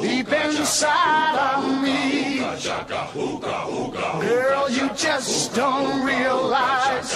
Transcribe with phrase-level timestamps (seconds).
[0.00, 2.38] deep inside of me.
[4.20, 7.14] Girl, you just don't realize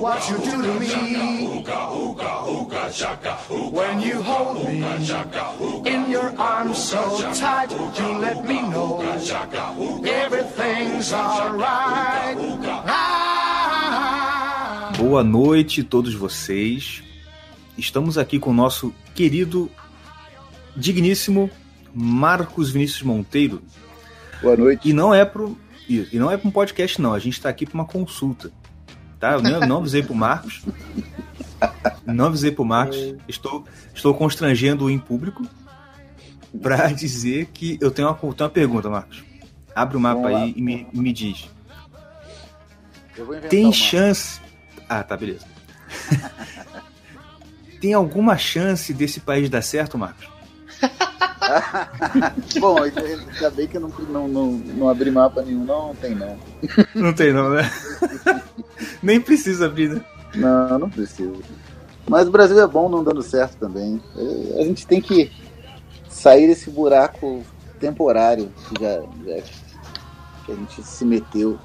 [0.00, 1.64] what you do to me.
[3.70, 4.82] When you hold me
[5.90, 9.00] in your arms so tight, you let me know
[10.04, 12.36] everything's alright.
[12.86, 17.02] Ah, Boa noite a todos vocês.
[17.76, 19.70] Estamos aqui com o nosso querido,
[20.76, 21.50] digníssimo
[21.94, 23.62] Marcos Vinícius Monteiro.
[24.40, 24.88] Boa noite.
[24.88, 25.58] E não é pro.
[25.88, 27.12] E e não é para um podcast, não.
[27.12, 28.50] A gente está aqui para uma consulta.
[29.18, 29.32] Tá?
[29.32, 30.62] Eu não, não avisei pro Marcos.
[32.04, 33.14] Não avisei pro Marcos.
[33.28, 35.46] Estou, estou constrangendo em público
[36.60, 39.22] para dizer que eu tenho uma, tenho uma pergunta, Marcos.
[39.74, 40.42] Abre o mapa Vamos lá.
[40.42, 41.48] aí e me, me diz.
[43.16, 44.40] Eu vou inventar Tem chance.
[44.88, 45.46] Ah, tá, beleza.
[47.80, 50.31] Tem alguma chance desse país dar certo, Marcos?
[52.60, 56.38] Bom, ainda bem que eu não, não, não, não abri mapa nenhum, não, tem não.
[56.94, 57.62] Não tem, não, né?
[59.02, 60.00] Nem precisa abrir, né?
[60.34, 61.32] Não, não precisa.
[62.08, 64.00] Mas o Brasil é bom não dando certo também.
[64.16, 65.30] É, A gente tem que
[66.08, 67.44] sair desse buraco
[67.78, 69.42] temporário que já, já-
[70.44, 71.58] que a gente se meteu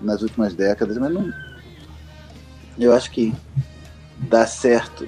[0.00, 1.32] nas últimas décadas, mas não.
[2.78, 3.34] Eu acho que
[4.18, 5.06] dar certo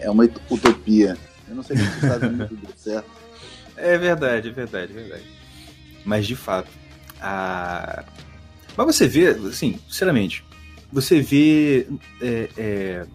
[0.00, 1.16] é uma utopia.
[1.48, 3.10] Eu não sei se os Estados Unidos deu certo.
[3.76, 5.24] É verdade, é verdade, é verdade.
[6.04, 6.68] Mas de fato,
[7.20, 8.04] a.
[8.76, 10.44] Mas você vê, assim, sinceramente,
[10.92, 11.86] você vê.
[12.20, 13.06] É, é...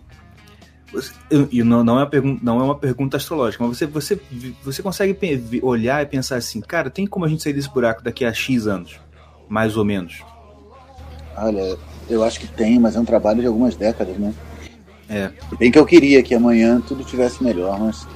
[1.52, 4.20] E não, não, é uma pergunta, não é uma pergunta astrológica, mas você, você,
[4.64, 5.18] você consegue
[5.64, 8.68] olhar e pensar assim, cara, tem como a gente sair desse buraco daqui a X
[8.68, 9.00] anos?
[9.50, 10.22] Mais ou menos.
[11.36, 14.36] Olha, eu acho que tem, mas é um trabalho de algumas décadas, né?
[15.10, 15.32] É.
[15.58, 18.08] Bem que eu queria que amanhã tudo tivesse melhor, mas.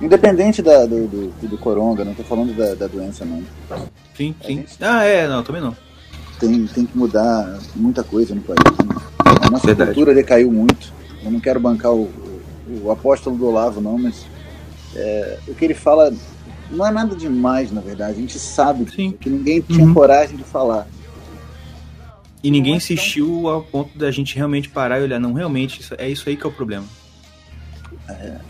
[0.00, 3.42] Independente da, do, do, do coronga, não tô falando da, da doença, não.
[4.16, 4.56] Sim, sim.
[4.56, 5.76] gente- Ah, é, não, também não.
[6.38, 8.58] Tem, tem que mudar muita coisa no país.
[8.78, 8.94] né?
[9.46, 9.90] A nossa Verdade.
[9.92, 10.90] cultura decaiu muito.
[11.22, 14.24] Eu não quero bancar o, o, o apóstolo do Olavo, não, mas
[14.96, 16.10] é, o que ele fala
[16.70, 18.12] não é nada demais, na verdade.
[18.12, 19.12] A gente sabe Sim.
[19.20, 19.92] que ninguém tinha Uhum.
[19.92, 20.86] coragem de falar.
[22.42, 25.34] E ninguém Não é tão- insistiu ao ponto da gente realmente parar e olhar, não,
[25.34, 26.86] realmente, isso- é isso aí que é o problema.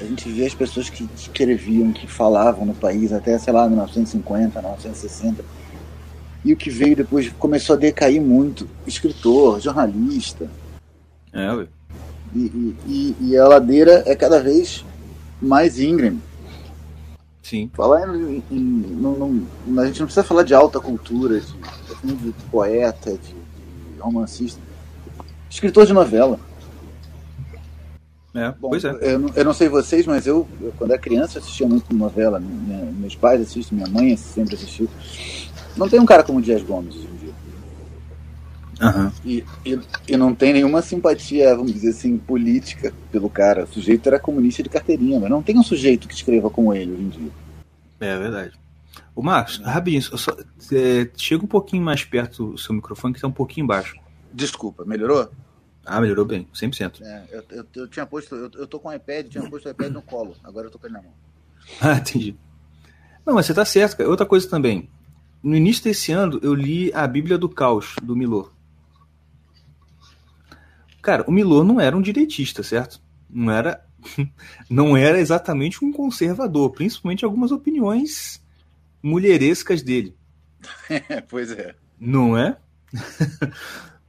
[0.00, 4.60] A gente vê as pessoas que escreviam, que falavam no país até, sei lá, 1950,
[4.60, 5.44] 1960.
[6.44, 8.66] E o que veio depois começou a decair muito.
[8.86, 10.48] Escritor, jornalista.
[11.32, 11.66] É, ué.
[12.34, 14.84] E, e, e- e a ladeira é cada vez
[15.42, 16.20] mais íngreme.
[17.42, 17.68] sim.
[17.74, 22.32] Falar em, em- não- não- a gente não precisa falar de alta cultura, de, de
[22.50, 24.60] poeta, de, de romancista.
[25.50, 26.38] Escritor de novela.
[28.34, 28.96] É, Bom, pois é.
[29.00, 32.38] eu, não- eu não sei vocês, mas eu, eu, quando era criança, assistia muito novela.
[32.38, 34.88] Minha- meus pais assistem, minha mãe sempre assistiu.
[35.76, 37.34] Não tem um cara como o Dias Gomes hoje em dia.
[38.80, 39.12] Aham.
[39.24, 43.64] E, e, e não tem nenhuma simpatia, vamos dizer assim, política pelo cara.
[43.64, 46.92] O sujeito era comunista de carteirinha, mas não tem um sujeito que escreva como ele
[46.92, 47.30] hoje em dia.
[48.00, 48.52] É verdade.
[49.14, 50.36] Ô, Marcos, rapidinho, só-
[50.72, 53.96] é, chega um pouquinho mais perto do seu microfone, que tá um pouquinho baixo.
[54.32, 55.28] Desculpa, melhorou?
[55.84, 57.00] Ah, melhorou bem, 100%.
[57.02, 59.70] É, eu, eu, eu tinha posto, eu, eu tô com o iPad, tinha posto o
[59.70, 61.12] iPad no colo, agora eu tô com ele na mão.
[61.80, 62.36] Ah, entendi.
[63.24, 64.08] Não, mas você tá certo, cara.
[64.08, 64.88] Outra coisa também.
[65.42, 68.52] No início desse ano, eu li a Bíblia do Caos, do Milor.
[71.00, 73.00] Cara, o Milor não era um direitista, certo?
[73.28, 73.84] Não era,
[74.68, 78.42] não era exatamente um conservador, principalmente algumas opiniões
[79.02, 80.14] mulherescas dele.
[81.28, 81.74] pois é.
[81.98, 82.56] Não é?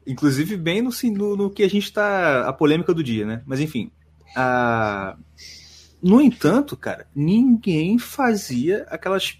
[0.05, 2.47] Inclusive, bem no, no, no que a gente tá.
[2.47, 3.41] A polêmica do dia, né?
[3.45, 3.91] Mas enfim.
[4.35, 5.15] A...
[6.01, 9.37] No entanto, cara, ninguém fazia aquelas.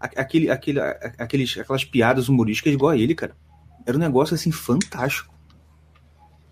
[0.00, 3.36] Aquele, aquele, aqueles, aquelas piadas humorísticas igual a ele, cara.
[3.86, 5.34] Era um negócio assim fantástico.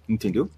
[0.08, 0.50] Entendeu?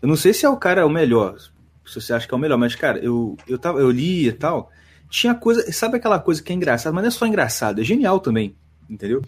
[0.00, 1.38] Eu não sei se é o cara o melhor.
[1.86, 4.32] Se você acha que é o melhor, mas, cara, eu, eu, tava, eu li e
[4.32, 4.70] tal.
[5.08, 5.70] Tinha coisa.
[5.72, 8.54] Sabe aquela coisa que é engraçada, mas não é só engraçado, é genial também.
[8.88, 9.22] Entendeu?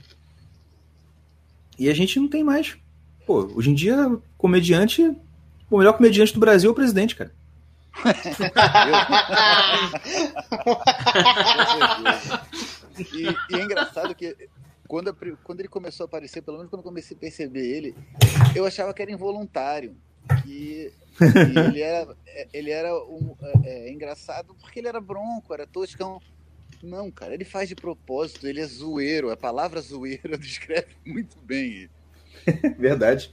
[1.78, 2.76] E a gente não tem mais.
[3.30, 5.16] Pô, hoje em dia, comediante.
[5.70, 7.32] O melhor comediante do Brasil é o presidente, cara.
[12.98, 14.36] E, e é engraçado que
[14.88, 17.94] quando, quando ele começou a aparecer, pelo menos quando eu comecei a perceber ele,
[18.52, 19.96] eu achava que era involuntário.
[20.42, 22.16] Que, que ele era,
[22.52, 26.20] ele era um, é, é, engraçado porque ele era bronco, era toscão.
[26.82, 29.30] Não, cara, ele faz de propósito, ele é zoeiro.
[29.30, 31.99] A palavra zoeiro descreve muito bem ele.
[32.78, 33.30] verdade.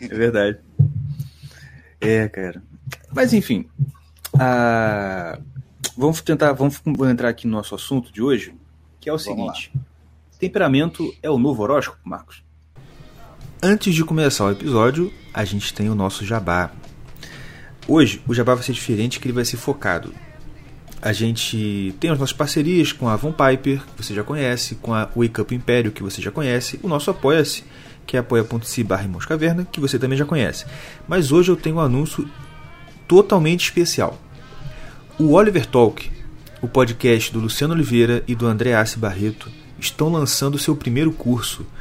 [0.00, 0.58] É verdade.
[2.00, 2.62] É, cara.
[3.14, 3.68] Mas enfim.
[5.96, 6.52] Vamos tentar.
[6.52, 6.80] Vamos
[7.10, 8.54] entrar aqui no nosso assunto de hoje,
[9.00, 9.70] que é o vamos seguinte.
[9.74, 9.82] Lá.
[10.38, 12.42] Temperamento é o novo horóscopo, Marcos?
[13.62, 16.72] Antes de começar o episódio, a gente tem o nosso jabá.
[17.86, 20.12] Hoje, o jabá vai ser diferente, que ele vai ser focado.
[21.00, 24.92] A gente tem as nossas parcerias com a Von Piper, que você já conhece, com
[24.92, 27.64] a Wake Up Império, que você já conhece, o nosso Apoia-se,
[28.06, 30.66] que é apoia.se barra Caverna, que você também já conhece.
[31.06, 32.28] Mas hoje eu tenho um anúncio
[33.06, 34.18] totalmente especial.
[35.18, 36.10] O Oliver Talk,
[36.60, 41.66] o podcast do Luciano Oliveira e do Andreassi Barreto, estão lançando seu primeiro curso–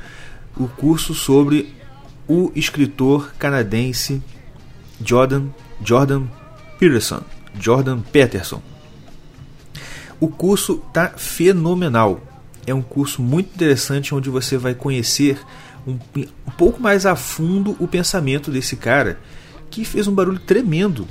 [0.57, 1.73] o curso sobre
[2.27, 4.21] o escritor canadense
[5.03, 5.47] Jordan,
[5.83, 6.27] Jordan
[6.79, 7.23] Peterson.
[7.59, 8.61] Jordan Peterson.
[10.19, 12.21] O curso tá fenomenal.
[12.65, 15.39] É um curso muito interessante onde você vai conhecer
[15.85, 19.19] um, um pouco mais a fundo o pensamento desse cara
[19.69, 21.07] que fez um barulho tremendo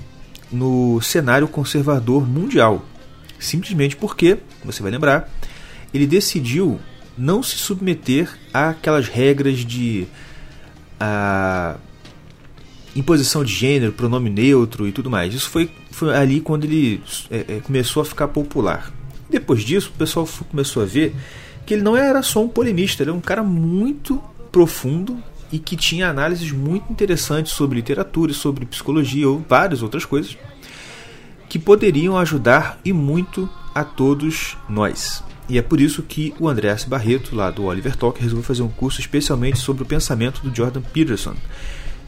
[0.53, 2.85] no cenário conservador mundial.
[3.39, 5.31] Simplesmente porque, você vai lembrar,
[5.95, 6.79] ele decidiu
[7.17, 10.07] não se submeter àquelas regras de
[10.99, 11.77] a,
[12.95, 15.33] imposição de gênero, pronome neutro e tudo mais.
[15.33, 18.93] Isso foi, foi ali quando ele é, é, começou a ficar popular.
[19.29, 21.15] Depois disso, o pessoal começou a ver
[21.65, 24.21] que ele não era só um polemista, ele era um cara muito
[24.51, 30.37] profundo e que tinha análises muito interessantes sobre literatura, sobre psicologia ou várias outras coisas
[31.49, 35.23] que poderiam ajudar e muito a todos nós.
[35.49, 38.69] E é por isso que o Andreas Barreto, lá do Oliver Talk, resolveu fazer um
[38.69, 41.35] curso especialmente sobre o pensamento do Jordan Peterson.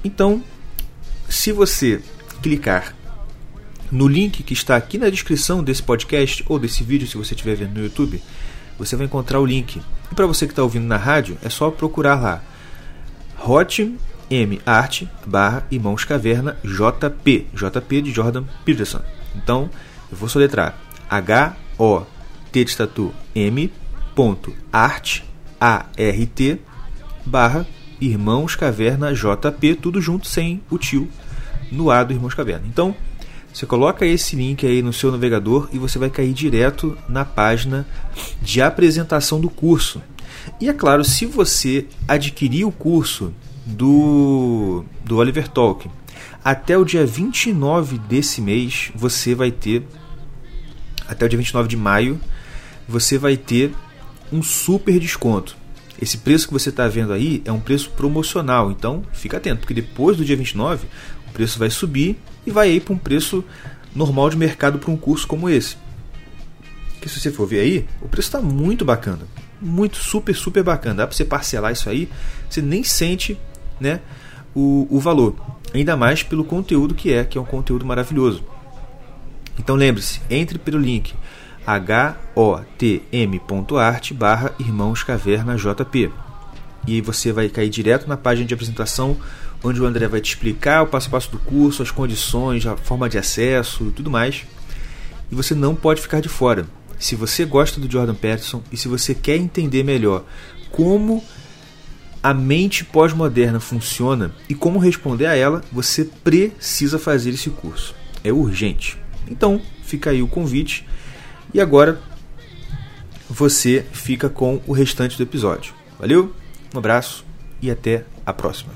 [0.04, 0.42] Então,
[1.28, 2.00] se você
[2.40, 2.94] clicar
[3.90, 7.56] no link que está aqui na descrição desse podcast ou desse vídeo, se você estiver
[7.56, 8.22] vendo no YouTube,
[8.84, 9.80] você vai encontrar o link.
[10.10, 12.42] E para você que está ouvindo na rádio, é só procurar lá
[13.44, 13.96] Hot
[14.30, 19.00] M Art barra Irmãos Caverna JP JP de Jordan Peterson.
[19.36, 19.70] Então,
[20.10, 22.02] eu vou soletrar H O
[22.50, 25.20] T de tatu m.art,
[25.60, 26.60] A-R-T,
[27.24, 27.66] barra
[28.00, 31.08] Irmãos Caverna JP, tudo junto sem o tio
[31.70, 32.66] no A do Irmãos Caverna.
[32.66, 32.94] Então,
[33.52, 37.86] você coloca esse link aí no seu navegador e você vai cair direto na página
[38.40, 40.00] de apresentação do curso.
[40.60, 43.32] E é claro, se você adquirir o curso
[43.66, 45.92] do, do Oliver Tolkien
[46.42, 49.86] até o dia 29 desse mês, você vai ter
[51.06, 52.18] até o dia 29 de maio,
[52.88, 53.72] você vai ter
[54.32, 55.56] um super desconto.
[56.00, 59.74] Esse preço que você está vendo aí é um preço promocional, então fica atento, porque
[59.74, 60.86] depois do dia 29
[61.32, 63.42] o preço vai subir e vai ir para um preço
[63.94, 65.78] normal de mercado para um curso como esse.
[67.00, 69.20] Que se você for ver aí, o preço está muito bacana,
[69.60, 70.96] muito super super bacana.
[70.96, 72.06] Dá para você parcelar isso aí,
[72.50, 73.38] você nem sente,
[73.80, 74.00] né,
[74.54, 75.34] o, o valor.
[75.72, 78.44] Ainda mais pelo conteúdo que é, que é um conteúdo maravilhoso.
[79.58, 81.14] Então lembre-se, entre pelo link
[82.36, 86.12] hotm.art barra Irmãos Caverna JP.
[86.86, 89.16] E você vai cair direto na página de apresentação,
[89.62, 92.76] onde o André vai te explicar o passo a passo do curso, as condições, a
[92.76, 94.44] forma de acesso e tudo mais.
[95.30, 96.66] E você não pode ficar de fora.
[96.98, 100.24] Se você gosta do Jordan Peterson e se você quer entender melhor
[100.70, 101.22] como
[102.22, 107.94] a mente pós-moderna funciona e como responder a ela, você precisa fazer esse curso.
[108.22, 108.96] É urgente.
[109.28, 110.86] Então, fica aí o convite
[111.52, 112.00] e agora
[113.28, 115.74] você fica com o restante do episódio.
[115.98, 116.32] Valeu,
[116.74, 117.24] um abraço
[117.60, 118.72] e até a próxima.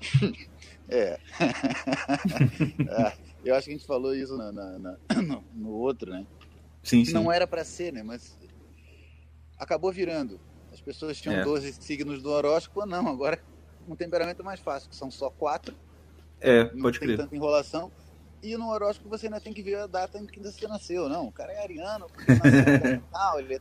[0.90, 1.20] É.
[2.88, 3.12] é.
[3.44, 4.96] Eu acho que a gente falou isso na, na, na,
[5.54, 6.26] no outro, né?
[6.82, 7.12] Sim, sim.
[7.12, 8.02] Não era para ser, né?
[8.02, 8.38] Mas
[9.58, 10.40] acabou virando.
[10.72, 11.44] As pessoas tinham é.
[11.44, 13.06] 12 signos do horóscopo, não.
[13.06, 13.38] Agora
[13.86, 15.74] um temperamento mais fácil, que são só quatro.
[16.40, 17.08] É, pode não crer.
[17.08, 17.90] Tem tanta enrolação.
[18.42, 21.08] E no horóscopo você ainda tem que ver a data em que você nasceu.
[21.08, 23.60] Não, o cara é ariano, porque nasceu tal, ele é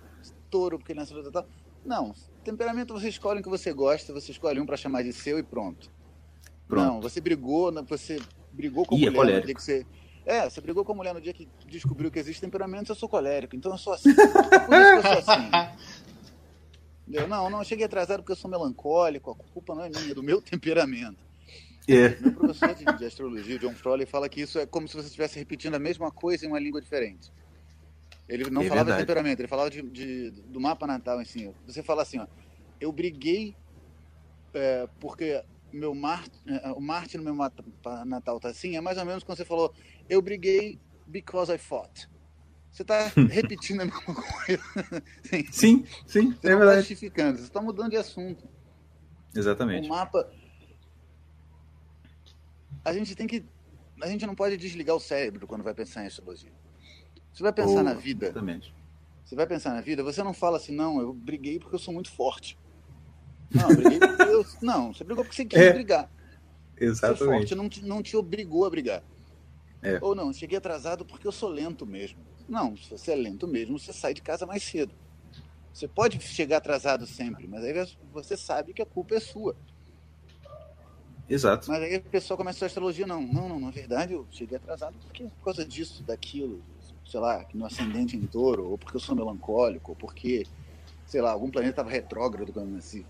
[0.50, 1.48] touro porque nasceu tal.
[1.88, 2.14] Não,
[2.44, 5.44] temperamento você escolhe o que você gosta, você escolhe um para chamar de seu e
[5.44, 5.90] pronto.
[6.68, 6.86] pronto.
[6.86, 8.20] Não, você brigou, você
[8.52, 9.86] brigou com a é mulher no dia que você.
[10.26, 13.08] É, você brigou com a mulher no dia que descobriu que existe temperamento, eu sou
[13.08, 14.14] colérico, então eu sou assim.
[14.14, 15.50] Por isso que eu sou assim.
[17.08, 17.26] Entendeu?
[17.30, 20.14] Não, não, eu cheguei atrasado porque eu sou melancólico, a culpa não é minha, é
[20.14, 21.26] do meu temperamento.
[21.88, 22.20] É.
[22.20, 25.40] Meu professor de, de astrologia, John Froley, fala que isso é como se você estivesse
[25.40, 27.32] repetindo a mesma coisa em uma língua diferente.
[28.28, 29.02] Ele não é falava verdade.
[29.02, 31.54] de temperamento, ele falava de, de, do mapa natal, assim.
[31.66, 32.28] Você fala assim, ó,
[32.80, 33.56] eu briguei
[34.54, 37.64] é, porque meu Mar, é, o Marte no meu mapa
[38.06, 39.74] natal tá assim, é mais ou menos quando você falou,
[40.10, 42.10] eu briguei because I fought.
[42.72, 44.64] Você está repetindo a mesma coisa.
[45.52, 46.80] sim, sim, você é não verdade.
[46.80, 48.48] justificando, você está mudando de assunto.
[49.36, 49.86] Exatamente.
[49.88, 50.30] O mapa.
[52.84, 53.46] A gente tem que.
[54.02, 56.52] A gente não pode desligar o cérebro quando vai pensar em astrologia.
[57.38, 58.26] Você vai pensar oh, na vida.
[58.26, 58.74] Exatamente.
[59.24, 61.94] Você vai pensar na vida, você não fala assim, não, eu briguei porque eu sou
[61.94, 62.58] muito forte.
[63.54, 64.44] Não, briguei porque eu...
[64.60, 65.72] Não, você brigou porque você quis é.
[65.72, 66.10] brigar.
[66.76, 67.20] Exatamente.
[67.20, 69.04] Ser forte não te, não te obrigou a brigar.
[69.84, 70.00] É.
[70.02, 72.18] Ou não, cheguei atrasado porque eu sou lento mesmo.
[72.50, 74.94] Não, se você é lento mesmo, você sai de casa mais cedo.
[75.72, 77.74] Você pode chegar atrasado sempre, mas aí
[78.12, 79.56] você sabe que a culpa é sua.
[81.30, 81.70] Exato.
[81.70, 84.98] Mas aí a pessoa começa a astrologia, não, não, não, na verdade eu cheguei atrasado
[85.04, 86.64] porque por causa disso, daquilo,
[87.08, 90.46] sei lá, no ascendente em touro, ou porque eu sou melancólico, ou porque,
[91.06, 93.06] sei lá, algum planeta estava retrógrado quando eu nasci.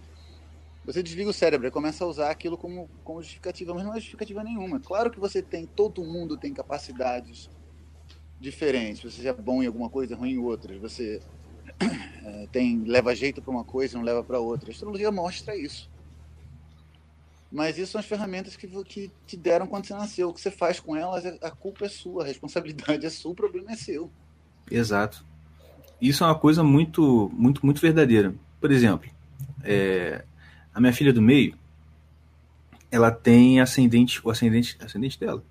[0.85, 3.95] Você desliga o cérebro e começa a usar aquilo como, como justificativa, mas não é
[3.95, 4.79] justificativa nenhuma.
[4.79, 7.49] Claro que você tem, todo mundo tem capacidades
[8.39, 9.13] diferentes.
[9.13, 10.77] Você é bom em alguma coisa, ruim em outras.
[10.79, 11.21] Você
[12.23, 14.69] é, tem leva jeito para uma coisa, não leva para outra.
[14.69, 15.89] A astrologia mostra isso.
[17.51, 20.29] Mas isso são as ferramentas que, que te deram quando você nasceu.
[20.29, 23.35] O que você faz com elas, a culpa é sua, a responsabilidade é sua, o
[23.35, 24.11] problema é seu.
[24.69, 25.25] Exato.
[26.01, 28.35] Isso é uma coisa muito, muito, muito verdadeira.
[28.59, 29.09] Por exemplo,
[29.63, 30.23] é,
[30.73, 31.55] a minha filha do meio,
[32.91, 35.43] ela tem ascendente, o ascendente, ascendente dela.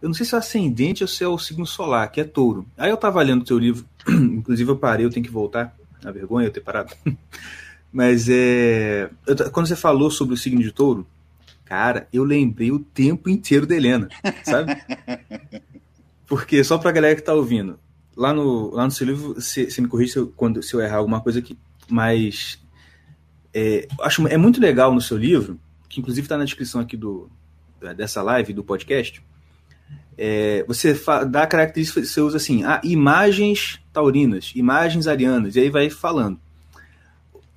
[0.00, 2.66] Eu não sei se é ascendente ou se é o signo solar, que é touro.
[2.78, 5.76] Aí eu tava lendo o teu livro, inclusive eu parei, eu tenho que voltar.
[6.02, 6.94] A vergonha eu ter parado.
[7.92, 9.10] Mas é.
[9.26, 11.06] Eu, quando você falou sobre o signo de touro,
[11.64, 14.08] cara, eu lembrei o tempo inteiro da Helena,
[14.44, 14.76] sabe?
[16.26, 17.78] Porque, só pra galera que tá ouvindo,
[18.16, 20.98] lá no, lá no seu livro, você, me corrige se eu, quando, se eu errar
[20.98, 22.60] alguma coisa aqui, mas
[23.52, 27.28] é, acho é muito legal no seu livro, que inclusive está na descrição aqui do,
[27.96, 29.20] dessa live, do podcast.
[30.16, 30.94] É, você
[31.28, 36.38] dá características, você usa assim, ah, imagens taurinas, imagens arianas, e aí vai falando.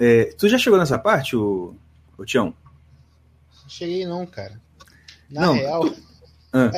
[0.06, 1.74] É, tu já chegou nessa parte, o,
[2.18, 2.54] o Tião?
[3.70, 4.60] Cheguei não, cara.
[5.30, 5.90] Na não, real.
[5.90, 6.04] Tu...
[6.56, 6.70] Ah.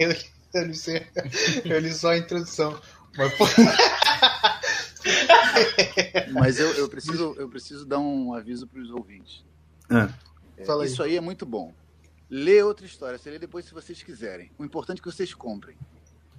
[0.00, 0.16] eu, eu,
[0.66, 0.74] li,
[1.64, 2.76] eu li só a introdução.
[3.16, 3.32] Mas,
[6.32, 9.44] Mas eu, eu, preciso, eu preciso dar um aviso para os ouvintes.
[9.88, 10.08] Ah.
[10.56, 11.72] É, isso aí é muito bom.
[12.28, 14.50] Lê outra história, você lê depois se vocês quiserem.
[14.58, 15.76] O importante é que vocês comprem.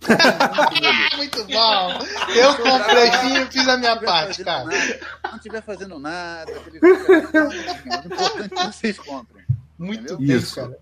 [1.17, 1.99] muito bom!
[2.35, 4.65] Eu comprei sim e fiz a minha parte, cara.
[4.65, 9.43] Nada, não estiver fazendo nada, o importante é que vocês comprem.
[9.77, 10.55] Muito bem, Isso.
[10.55, 10.77] cara.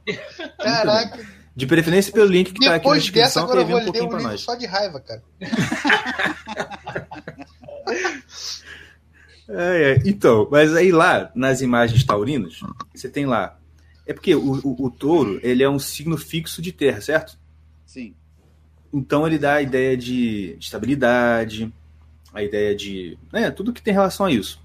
[0.58, 1.42] Caraca.
[1.56, 4.42] De preferência pelo link que está aqui na descrição, para ver um pouquinho para nós.
[4.42, 5.24] Só de raiva, cara.
[9.54, 10.01] É, é.
[10.06, 12.62] Então, mas aí lá, nas imagens taurinas,
[12.96, 13.60] você tem lá.
[14.08, 17.38] É porque o, o, o, touro, ele é um signo fixo de terra, certo?
[17.86, 18.16] Sim.
[18.94, 21.74] Então ele dá a ideia de estabilidade,
[22.34, 23.18] a ideia de.
[23.32, 24.62] né, tudo que tem relação a isso.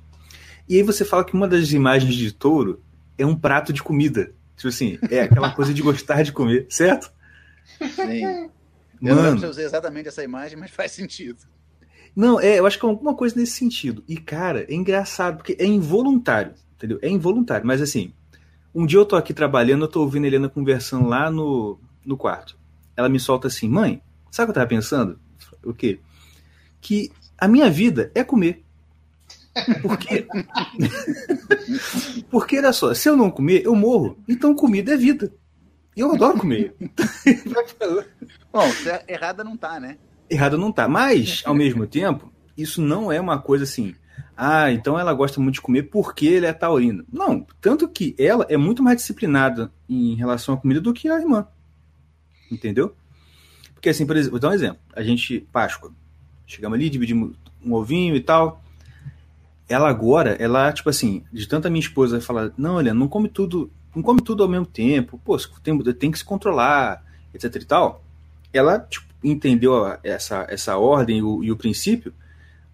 [0.68, 2.83] E aí você fala que uma das imagens de touro
[3.16, 4.33] é um prato de comida.
[4.56, 7.12] Tipo assim, é aquela coisa de gostar de comer, certo?
[7.95, 8.50] Sim.
[9.02, 11.38] Eu Mano, não lembro se eu usei exatamente essa imagem, mas faz sentido.
[12.14, 14.02] Não, é, eu acho que é alguma coisa nesse sentido.
[14.09, 16.99] E, cara, é engraçado, porque é involuntário, entendeu?
[17.02, 17.66] É involuntário.
[17.66, 18.14] Mas assim,
[18.75, 22.16] um dia eu tô aqui trabalhando, eu tô ouvindo a Helena conversando lá no, no
[22.16, 22.59] quarto.
[22.97, 25.18] Ela me solta assim, mãe, sabe o que eu tava pensando?
[25.64, 26.00] O quê?
[26.80, 28.64] Que a minha vida é comer.
[29.80, 30.26] Porque,
[32.30, 34.18] porque olha só, se eu não comer, eu morro.
[34.28, 35.33] Então comida é vida.
[35.97, 36.75] E eu adoro comer.
[38.52, 38.64] Bom,
[39.09, 39.97] errada não tá, né?
[40.28, 40.87] Errada não tá.
[40.87, 43.95] Mas, ao mesmo tempo, isso não é uma coisa assim.
[44.37, 47.02] Ah, então ela gosta muito de comer porque ele é taurina.
[47.11, 51.18] Não, tanto que ela é muito mais disciplinada em relação à comida do que a
[51.18, 51.49] irmã.
[52.50, 52.95] Entendeu?
[53.86, 54.80] Porque assim, por exemplo, vou dar um exemplo.
[54.96, 55.92] A gente, Páscoa,
[56.44, 58.60] chegamos ali, dividimos um ovinho e tal
[59.68, 63.70] ela agora, ela, tipo assim, de tanta minha esposa falar, não, olha, não come tudo,
[63.94, 68.04] não come tudo ao mesmo tempo, pô, tem, tem que se controlar, etc e tal.
[68.52, 72.12] Ela, tipo, entendeu essa, essa ordem o, e o princípio.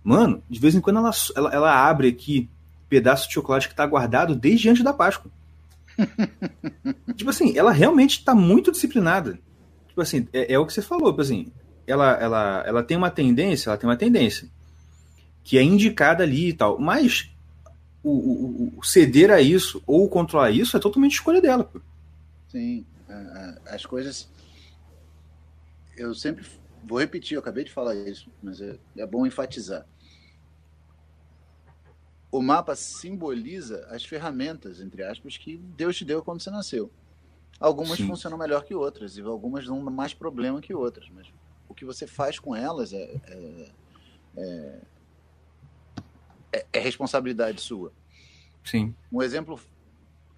[0.02, 2.48] Mano, de vez em quando ela, ela, ela abre aqui
[2.88, 5.30] pedaço de chocolate que tá guardado desde antes da Páscoa.
[7.16, 9.38] tipo assim, ela realmente está muito disciplinada.
[9.92, 11.52] Tipo assim, é, é, o que você falou, tipo assim,
[11.86, 14.48] ela, ela, ela tem uma tendência, ela tem uma tendência
[15.44, 16.78] que é indicada ali e tal.
[16.78, 17.30] Mas
[18.02, 21.64] o, o, o ceder a isso ou controlar isso é totalmente escolha dela.
[21.64, 21.78] Pô.
[22.48, 22.86] Sim,
[23.66, 24.30] as coisas.
[25.94, 26.46] Eu sempre
[26.82, 29.86] vou repetir, eu acabei de falar isso, mas é, é bom enfatizar.
[32.30, 36.90] O mapa simboliza as ferramentas, entre aspas, que Deus te deu quando você nasceu.
[37.62, 38.08] Algumas Sim.
[38.08, 41.32] funcionam melhor que outras, e algumas dão mais problema que outras, mas
[41.68, 43.70] o que você faz com elas é, é,
[44.36, 44.80] é,
[46.52, 47.92] é, é responsabilidade sua.
[48.64, 48.92] Sim.
[49.12, 49.60] Um exemplo,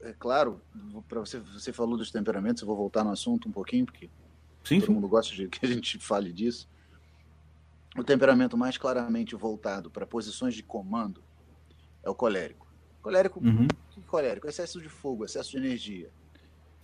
[0.02, 0.60] é claro,
[1.08, 4.10] para você, você falou dos temperamentos, eu vou voltar no assunto um pouquinho, porque
[4.62, 6.68] sim, todo mundo gosta de que a gente fale disso.
[7.96, 11.22] O temperamento mais claramente voltado para posições de comando
[12.02, 12.66] é o colérico.
[13.00, 13.66] Colérico, uhum.
[14.06, 16.10] colérico, excesso de fogo, excesso de energia.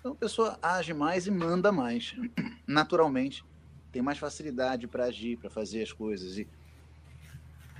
[0.00, 2.16] Então a pessoa age mais e manda mais.
[2.66, 3.44] Naturalmente,
[3.92, 6.38] tem mais facilidade para agir, para fazer as coisas.
[6.38, 6.48] E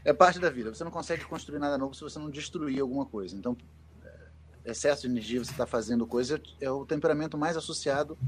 [0.04, 0.72] é parte da vida.
[0.72, 3.34] Você não consegue construir nada novo se você não destruir alguma coisa.
[3.34, 3.56] Então,
[4.04, 8.18] é, excesso de energia, você está fazendo coisa, é o temperamento mais associado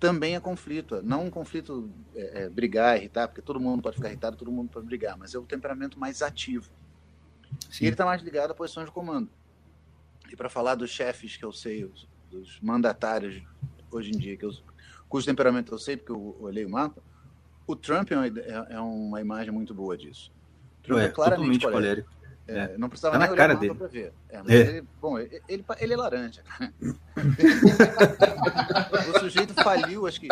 [0.00, 1.02] também a conflito.
[1.02, 4.70] Não um conflito é, é, brigar, irritar, porque todo mundo pode ficar irritado, todo mundo
[4.70, 6.70] pode brigar, mas é o temperamento mais ativo.
[7.70, 7.84] Sim.
[7.84, 9.30] E ele está mais ligado a posições de comando.
[10.30, 13.42] E para falar dos chefes que eu sei, os, dos mandatários
[13.90, 14.52] hoje em dia, que eu,
[15.08, 17.02] cujo temperamento eu sei, porque eu olhei o mapa,
[17.66, 20.30] o Trump é uma, é, é uma imagem muito boa disso.
[20.82, 22.16] Trump é, claramente colérico.
[22.48, 22.78] É, é.
[22.78, 23.74] Não precisava tá nem olhar cara dele.
[23.74, 24.12] para ver.
[24.28, 24.54] É, é.
[24.54, 26.44] Ele, bom, ele, ele, ele, é laranja.
[29.14, 30.28] o sujeito faliu, acho que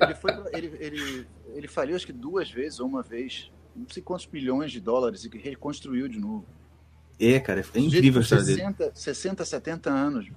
[0.00, 4.02] ele foi, ele, ele, ele faliu acho que duas vezes ou uma vez, não sei
[4.02, 6.46] quantos milhões de dólares e reconstruiu de novo.
[7.20, 8.92] É, cara, é incrível a história 60, dele.
[8.94, 10.30] 60, 70 anos,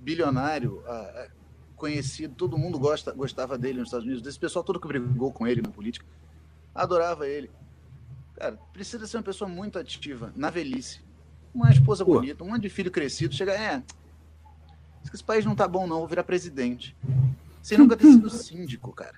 [0.00, 0.82] bilionário,
[1.74, 5.46] conhecido, todo mundo gosta, gostava dele nos Estados Unidos, desse pessoal todo que brigou com
[5.46, 6.04] ele na política,
[6.74, 7.50] adorava ele.
[8.36, 11.00] Cara, precisa ser uma pessoa muito ativa, na velhice.
[11.54, 12.14] Uma esposa Pô.
[12.14, 13.82] bonita, um monte de filho crescido, chega, é,
[15.12, 16.94] esse país não tá bom não, vou virar presidente.
[17.62, 19.16] Sem nunca ter sido síndico, cara.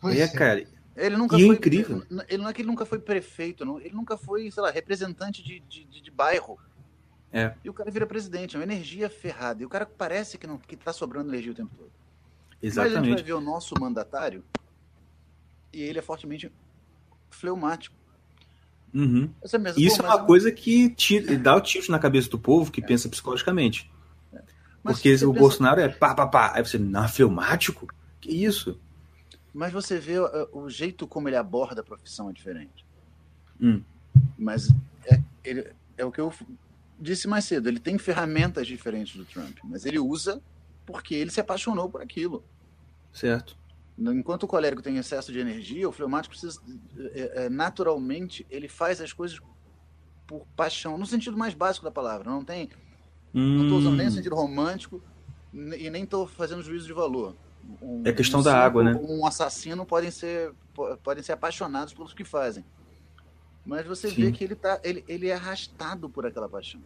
[0.00, 0.66] Pois é, cara.
[0.98, 1.54] Ele nunca e é foi.
[1.54, 2.02] É incrível.
[2.28, 5.42] Ele, não é que ele nunca foi prefeito, não, ele nunca foi, sei lá, representante
[5.42, 6.58] de, de, de, de bairro.
[7.32, 7.54] É.
[7.62, 9.62] E o cara vira presidente, é uma energia ferrada.
[9.62, 11.90] E o cara parece que não que tá sobrando energia o tempo todo.
[12.62, 12.94] Exatamente.
[12.94, 14.42] Mas a gente vai ver o nosso mandatário
[15.72, 16.50] e ele é fortemente
[17.30, 17.94] fleumático.
[18.92, 19.30] Uhum.
[19.60, 22.82] Mesmo, Isso é uma coisa que tira, dá o tilt na cabeça do povo que
[22.82, 22.86] é.
[22.86, 23.90] pensa psicologicamente.
[24.32, 24.40] É.
[24.82, 25.26] Porque o pensa...
[25.26, 26.52] Bolsonaro é pá, pá, pá.
[26.54, 27.86] Aí você, não, fleumático?
[28.20, 28.80] Que isso?
[29.58, 32.86] Mas você vê o, o, jeito como ele aborda a profissão é diferente.
[33.60, 33.82] Hum.
[34.38, 34.68] Mas
[35.04, 36.32] é, ele, é o que eu
[36.96, 37.68] disse mais cedo.
[37.68, 40.40] Ele tem ferramentas diferentes do Trump, mas ele usa
[40.86, 42.44] porque ele se apaixonou por aquilo.
[43.12, 43.56] Certo.
[43.98, 46.62] Enquanto o colérico tem excesso de energia, o fleumático precisa,
[46.96, 49.40] é, é, naturalmente, ele faz as coisas
[50.24, 52.30] por paixão, no sentido mais básico da palavra.
[52.30, 52.70] Não tem,
[53.34, 53.56] hum.
[53.56, 55.02] não estou usando nem o sentido romântico
[55.52, 57.34] e nem estou fazendo juízo de valor.
[57.82, 58.94] Um, é questão um da água, né?
[58.94, 60.52] Um assassino podem ser,
[61.02, 62.64] podem ser apaixonados pelos que fazem.
[63.64, 64.22] Mas você sim.
[64.22, 66.80] vê que ele, tá, ele, ele é arrastado por aquela paixão.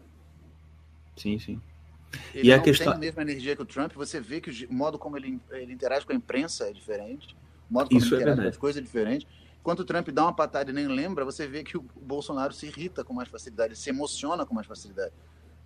[1.16, 1.61] Sim, sim.
[2.35, 2.88] Ele e a questão...
[2.88, 3.92] tem a mesma energia que o Trump.
[3.95, 7.37] Você vê que o modo como ele, ele interage com a imprensa é diferente.
[7.71, 9.29] O modo como Isso ele é interage com as coisas é diferente.
[9.62, 12.66] Quando o Trump dá uma patada e nem lembra, você vê que o Bolsonaro se
[12.66, 15.12] irrita com mais facilidade, se emociona com mais facilidade.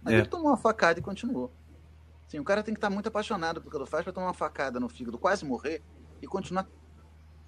[0.02, 0.18] Mas é.
[0.18, 1.50] ele tomou uma facada e continuou.
[2.28, 4.34] Sim, o cara tem que estar muito apaixonado pelo que ele faz para tomar uma
[4.34, 5.82] facada no fígado, quase morrer
[6.20, 6.66] e continuar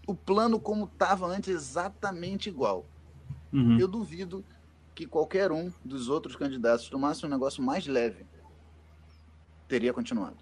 [0.06, 2.86] o plano como estava antes exatamente igual.
[3.52, 3.78] Uhum.
[3.78, 4.44] Eu duvido
[4.94, 8.26] que qualquer um dos outros candidatos tomasse um negócio mais leve,
[9.66, 10.36] teria continuado.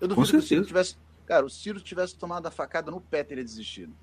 [0.00, 0.96] Eu duvido Com que o tivesse.
[1.26, 3.94] Cara, o Ciro tivesse tomado a facada no pé, teria desistido.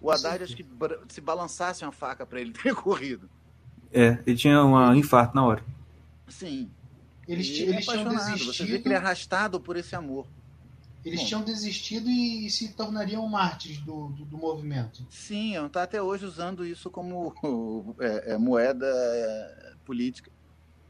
[0.00, 0.66] O Haddad, acho que
[1.08, 3.28] se balançasse uma faca para ele, teria corrido.
[3.92, 5.64] É, ele tinha um infarto na hora.
[6.28, 6.70] Sim.
[7.32, 8.52] Eles, ele eles é tinham desistido.
[8.52, 10.26] Você vê que ele é arrastado por esse amor.
[11.04, 15.04] Eles Bom, tinham desistido e se tornariam mártires do, do, do movimento.
[15.10, 17.34] Sim, está até hoje usando isso como
[17.98, 20.30] é, é, moeda é, política.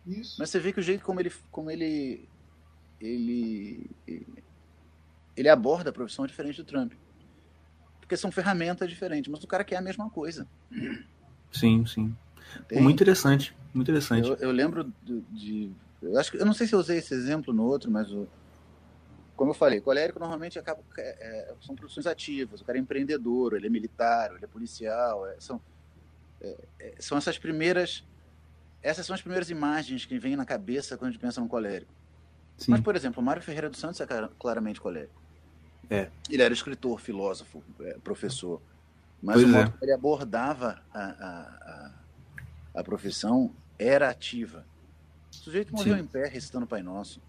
[0.07, 0.37] Isso.
[0.39, 2.29] Mas você vê que o jeito como ele, como ele,
[3.01, 3.89] ele,
[5.37, 6.93] ele aborda a profissão é diferente do Trump.
[8.01, 10.47] Porque são ferramentas diferentes, mas o cara quer a mesma coisa.
[11.53, 12.15] Sim, sim.
[12.73, 14.29] Muito interessante, muito interessante.
[14.29, 17.15] Eu, eu lembro de, de eu acho que eu não sei se eu usei esse
[17.15, 18.27] exemplo no outro, mas o,
[19.37, 22.61] como eu falei, colérico normalmente acaba, é, é, são profissões ativas.
[22.61, 25.27] O cara é empreendedor, ele é militar, ele é policial.
[25.27, 25.61] É, são,
[26.41, 28.05] é, é, são essas primeiras.
[28.83, 31.93] Essas são as primeiras imagens que vêm na cabeça quando a gente pensa no colérico.
[32.57, 32.73] Sim.
[32.73, 34.07] Mas, por exemplo, o Mário Ferreira dos Santos é
[34.39, 35.21] claramente colérico.
[35.89, 36.09] É.
[36.31, 38.61] Ele era escritor, filósofo, é, professor.
[39.23, 41.93] Mas pois o modo que ele abordava a, a,
[42.75, 44.65] a, a, profissão era ativa.
[45.33, 46.03] O sujeito morreu Sim.
[46.03, 47.21] em pé recitando o Pai Nosso.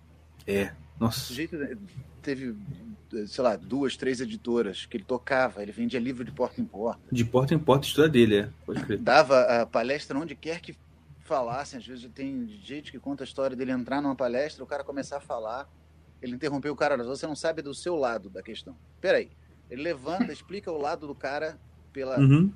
[0.46, 0.74] É.
[1.00, 1.20] Nossa.
[1.20, 1.58] O sujeito
[2.22, 2.56] teve,
[3.28, 7.02] sei lá, duas, três editoras que ele tocava, ele vendia livro de porta em porta.
[7.12, 8.50] De porta em porta, estuda dele, é.
[8.66, 9.00] Pode crer.
[9.00, 10.76] Dava a palestra onde quer que
[11.22, 11.80] falassem.
[11.80, 15.18] Às vezes tem gente que conta a história dele entrar numa palestra, o cara começar
[15.18, 15.70] a falar,
[16.22, 18.76] ele interrompeu o cara, você não sabe do seu lado da questão.
[19.02, 19.32] Peraí.
[19.70, 21.58] Ele levanta, explica o lado do cara
[21.92, 22.54] pela, uhum.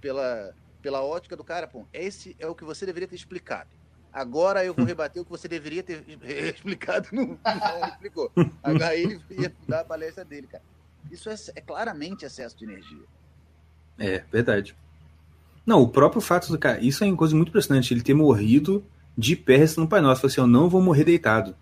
[0.00, 3.70] pela, pela ótica do cara, pô, esse é o que você deveria ter explicado.
[4.12, 6.04] Agora eu vou rebater o que você deveria ter
[6.54, 7.08] explicado.
[7.12, 8.30] Não, não explicou.
[8.62, 10.62] Agora ele ia dar a palestra dele, cara.
[11.10, 13.04] Isso é, é claramente excesso de energia.
[13.98, 14.76] É, verdade.
[15.64, 18.84] Não, o próprio fato do cara, isso é uma coisa muito impressionante, ele ter morrido
[19.16, 20.20] de pé restando no Pai Nosso.
[20.20, 21.54] Falou assim, eu não vou morrer deitado.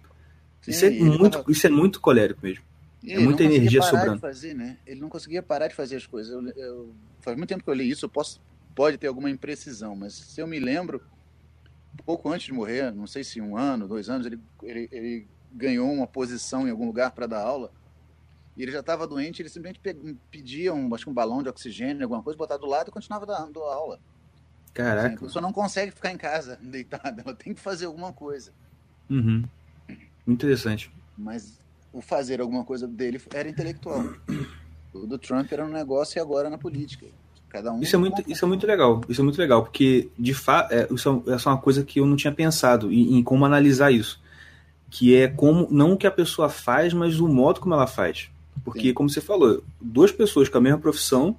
[0.63, 1.51] Sim, isso, é muito, tava...
[1.51, 2.65] isso é muito colérico mesmo.
[3.03, 4.21] E é muita energia sobrando.
[4.21, 4.77] Fazer, né?
[4.87, 6.33] Ele não conseguia parar de fazer as coisas.
[6.33, 8.41] Eu, eu, faz muito tempo que eu li isso, eu posso,
[8.75, 11.01] pode ter alguma imprecisão, mas se eu me lembro,
[12.05, 15.91] pouco antes de morrer, não sei se um ano, dois anos, ele, ele, ele ganhou
[15.93, 17.73] uma posição em algum lugar para dar aula.
[18.57, 19.81] E ele já estava doente, ele simplesmente
[20.31, 23.25] pedia um, acho que um balão de oxigênio, alguma coisa, botar do lado e continuava
[23.25, 24.01] dando aula.
[24.75, 25.07] Caraca.
[25.07, 28.53] Assim, a pessoa não consegue ficar em casa deitada, ela tem que fazer alguma coisa.
[29.09, 29.45] Uhum.
[30.27, 30.93] Interessante.
[31.17, 31.59] Mas
[31.93, 34.05] o fazer alguma coisa dele era intelectual.
[34.93, 37.07] O do Trump era um negócio e agora na política.
[37.49, 40.35] Cada um isso é muito isso é muito legal isso é muito legal porque de
[40.35, 43.45] fato é, isso é, é uma coisa que eu não tinha pensado em, em, como
[43.45, 44.21] analisar isso
[44.91, 48.31] que é como não o que a pessoa faz mas o modo como ela faz.
[48.65, 48.95] Porque Sim.
[48.95, 51.37] como você falou duas pessoas com a mesma profissão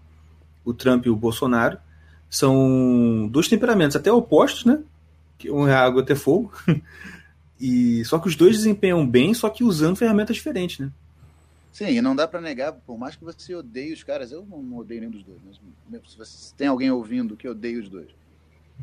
[0.66, 1.78] o Trump e o Bolsonaro
[2.30, 4.80] são dois temperamentos até opostos né?
[5.38, 6.52] Que um é água até fogo.
[7.62, 10.90] E só que os dois desempenham bem só que usando ferramentas diferentes né
[11.72, 14.78] Sim, e não dá para negar, por mais que você odeie os caras, eu não
[14.78, 15.40] odeio nenhum dos dois,
[15.90, 18.10] mas se você tem alguém ouvindo que odeia os dois,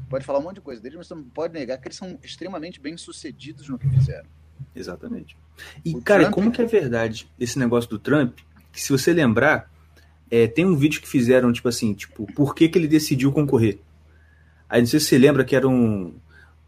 [0.08, 2.18] pode falar um monte de coisa deles, mas você não pode negar que eles são
[2.22, 4.28] extremamente bem sucedidos no que fizeram.
[4.74, 5.36] Exatamente.
[5.84, 6.34] E, o cara, Trump...
[6.34, 8.38] como que é verdade esse negócio do Trump?
[8.72, 9.70] Que se você lembrar,
[10.30, 13.78] é, tem um vídeo que fizeram, tipo assim, tipo, por que, que ele decidiu concorrer?
[14.68, 16.14] Aí não sei se você lembra que era um.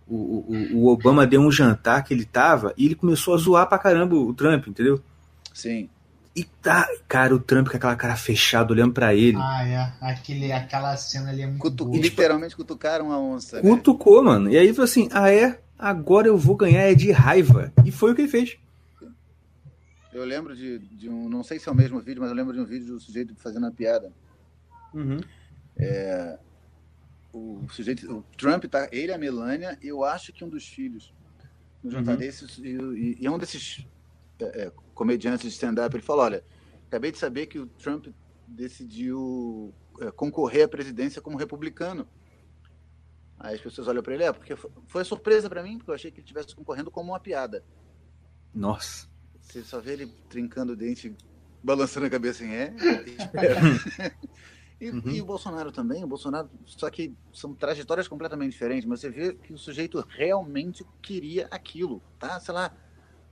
[0.07, 3.69] O, o, o Obama deu um jantar que ele tava e ele começou a zoar
[3.69, 5.03] pra caramba o Trump, entendeu?
[5.53, 5.91] Sim.
[6.39, 9.37] E tá, cara, o Trump com aquela cara fechada olhando para ele.
[9.37, 9.93] Ah, é.
[10.01, 11.99] Aquele, aquela cena ali é muito Cutu boa.
[11.99, 13.61] Literalmente cutucaram a onça.
[13.61, 13.69] Né?
[13.69, 14.31] Cutucou, né?
[14.31, 14.51] mano.
[14.51, 15.61] E aí falou assim: ah, é?
[15.77, 17.73] Agora eu vou ganhar é de raiva.
[17.85, 18.57] E foi o que ele fez.
[20.13, 21.29] Eu lembro de, de um.
[21.29, 23.35] Não sei se é o mesmo vídeo, mas eu lembro de um vídeo do sujeito
[23.35, 24.13] fazendo uma piada.
[24.95, 25.19] Uhum.
[25.77, 26.39] É,
[27.33, 28.09] o sujeito.
[28.13, 28.89] O Trump tá.
[28.93, 31.13] Ele, a Melania, eu acho que um dos filhos.
[31.83, 32.19] No jantar uhum.
[32.19, 32.59] desses.
[32.59, 33.85] E, e, e é um desses.
[34.41, 36.45] É, comediante de stand-up, ele falou: olha,
[36.87, 38.07] acabei de saber que o Trump
[38.47, 42.07] decidiu é, concorrer à presidência como republicano.
[43.39, 46.11] Aí as pessoas olham para ele, é, porque foi surpresa para mim, porque eu achei
[46.11, 47.65] que ele estivesse concorrendo como uma piada.
[48.53, 49.09] Nossa.
[49.41, 51.17] Você só vê ele trincando o dente,
[51.63, 52.75] balançando a cabeça em é,
[54.81, 55.11] e, uhum.
[55.11, 59.35] e o Bolsonaro também, o Bolsonaro, só que são trajetórias completamente diferentes, mas você vê
[59.35, 62.39] que o sujeito realmente queria aquilo, tá?
[62.41, 62.77] Sei lá,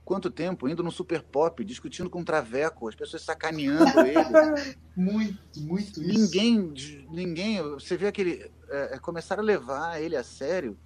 [0.07, 4.77] quanto tempo indo no Super Pop, discutindo com o Traveco, as pessoas sacaneando ele.
[4.95, 7.05] muito, muito ninguém, isso.
[7.11, 8.49] Ninguém, você vê aquele.
[8.69, 10.77] É, é, começaram a levar ele a sério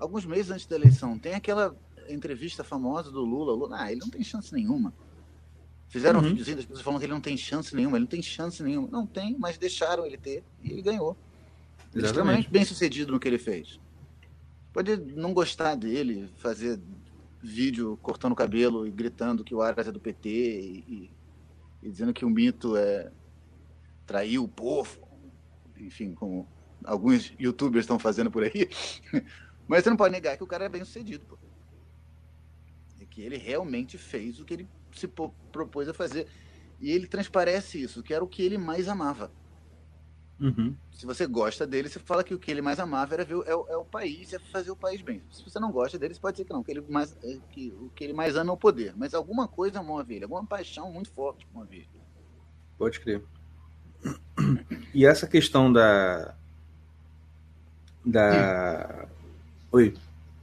[0.00, 1.16] alguns meses antes da eleição.
[1.16, 1.76] Tem aquela
[2.08, 3.52] entrevista famosa do Lula.
[3.52, 4.92] Lula ah, ele não tem chance nenhuma.
[5.86, 6.26] Fizeram uhum.
[6.26, 7.98] um videozinho das pessoas falando que ele não tem chance nenhuma.
[7.98, 8.88] Ele não tem chance nenhuma.
[8.90, 11.16] Não tem, mas deixaram ele ter e ele ganhou.
[11.94, 13.78] É extremamente bem sucedido no que ele fez.
[14.72, 16.80] Pode não gostar dele, fazer
[17.46, 21.10] vídeo cortando o cabelo e gritando que o Aras é do PT e, e,
[21.82, 23.10] e, dizendo que o mito é
[24.04, 25.06] trair o povo,
[25.78, 26.48] enfim, como
[26.84, 28.68] alguns youtubers estão fazendo por aí.
[29.68, 31.38] Mas você não pode negar que o cara é bem sucedido, pô.
[33.00, 36.26] E que ele realmente fez o que ele se propôs a fazer.
[36.80, 39.30] E ele transparece isso, que era o que ele mais amava.
[40.38, 40.74] Uhum.
[40.92, 43.50] Se você gosta dele, você fala que o que ele mais amava era ver é,
[43.50, 45.22] é o país, é fazer o país bem.
[45.30, 47.74] Se você não gosta dele, você pode dizer que não, que ele mais, é, que,
[47.80, 48.94] o que ele mais ama é o poder.
[48.96, 51.88] Mas alguma coisa move ele, alguma paixão muito forte move ele.
[52.78, 53.22] Pode crer.
[54.94, 56.34] E essa questão da.
[58.04, 59.08] Da.
[59.72, 59.96] Oi.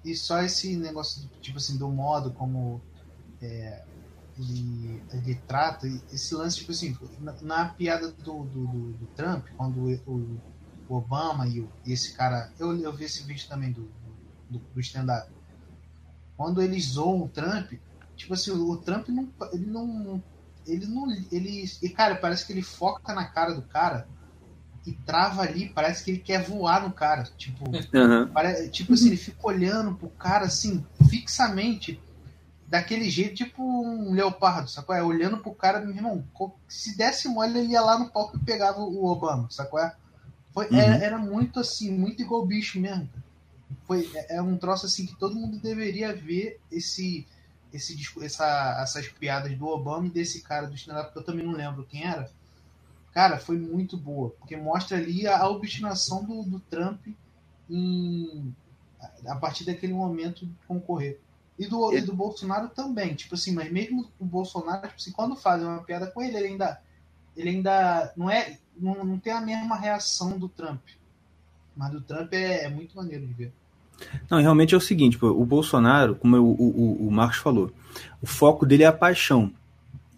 [0.04, 2.82] E só esse negócio, tipo assim, do modo como
[3.42, 3.84] é,
[4.38, 9.80] ele, ele trata esse lance, tipo assim, na, na piada do, do, do, Trump, quando
[10.08, 10.40] o,
[10.88, 12.52] o Obama e, o, e, esse cara.
[12.60, 13.90] Eu, eu vi esse vídeo também do,
[14.50, 15.32] do, do stand-up.
[16.36, 17.74] Quando eles zoam o Trump,
[18.16, 19.30] tipo assim, o, o Trump não.
[19.52, 20.24] Ele não.
[20.66, 21.12] Ele não.
[21.32, 21.66] Ele.
[21.82, 24.08] E, cara, parece que ele foca na cara do cara
[24.86, 27.24] e trava ali, parece que ele quer voar no cara.
[27.38, 28.28] Tipo, uhum.
[28.34, 32.02] parece, tipo assim, ele fica olhando pro cara assim, fixamente
[32.74, 34.96] daquele jeito, tipo um leopardo, sacou?
[34.96, 36.26] É, olhando pro cara, meu irmão,
[36.68, 39.80] se desse mole, ele ia lá no palco e pegava o Obama, sacou?
[39.80, 39.96] É?
[40.52, 40.80] Foi, uhum.
[40.80, 43.08] era, era, muito assim, muito igual bicho mesmo.
[43.86, 47.28] Foi, é, é, um troço assim que todo mundo deveria ver esse,
[47.72, 51.54] esse essa, essas piadas do Obama e desse cara do stand-up, que eu também não
[51.54, 52.28] lembro quem era.
[53.14, 57.06] cara, foi muito boa, porque mostra ali a, a obstinação do, do Trump
[57.70, 58.52] em,
[59.28, 61.20] a partir daquele momento concorrer.
[61.58, 62.02] E do, ele...
[62.02, 65.84] e do Bolsonaro também, tipo assim, mas mesmo o Bolsonaro, tipo assim, quando fazem uma
[65.84, 66.82] piada com ele, ele ainda,
[67.36, 70.82] ele ainda não é, não, não tem a mesma reação do Trump.
[71.76, 73.54] Mas do Trump é, é muito maneiro de ver.
[74.30, 77.72] Não, realmente é o seguinte, pô, o Bolsonaro, como o, o, o Marcos falou,
[78.22, 79.52] o foco dele é a paixão.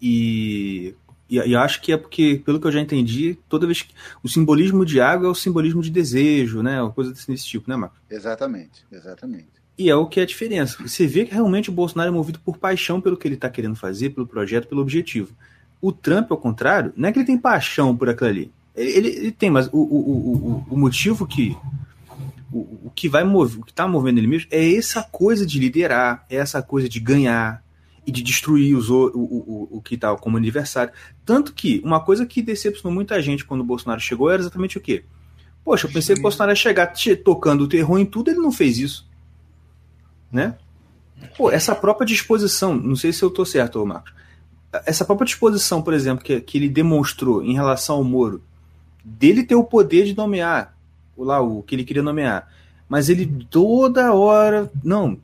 [0.00, 0.94] E,
[1.28, 3.94] e, e acho que é porque, pelo que eu já entendi, toda vez que.
[4.22, 6.80] O simbolismo de água é o simbolismo de desejo, né?
[6.82, 7.98] Uma coisa desse, desse tipo, né, Marcos?
[8.10, 9.56] Exatamente, exatamente.
[9.78, 10.76] E é o que é a diferença.
[10.80, 13.76] Você vê que realmente o Bolsonaro é movido por paixão pelo que ele está querendo
[13.76, 15.34] fazer, pelo projeto, pelo objetivo.
[15.80, 18.52] O Trump, ao contrário, não é que ele tem paixão por aquilo ali.
[18.74, 21.56] Ele, ele, tem, mas o, o, o, o motivo que
[22.52, 25.58] o, o que vai mover, o que está movendo ele mesmo é essa coisa de
[25.58, 27.62] liderar, é essa coisa de ganhar
[28.06, 30.92] e de destruir os, o, o, o, que está como aniversário.
[31.24, 34.80] Tanto que uma coisa que decepcionou muita gente quando o Bolsonaro chegou era exatamente o
[34.80, 35.04] quê?
[35.64, 36.92] Poxa, eu pensei que o Bolsonaro ia chegar
[37.24, 39.06] tocando o terror em tudo, ele não fez isso.
[40.30, 40.56] Né?
[41.36, 44.12] Pô, essa própria disposição, não sei se eu estou certo, Marcos,
[44.84, 48.42] essa própria disposição, por exemplo, que, que ele demonstrou em relação ao Moro,
[49.04, 50.76] dele ter o poder de nomear
[51.16, 52.52] lá o que ele queria nomear.
[52.88, 54.70] Mas ele toda hora.
[54.84, 55.18] Não,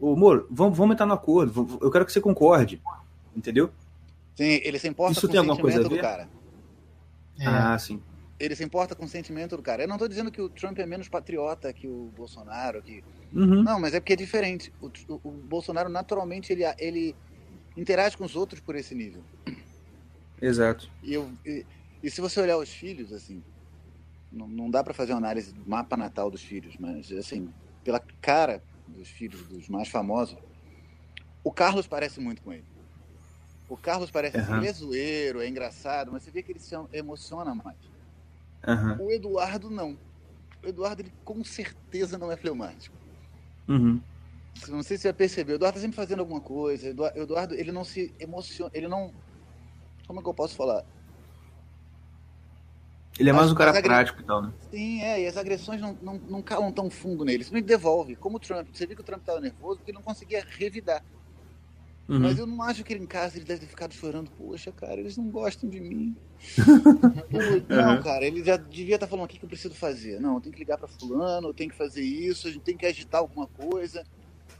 [0.00, 1.78] ô Moro, vamos, vamos entrar no acordo.
[1.80, 2.80] Eu quero que você concorde.
[3.36, 3.70] Entendeu?
[4.36, 5.96] Sim, ele se importa Isso com tem o sentimento alguma coisa a ver?
[5.96, 6.28] do cara.
[7.38, 7.46] É.
[7.46, 8.00] Ah, sim.
[8.38, 9.82] Ele se importa com o sentimento do cara.
[9.82, 12.82] Eu não estou dizendo que o Trump é menos patriota que o Bolsonaro.
[12.82, 13.02] Que...
[13.34, 13.62] Uhum.
[13.64, 14.72] Não, mas é porque é diferente.
[14.80, 17.16] O, o, o, Bolsonaro, naturalmente, ele, ele
[17.76, 19.24] interage com os outros por esse nível.
[20.40, 20.88] Exato.
[21.02, 21.66] E, eu, e,
[22.02, 23.42] e se você olhar os filhos, assim,
[24.30, 28.00] não, não dá para fazer uma análise do mapa natal dos filhos, mas assim, pela
[28.20, 30.36] cara dos filhos dos mais famosos,
[31.42, 32.64] o Carlos parece muito com ele.
[33.68, 34.58] O Carlos parece uhum.
[34.58, 37.78] ele é zoeiro, é engraçado, mas você vê que ele se emociona mais.
[38.66, 39.06] Uhum.
[39.06, 39.98] O Eduardo não.
[40.62, 43.03] O Eduardo ele com certeza não é fleumático.
[43.68, 44.00] Uhum.
[44.68, 45.54] Não sei se você já percebeu.
[45.54, 46.88] O Eduardo tá sempre fazendo alguma coisa.
[46.88, 49.12] O Eduardo, ele não se emociona, ele não
[50.06, 50.84] como é que eu posso falar?
[53.18, 54.52] Ele é mais as, um cara prático e tal, né?
[54.70, 57.44] Sim, é, e as agressões não, não, não calam tão fundo nele.
[57.44, 58.16] Simplesmente devolve.
[58.16, 58.68] Como o Trump.
[58.72, 61.02] Você viu que o Trump estava nervoso porque ele não conseguia revidar.
[62.06, 62.20] Uhum.
[62.20, 64.30] Mas eu não acho que ele em casa ele deve ter ficado chorando.
[64.32, 66.14] Poxa, cara, eles não gostam de mim.
[67.68, 70.20] não, cara, ele já devia estar tá falando o que, que eu preciso fazer.
[70.20, 72.76] Não, eu tenho que ligar para fulano, eu tenho que fazer isso, a gente tem
[72.76, 74.04] que agitar alguma coisa.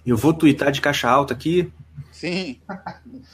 [0.06, 1.70] Eu vou twittar de caixa alta aqui.
[2.10, 2.60] Sim.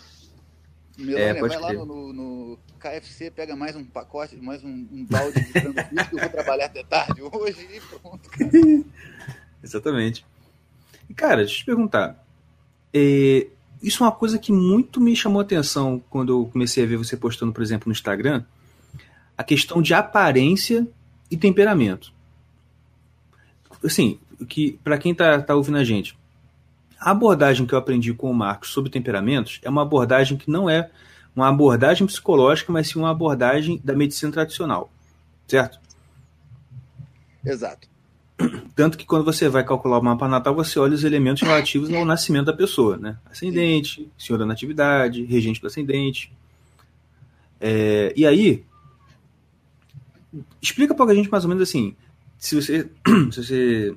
[0.99, 5.41] Melania, é, vai lá no, no, KFC, pega mais um pacote, mais um, um balde
[5.41, 8.51] de frango frito, eu vou trabalhar até tarde hoje e pronto, cara.
[9.63, 10.27] Exatamente.
[11.09, 12.25] E, cara, deixa eu te perguntar.
[12.93, 13.47] É,
[13.83, 16.97] isso é uma coisa que muito me chamou a atenção quando eu comecei a ver
[16.97, 18.45] você postando, por exemplo, no Instagram.
[19.37, 20.87] A questão de aparência
[21.31, 22.13] e temperamento.
[23.83, 26.19] Assim, que para quem tá, tá ouvindo a gente,
[26.99, 30.69] a abordagem que eu aprendi com o Marcos sobre temperamentos é uma abordagem que não
[30.69, 30.91] é
[31.35, 34.93] uma abordagem psicológica, mas sim uma abordagem da medicina tradicional,
[35.49, 35.81] certo?
[37.45, 37.89] Exato.
[38.75, 42.05] Tanto que quando você vai calcular o mapa natal, você olha os elementos relativos ao
[42.05, 43.19] nascimento da pessoa, né?
[43.31, 46.33] Ascendente, senhor da natividade, regente do ascendente.
[47.61, 48.65] É, e aí,
[50.61, 51.95] explica para a gente mais ou menos assim,
[52.39, 52.89] se você,
[53.31, 53.95] se você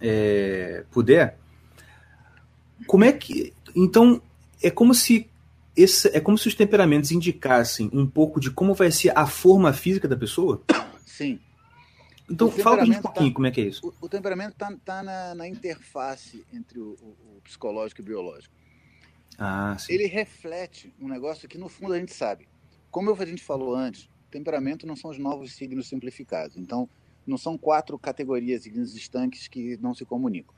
[0.00, 1.38] é, puder,
[2.86, 3.52] como é que.
[3.74, 4.20] Então,
[4.62, 5.28] é como se.
[5.76, 9.74] Esse, é como se os temperamentos indicassem um pouco de como vai ser a forma
[9.74, 10.62] física da pessoa?
[11.04, 11.38] Sim.
[12.28, 13.86] Então, fala pra gente um pouquinho tá, como é que é isso.
[14.00, 18.04] O, o temperamento está tá na, na, interface entre o, o, o, psicológico e o
[18.04, 18.54] biológico.
[19.38, 19.92] Ah, sim.
[19.92, 22.48] Ele reflete um negócio que, no fundo, a gente sabe.
[22.90, 26.56] Como a gente falou antes, temperamento não são os novos signos simplificados.
[26.56, 26.88] Então,
[27.26, 30.54] não são quatro categorias signos estanques que não se comunicam.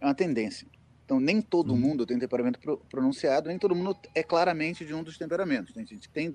[0.00, 0.66] É uma tendência.
[1.04, 1.78] Então, nem todo uhum.
[1.78, 5.74] mundo tem temperamento pronunciado, nem todo mundo é claramente de um dos temperamentos.
[5.74, 6.34] Tem gente que tem,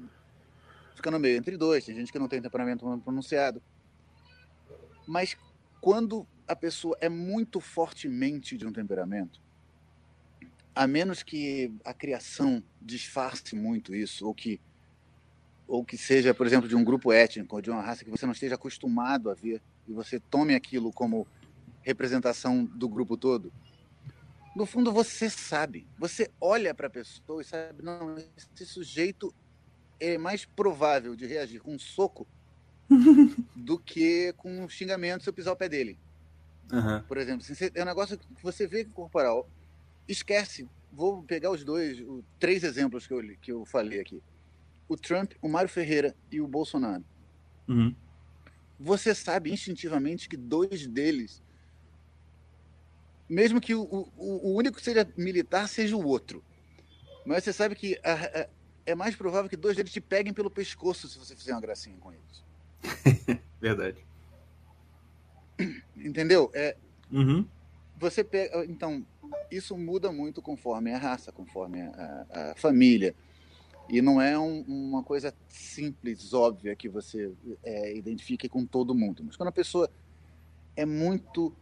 [0.95, 3.61] fica no meio entre dois, tem gente que não tem temperamento pronunciado.
[5.07, 5.37] Mas
[5.79, 9.41] quando a pessoa é muito fortemente de um temperamento,
[10.75, 14.59] a menos que a criação disfarce muito isso, ou que,
[15.67, 18.25] ou que seja, por exemplo, de um grupo étnico, ou de uma raça que você
[18.25, 21.25] não esteja acostumado a ver, e você tome aquilo como
[21.81, 23.51] representação do grupo todo,
[24.55, 25.87] no fundo você sabe.
[25.97, 29.33] Você olha para a pessoa e sabe, não, esse sujeito
[29.99, 32.27] é mais provável de reagir com um soco
[33.55, 35.97] do que com um xingamento se eu pisar o pé dele.
[36.71, 37.01] Uhum.
[37.03, 37.45] Por exemplo,
[37.75, 39.49] é um negócio que você vê corporal.
[40.07, 40.67] Esquece.
[40.91, 44.21] Vou pegar os dois, os três exemplos que eu, que eu falei aqui.
[44.89, 47.03] o Trump, o Mário Ferreira e o Bolsonaro,
[47.67, 47.93] Uhum.
[48.79, 51.43] você sabe instintivamente que dois deles,
[53.29, 56.41] mesmo que o, o, o único que seja militar seja o outro,
[57.25, 58.47] mas você sabe que a- a-
[58.85, 61.97] é mais provável que dois deles te peguem pelo pescoço se você fizer uma gracinha
[61.97, 62.43] com eles.
[63.59, 64.05] Verdade.
[65.95, 66.51] Entendeu?
[66.53, 66.75] É,
[67.11, 67.47] Uhum.
[67.97, 68.65] você pega.
[68.65, 69.05] Então,
[69.49, 73.15] isso muda muito conforme a raça, conforme a, a- família.
[73.89, 77.31] E não é um- uma coisa simples, óbvia, que você
[77.63, 79.23] é, identifique com todo mundo.
[79.23, 79.89] Mas quando a pessoa
[80.75, 81.55] é muito,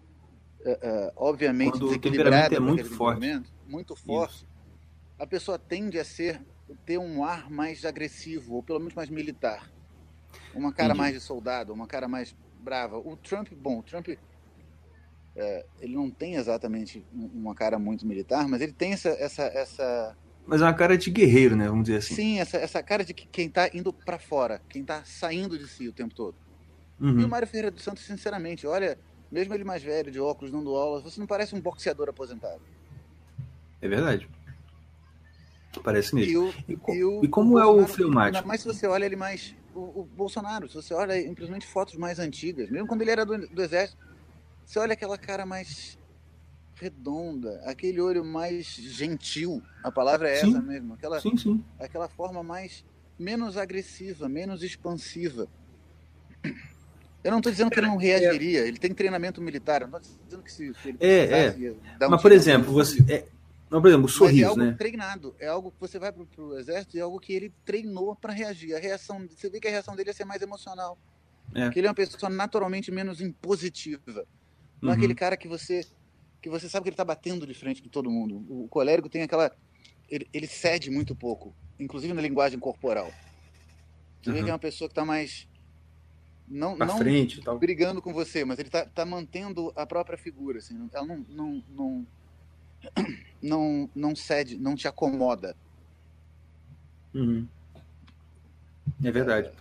[0.63, 3.41] é, é, obviamente, Quando desequilibrada é muito forte.
[3.67, 4.47] muito forte,
[5.19, 6.41] a pessoa tende a ser
[6.84, 9.71] ter um ar mais agressivo, ou pelo menos mais militar.
[10.56, 10.98] Uma cara Entendi.
[11.00, 12.98] mais de soldado, uma cara mais brava.
[12.98, 14.08] O Trump, bom, o Trump
[15.36, 19.44] é, ele não tem exatamente um- uma cara muito militar, mas ele tem essa, essa,
[19.44, 21.68] essa Mas é uma cara de guerreiro, né?
[21.68, 22.15] Vamos dizer assim.
[22.15, 25.68] sim, essa, essa cara de que quem tá indo para fora, quem tá saindo de
[25.68, 26.36] si o tempo todo.
[27.02, 27.28] E o Uhum.
[27.28, 28.98] Mário Ferreira dos Santos, sinceramente, olha,
[29.30, 32.62] mesmo ele mais velho, de óculos, dando aula, você não parece um boxeador aposentado.
[33.82, 34.30] É verdade.
[35.84, 36.32] Parece mesmo.
[36.32, 36.54] E, o,
[36.96, 38.38] E, o, e como é o Bolsonaro, fleumático?
[38.38, 39.54] ainda mais se você olha ele mais.
[39.76, 43.38] O, o Bolsonaro, se você olha simplesmente fotos mais antigas, mesmo quando ele era do,
[43.48, 44.04] do Exército,
[44.66, 46.00] você olha aquela cara mais
[46.76, 49.62] redonda, aquele olho mais gentil.
[49.84, 50.50] A palavra é Sim.
[50.50, 50.94] essa mesmo.
[50.94, 51.64] Aquela, Sim, sim.
[51.80, 52.84] aquela forma mais.
[53.20, 55.48] menos agressiva, menos expansiva.
[57.24, 60.16] Eu não estou dizendo que ele não reagiria, ele tem treinamento militar, eu não estou
[60.24, 61.54] dizendo que se, se ele É,
[61.98, 63.04] dar um Mas, por exemplo, você.
[63.12, 63.26] É...
[63.76, 64.76] Mas, por exemplo, o é sorriso, algo né?
[64.78, 68.16] treinado, é algo que você vai pro, pro exército e é algo que ele treinou
[68.16, 68.74] para reagir.
[68.76, 70.98] A reação, você vê que a reação dele ia ser mais emocional.
[71.54, 71.70] É.
[71.70, 74.26] Que ele é uma pessoa naturalmente menos impositiva.
[74.82, 74.98] Não é Uhum.
[74.98, 75.86] aquele cara que você
[76.42, 78.46] que você sabe que ele tá batendo de frente com todo mundo.
[78.48, 79.52] O colérico tem aquela
[80.08, 83.12] ele, ele cede muito pouco, inclusive na linguagem corporal.
[84.22, 84.44] Você vê Uhum.
[84.46, 85.48] que é uma pessoa que tá mais
[86.48, 87.58] não Pra não frente e tal.
[87.58, 91.64] brigando com você, mas ele tá, tá mantendo a própria figura, assim, ela não, não,
[91.70, 92.08] não,
[93.41, 95.56] não, não cede, não te acomoda.
[97.13, 97.48] Uhum.
[99.04, 99.52] É verdade.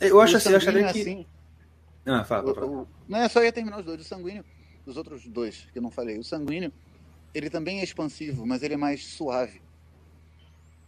[0.00, 1.00] Eu acho O assim, eu acharia sanguíneo, que.
[1.00, 1.26] assim,
[2.06, 2.66] Ah, fala, o- fala.
[2.66, 4.44] o- não é só ia terminar os dois, o sanguíneo,
[4.86, 6.72] os outros dois que eu não falei, o sanguíneo,
[7.34, 9.62] ele também é expansivo, mas ele é mais suave.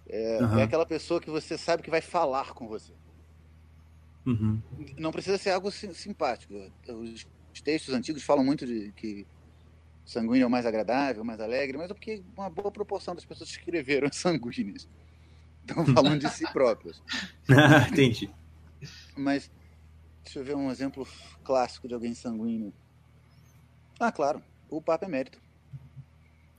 [0.09, 0.61] É, Aham.
[0.61, 2.93] é aquela pessoa que você sabe que vai falar com você.
[4.27, 4.61] Uhum.
[4.99, 6.55] Não precisa ser algo sim- simpático.
[6.88, 9.34] Os, os textos antigos falam muito de que o
[10.05, 13.51] sanguíneo é o mais agradável, mais alegre, mas é porque uma boa proporção das pessoas
[13.51, 14.88] que escreveram sanguíneos
[15.67, 17.03] estão falando de si próprias.
[17.90, 18.31] Entendi.
[19.17, 19.51] Mas
[20.23, 21.07] deixa eu ver um exemplo
[21.43, 22.73] clássico de alguém sanguíneo.
[23.99, 25.38] Ah, claro, o Papa Emérito.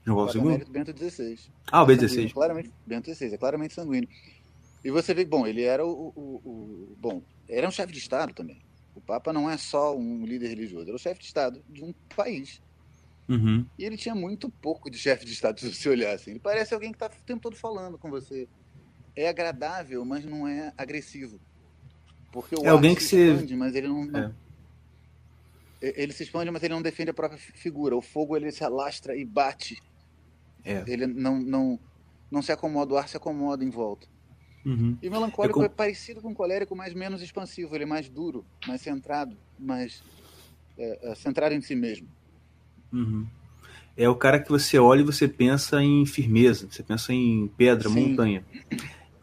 [0.04, 0.46] João O Paulo II?
[0.46, 1.38] Emérito Bento XVI.
[1.70, 2.32] Ah, o Sanguíneo, B16.
[2.32, 4.08] Claramente, Bento XVI, é claramente sanguíneo.
[4.84, 8.32] E você vê, bom, ele era o, o- o- Bom, era um chefe de Estado
[8.32, 8.60] também.
[8.94, 11.84] O Papa não é só um líder religioso, ele é o chefe de Estado de
[11.84, 12.60] um país.
[13.28, 13.66] Uhum.
[13.78, 16.30] E ele tinha muito pouco de chefe de Estado, se você olhar assim.
[16.32, 18.48] Ele parece alguém que está o tempo todo falando com você.
[19.14, 21.40] É agradável, mas não é agressivo.
[22.32, 24.04] Porque o É alguém que se se- expande, mas ele não...
[24.04, 24.32] não- É.
[25.80, 27.94] Ele se expande, mas ele não defende a própria fi- figura.
[27.96, 29.80] O fogo, ele se alastra e bate.
[30.64, 30.82] É.
[30.86, 31.78] Ele não, não,
[32.30, 34.06] não se acomoda, o ar se acomoda em volta.
[34.64, 34.96] Uhum.
[35.02, 37.74] E o melancólico É é, com- parecido com o colérico, mas menos expansivo.
[37.74, 40.02] Ele é mais duro, mais centrado, mais
[40.78, 42.08] é, é, centrado em si mesmo.
[42.96, 43.26] Uhum.
[43.96, 47.88] É o cara que você olha e você pensa em firmeza, você pensa em pedra,
[47.88, 48.08] Sim.
[48.08, 48.44] montanha.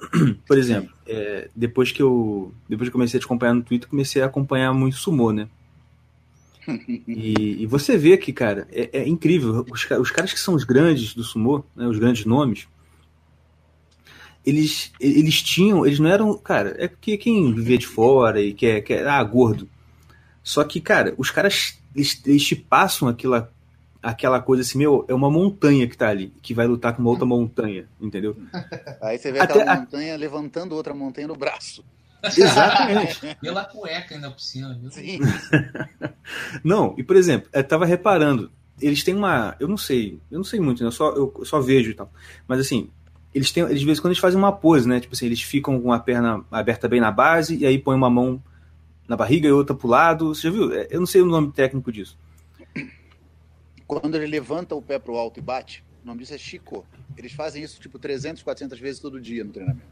[0.48, 4.22] Por exemplo, é, depois que eu depois que comecei a te acompanhar no Twitter, comecei
[4.22, 5.48] a acompanhar muito sumô, né?
[7.06, 9.66] E, e você vê que, cara, é, é incrível.
[9.70, 12.68] Os, os caras que são os grandes do sumô, né, os grandes nomes,
[14.46, 18.82] eles, eles tinham, eles não eram, cara, é porque quem vê de fora e quer,
[18.82, 19.68] quer ah, gordo.
[20.42, 23.52] Só que, cara, os caras, eles, eles te passam aquela,
[24.04, 27.10] aquela coisa assim, meu, é uma montanha que tá ali, que vai lutar com uma
[27.10, 28.36] outra montanha, entendeu?
[29.02, 31.84] Aí você vê Até aquela a- montanha levantando outra montanha no braço.
[32.38, 33.20] Exatamente.
[33.42, 34.92] Pela cueca ainda por cima, viu?
[34.92, 35.20] Sim.
[36.64, 38.52] Não, e por exemplo, eu tava reparando,
[38.82, 39.56] eles têm uma.
[39.60, 40.88] Eu não sei, eu não sei muito, né?
[40.88, 42.12] Eu só, eu só vejo e tal.
[42.48, 42.90] Mas assim,
[43.34, 43.64] eles têm.
[43.64, 45.00] Eles de vez em quando eles fazem uma pose, né?
[45.00, 48.10] Tipo assim, eles ficam com a perna aberta bem na base e aí põem uma
[48.10, 48.42] mão
[49.08, 50.34] na barriga e outra pro lado.
[50.34, 50.74] Você já viu?
[50.74, 52.18] É, Eu não sei o nome técnico disso.
[53.88, 56.86] Quando ele levanta o pé pro alto e bate, o nome disso é Chico.
[57.18, 59.86] Eles fazem isso tipo 300, 400 vezes todo dia no treinamento.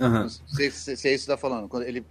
[0.00, 0.22] Aham.
[0.22, 1.68] Não sei se, se é isso que você tá falando.
[1.68, 2.04] Quando ele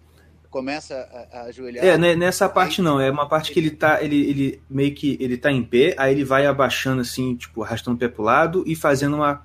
[0.50, 0.96] começa
[1.32, 1.86] a, a ajoelhar.
[1.86, 5.18] É, né, nessa parte não, é uma parte que ele tá, ele, ele meio que
[5.20, 8.64] ele tá em pé, aí ele vai abaixando assim, tipo, arrastando o pé pro lado
[8.66, 9.44] e fazendo uma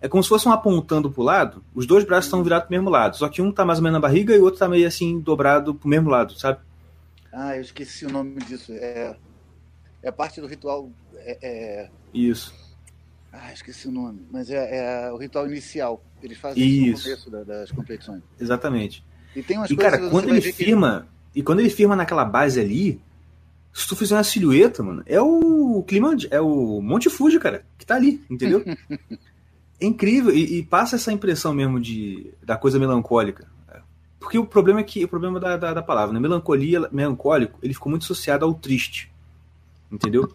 [0.00, 2.90] é como se fosse um apontando pro lado, os dois braços estão virados pro mesmo
[2.90, 4.86] lado, só que um tá mais ou menos na barriga e o outro tá meio
[4.86, 6.58] assim dobrado pro mesmo lado, sabe?
[7.32, 8.70] Ah, eu esqueci o nome disso.
[8.72, 9.16] É,
[10.04, 10.90] é parte do ritual.
[11.16, 11.90] É, é...
[12.12, 12.54] Isso.
[13.32, 14.20] Ah, esqueci o nome.
[14.30, 16.02] Mas é, é o ritual inicial.
[16.22, 16.96] Eles fazem isso, Isso.
[16.98, 18.22] no começo da- das competições.
[18.40, 19.04] Exatamente.
[19.34, 21.96] E tem umas E coisas cara, quando ele ver que- firma, e quando ele firma
[21.96, 23.00] naquela base ali,
[23.72, 27.84] se tu fizer uma silhueta, mano, é o clima, é o Monte Fuji, cara, que
[27.84, 28.62] tá ali, entendeu?
[29.80, 33.52] é incrível e, e passa essa impressão mesmo de da coisa melancólica.
[34.20, 36.18] Porque o problema é que o problema da, da, da palavra, né?
[36.20, 39.12] Melancolia, melancólico, ele ficou muito associado ao triste.
[39.94, 40.28] Entendeu?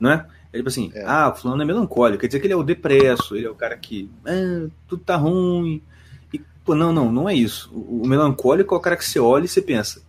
[0.00, 0.26] Não é?
[0.52, 1.04] É tipo assim, É.
[1.06, 3.54] ah, o fulano é melancólico, quer dizer que ele é o depresso, ele é o
[3.54, 5.82] cara que ah, tudo tá ruim.
[6.32, 7.70] E, pô, não, não, não é isso.
[7.74, 10.02] O, o melancólico é o cara que você olha e você pensa.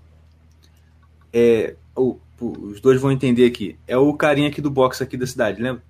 [1.33, 3.77] É, o- os dois vão entender aqui.
[3.87, 5.81] É o carinha aqui do boxe aqui da cidade, lembra?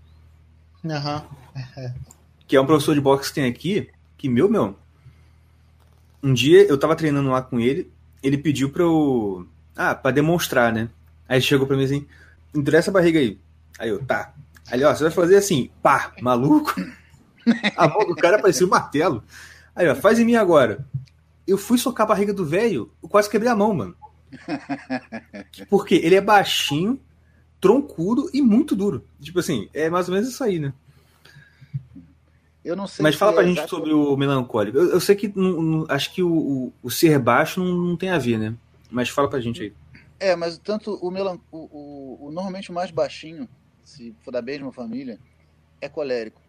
[0.86, 1.24] Aham.
[2.48, 4.76] que é um professor de boxe que tem aqui, que, meu, meu,
[6.24, 7.92] um dia eu tava treinando lá com ele,
[8.24, 9.46] ele pediu pra eu,
[9.76, 10.90] ah, pra demonstrar, né?
[11.28, 12.06] Aí ele chegou pra mim assim,
[12.56, 13.40] interessa a barriga aí.
[13.80, 14.34] Aí eu, tá.
[14.72, 16.74] Aí ó, você vai fazer assim, pá, maluco?
[17.78, 19.24] A mão do cara parecia um martelo.
[19.76, 20.86] Aí, ó, faz em mim agora.
[21.48, 23.96] Eu fui socar a barriga do velho, eu quase quebrei a mão, mano.
[25.70, 27.00] Porque ele é baixinho,
[27.62, 29.06] troncudo e muito duro.
[29.22, 30.74] Tipo assim, é mais ou menos isso aí, né?
[32.66, 34.78] Eu não sei Mas fala pra é gente sobre o melancólico.
[34.78, 37.96] Eu, eu sei que não- não- acho que o, o- o ser baixo não, não
[37.96, 38.54] tem a ver, né?
[38.92, 39.74] Mas fala pra gente aí.
[40.20, 41.40] É, mas tanto o, melan...
[41.52, 43.48] o, o, o normalmente o mais baixinho,
[43.84, 45.20] se for da mesma família,
[45.80, 46.42] é colérico.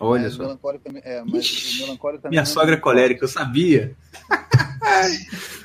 [0.00, 0.42] Olha mas O só.
[0.44, 3.96] melancólico também, é, mas Ixi, o melancólico também Minha não- sogra é colérica, eu sabia.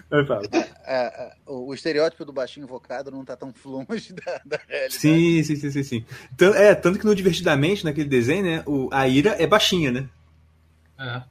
[0.85, 4.93] É, é, o, estereótipo do baixinho invocado não tá tão longe da, da realidade.
[4.93, 6.05] Sim, sim, sim, sim, sim.
[6.37, 8.63] Tan- é, tanto que no Divertidamente, naquele desenho, né?
[8.67, 10.07] O, a Ira é baixinha, né?
[10.99, 11.23] É.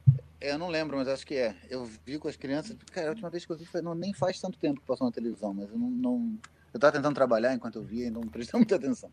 [0.43, 1.55] Eu não lembro, mas acho que é.
[1.69, 2.75] Eu vi com as crianças.
[2.91, 3.81] Cara, a última vez que eu vi foi.
[3.81, 5.89] Não, nem faz tanto tempo que passou na televisão, mas eu não.
[5.89, 6.37] não-
[6.73, 9.09] eu tava tentando trabalhar enquanto eu via e não prestei muita atenção.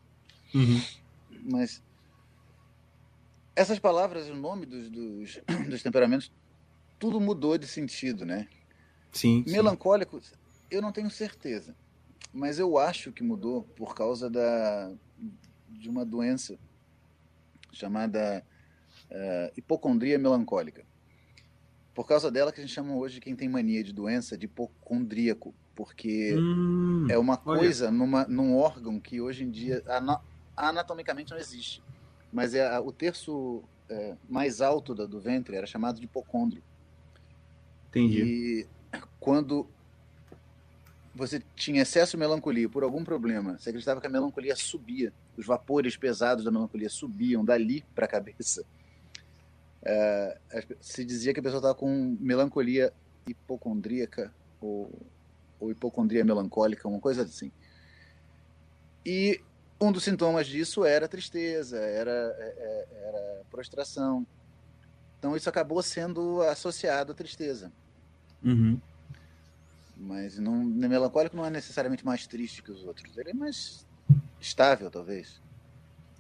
[0.53, 0.83] Uhum.
[1.49, 1.81] Mas.
[3.55, 6.33] Essas palavras, o nome dos, dos, dos temperamentos,
[6.99, 8.49] tudo mudou de sentido, né?
[9.13, 9.45] Sim.
[9.47, 9.53] sim.
[9.53, 10.21] Melancólico,
[10.69, 11.77] eu não tenho certeza.
[12.33, 14.93] Mas eu acho que mudou por causa da,
[15.69, 16.59] de uma doença
[17.73, 18.45] chamada
[19.11, 20.85] eh, hipocondria melancólica.
[22.01, 25.55] Por causa dela que a gente chama hoje quem tem mania de doença de hipocondríaco,
[25.75, 27.61] porque Hum, é uma olha.
[27.61, 30.19] coisa numa, num órgão que hoje em dia ana-
[30.57, 31.85] anatomicamente não existe.
[32.33, 36.65] Mas é a- o terço eh, mais alto da- do ventre era chamado de hipocôndrio.
[37.89, 38.23] entendi.
[38.23, 38.67] E
[39.19, 39.71] quando
[41.15, 45.45] você tinha excesso de melancolia por algum problema, você acreditava que a melancolia subia, os
[45.47, 48.65] vapores pesados da melancolia subiam dali para a cabeça.
[49.83, 50.39] É,
[50.81, 52.93] se dizia que a pessoa estava com melancolia
[53.27, 54.91] hipocondríaca ou,
[55.59, 57.51] ou hipocondria melancólica, uma coisa assim.
[59.05, 59.41] E
[59.81, 64.27] um dos sintomas disso era tristeza, era, é- é- era prostração.
[65.19, 67.73] Então isso acabou sendo associado à tristeza.
[68.43, 68.79] Uhum.
[69.97, 73.17] Mas não, o melancólico não é necessariamente mais triste que os outros.
[73.19, 73.87] Ele é mais
[74.41, 75.41] estável, talvez.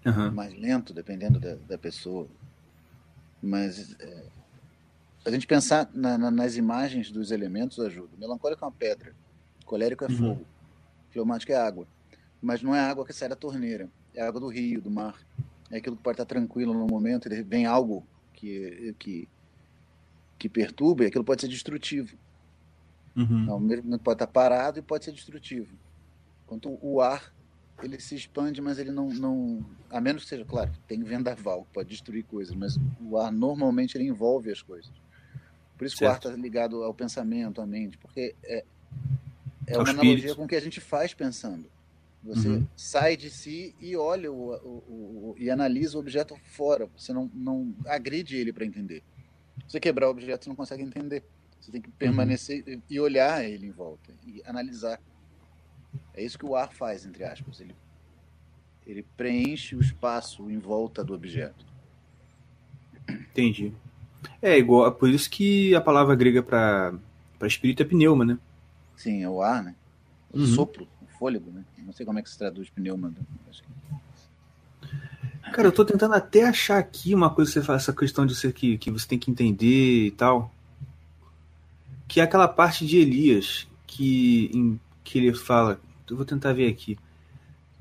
[0.04, 0.30] Aham.
[0.30, 2.28] Mais lento, dependendo da, da pessoa.
[3.43, 4.24] Mas é,
[5.24, 8.11] a gente pensar na- na- nas imagens dos elementos ajuda.
[8.18, 9.14] Melancólico é uma pedra.
[9.64, 10.16] Colérico é Uhum.
[10.16, 10.47] fogo.
[11.11, 11.86] Fleumático é água.
[12.43, 13.88] Mas não é água que sai da torneira.
[14.14, 15.14] É água do rio, do mar.
[15.70, 19.28] É aquilo que pode estar tranquilo no momento e vem algo que, que,
[20.38, 22.16] que perturba e aquilo pode ser destrutivo.
[23.16, 23.68] Uhum.
[23.68, 25.74] Tempo pode estar parado e pode ser destrutivo.
[26.45, 27.32] Enquanto o ar,
[27.83, 29.64] ele se expande, mas ele não, não...
[29.91, 33.97] A menos que seja, claro, tem vendaval, que pode destruir coisas, mas o ar normalmente
[33.97, 34.93] ele envolve as coisas.
[35.76, 36.28] Por isso que o ar Certo.
[36.28, 38.64] está ligado ao pensamento, à mente, porque é,
[39.66, 40.37] é Ao uma analogia espírito.
[40.37, 41.64] com o que a gente faz pensando.
[42.22, 42.66] Você Uhum.
[42.76, 46.87] sai de si e olha o, o- o- e analisa o objeto fora.
[46.95, 49.03] Você não, não agride ele para entender.
[49.66, 51.24] Você quebrar o objeto, você não consegue entender.
[51.59, 55.01] Você tem que permanecer e- e olhar ele em volta e analisar.
[56.21, 57.61] É isso que o ar faz, entre aspas.
[57.61, 57.75] Ele,
[58.87, 61.64] ele preenche o espaço em volta do objeto.
[63.09, 63.73] Entendi.
[64.43, 66.93] É igual, por isso que a palavra grega para
[67.47, 68.39] espírito é pneuma, né?
[68.97, 69.75] Sim, é o ar, né?
[70.31, 70.47] O Uhum.
[70.47, 71.64] sopro, o fôlego, né?
[71.79, 73.11] Não sei como é que se traduz pneuma.
[73.12, 73.62] Que-
[75.53, 78.37] Cara, eu tô tentando até achar aqui uma coisa que você fala, essa questão de
[78.37, 80.53] ser que, que você tem que entender e tal.
[82.07, 85.81] Que é aquela parte de Elias que, em- que ele fala.
[86.11, 86.98] Eu vou tentar ver aqui.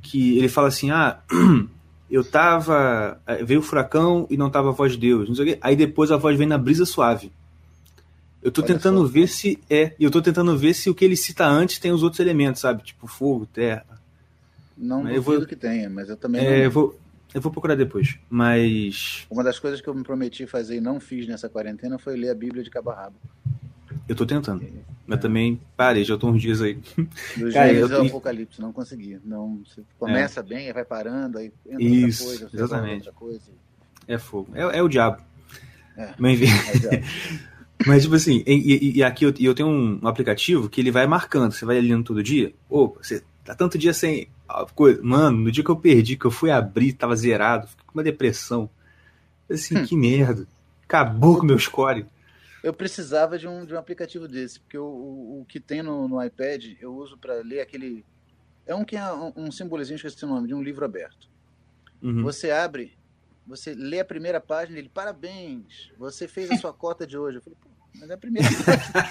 [0.02, 1.20] Que ele fala assim: ah,
[2.10, 3.20] eu tava.
[3.28, 5.30] eh, Veio o furacão e não tava a voz de Deus.
[5.62, 7.32] Aí depois a voz vem na brisa suave.
[8.42, 9.08] Eu tô Olha tentando só.
[9.12, 9.94] ver se é.
[10.00, 12.84] Eu tô tentando ver se o que ele cita antes tem os outros elementos, sabe?
[12.84, 13.86] Tipo fogo, terra.
[14.78, 16.64] Não Eu duvido vou- que tenha, mas eu também É, não.
[16.64, 17.00] eu vou,
[17.34, 18.18] eu vou procurar depois.
[18.30, 22.16] Mas Uma das coisas que eu me prometi fazer e não fiz nessa quarentena foi
[22.16, 23.16] ler a Bíblia de cabo a rabo.
[24.08, 24.64] Eu tô tentando.
[25.08, 26.76] Mas também parei, já tô uns dias aí.
[26.76, 29.20] Do Cara, Gênesis eu Apocalipse, não consegui.
[29.26, 32.96] Não, você começa bem, aí vai parando, aí entra Isso, outra coisa, exatamente.
[33.08, 33.52] outra coisa.
[34.08, 34.52] É fogo.
[34.54, 35.22] É, é o diabo.
[35.98, 36.14] É.
[36.18, 36.88] Mas, enfim.
[36.96, 37.04] É,
[37.88, 41.52] Mas, tipo assim, e, e- aqui eu, eu tenho um, aplicativo que ele vai marcando.
[41.54, 42.54] Você vai lendo todo dia.
[42.70, 44.28] Opa, você tá tanto dia sem.
[44.76, 45.00] coisa.
[45.02, 48.04] Mano, no dia que eu perdi, que eu fui abrir, tava zerado, fiquei com uma
[48.04, 48.70] depressão.
[49.50, 49.86] Assim, Hum.
[49.86, 50.46] que merda.
[50.84, 52.06] Acabou com o meu score.
[52.64, 56.08] Eu precisava de um, de um aplicativo desse, porque o, o, o que tem no,
[56.08, 58.04] no iPad eu uso para ler aquele.
[58.66, 61.28] É um que é um, um simbolozinho, esqueci o nome, de um livro aberto.
[62.02, 62.22] Uhum.
[62.24, 62.98] Você abre,
[63.48, 67.38] você lê a primeira página, ele, parabéns, você fez a sua cota de hoje.
[67.38, 69.06] Eu falei, pô, mas é a primeira página.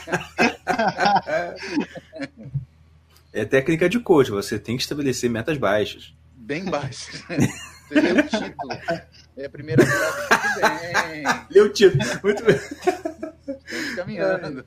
[3.32, 6.14] É técnica de coach, você tem que estabelecer metas baixas.
[6.48, 7.10] bem baixo.
[7.88, 8.72] Você lê o título.
[9.36, 10.60] É a primeira frase.
[10.60, 11.24] Muito bem.
[11.50, 12.04] Leu título.
[12.22, 12.56] Muito bem.
[13.48, 14.64] Estamos caminhando.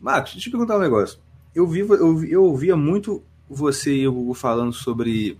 [0.00, 1.18] Marcos, deixa eu perguntar um negócio.
[1.54, 5.38] Eu, vi, eu, eu ouvia muito você e o Hugo falando sobre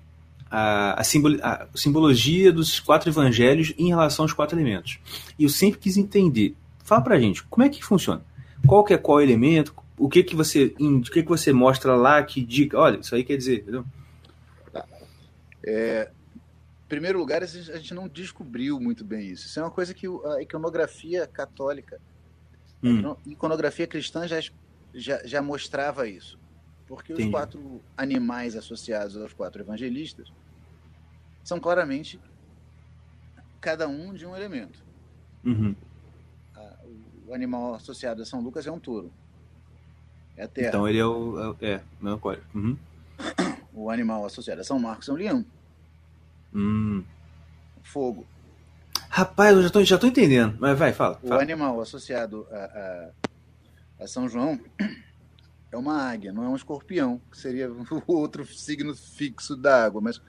[0.50, 4.98] a, a, simbolo- a simbologia dos quatro evangelhos em relação aos quatro elementos.
[5.38, 6.54] E eu sempre quis entender.
[6.84, 8.22] Fala pra gente, como é que funciona?
[8.66, 9.74] Qual que é qual elemento?
[9.96, 12.78] O que que você, o que que você mostra lá que dica?
[12.78, 13.84] Olha, isso aí quer dizer, entendeu?
[15.64, 16.06] Em
[16.92, 19.46] primeiro lugar, a gente não descobriu muito bem isso.
[19.46, 21.98] Isso é uma coisa que a iconografia católica,
[22.84, 24.40] Hum, a iconografia cristã já,
[24.92, 26.38] já, já mostrava isso.
[26.86, 27.28] Porque Entendi.
[27.28, 30.30] os quatro animais associados aos quatro evangelistas
[31.42, 32.20] são claramente
[33.60, 34.84] cada um de um elemento.
[35.44, 35.74] uhum.
[37.26, 39.10] O animal associado a São Lucas é um touro.
[40.36, 40.68] É a terra.
[40.68, 41.56] Então ele é o.
[41.62, 42.44] É, é melancólico.
[42.52, 42.76] Uhum.
[43.72, 45.46] O animal associado a São Marcos é um leão.
[46.54, 47.04] Hum.
[47.82, 48.26] Fogo.
[49.08, 50.56] Rapaz, eu já tô, já tô entendendo.
[50.58, 51.18] Mas vai, fala.
[51.22, 51.42] O fala.
[51.42, 54.58] animal associado a, a, a São João
[55.70, 57.70] é uma águia, não é um escorpião, que seria
[58.06, 60.00] o outro signo fixo da água.
[60.00, 60.20] Mas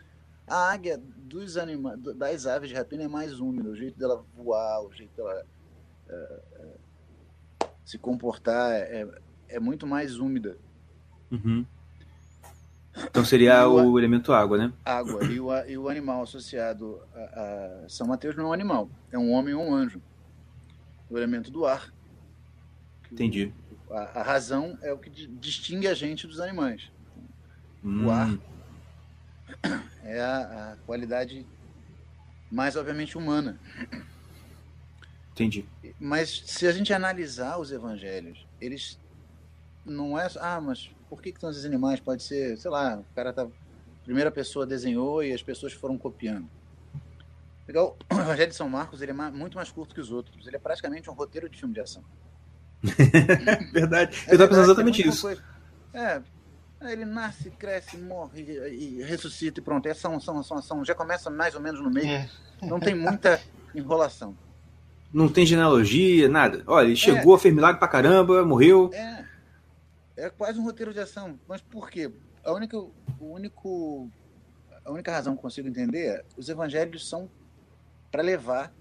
[0.47, 4.81] a águia dos anima, das aves de rapina é mais úmida, o jeito dela voar,
[4.81, 5.45] o jeito dela
[6.09, 9.07] é, é, se comportar é,
[9.49, 10.57] é muito mais úmida.
[11.31, 11.65] Uhum.
[12.95, 14.73] Então seria o- o elemento água, né?
[14.85, 15.23] Água.
[15.25, 19.17] E o, e o animal associado a, a São Mateus não é um animal, é
[19.17, 20.01] um homem ou um anjo.
[21.09, 21.91] O elemento do ar.
[23.11, 23.51] Entendi.
[23.89, 26.91] A, a razão é o que di- distingue a gente dos animais.
[27.83, 28.37] Hum, ar.
[30.03, 31.45] É a, a qualidade
[32.51, 33.59] mais, obviamente, humana.
[35.31, 35.65] Entendi.
[35.99, 38.99] Mas se a gente analisar os evangelhos, eles
[39.85, 40.27] não é.
[40.39, 41.99] Ah, mas por que, que são esses animais?
[41.99, 43.43] Pode ser, sei lá, o cara tá.
[43.43, 43.47] a
[44.03, 46.47] Primeira pessoa desenhou e as pessoas foram copiando.
[47.67, 50.47] Legal, o Evangelho de São Marcos ele é muito mais curto que os outros.
[50.47, 52.03] Ele é praticamente um roteiro de filme de ação.
[53.71, 54.23] Verdade.
[54.27, 55.21] É eu tava pensando exatamente muita isso.
[55.21, 55.43] coisa.
[55.93, 56.21] É,
[56.91, 59.87] ele nasce, cresce, morre e, e ressuscita e pronto.
[59.87, 60.83] É ação, ação, ação, ação.
[60.83, 62.07] Já começa mais ou menos no meio.
[62.07, 62.29] É.
[62.63, 63.39] Não tem muita
[63.73, 64.35] enrolação.
[65.13, 66.63] Não tem genealogia, nada.
[66.65, 68.89] Olha, ele chegou, fez milagre pra caramba, morreu.
[68.91, 69.23] É,
[70.17, 71.39] é quase um roteiro de ação.
[71.47, 72.11] Mas por quê?
[72.43, 74.09] A única, o único,
[74.85, 77.29] a única razão que consigo entender é os evangelhos são
[78.11, 78.73] para levar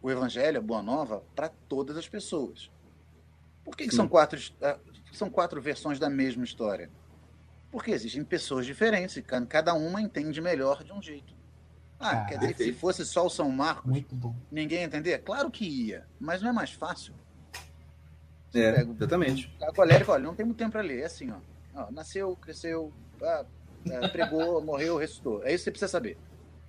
[0.00, 2.70] o evangelho, a boa nova, para todas as pessoas.
[3.64, 4.78] Por que, que são, quatro, ah,
[5.12, 6.90] são quatro versões da mesma história?
[7.70, 11.34] Porque existem pessoas diferentes e ca- cada uma entende melhor de um jeito.
[12.00, 13.92] Ah, Ah, quer dizer que se fosse só o São Marcos,
[14.50, 15.18] ninguém ia entender?
[15.18, 17.12] Claro que ia, mas não é mais fácil.
[18.54, 19.54] É, pega exatamente.
[19.62, 21.00] A colérica, olha, não tem muito tempo para ler.
[21.00, 21.36] É assim, ó.
[21.74, 22.92] Ó, nasceu, cresceu,
[23.22, 23.44] ah,
[23.90, 25.42] ah, pregou, morreu, ressuscitou.
[25.44, 26.18] É isso que você precisa saber.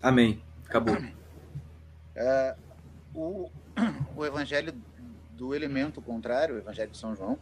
[0.02, 0.42] Amém.
[0.66, 0.96] Acabou.
[2.18, 2.56] Ah,
[3.14, 3.50] o,
[4.16, 4.74] o evangelho
[5.32, 7.40] do elemento contrário, o evangelho de São João.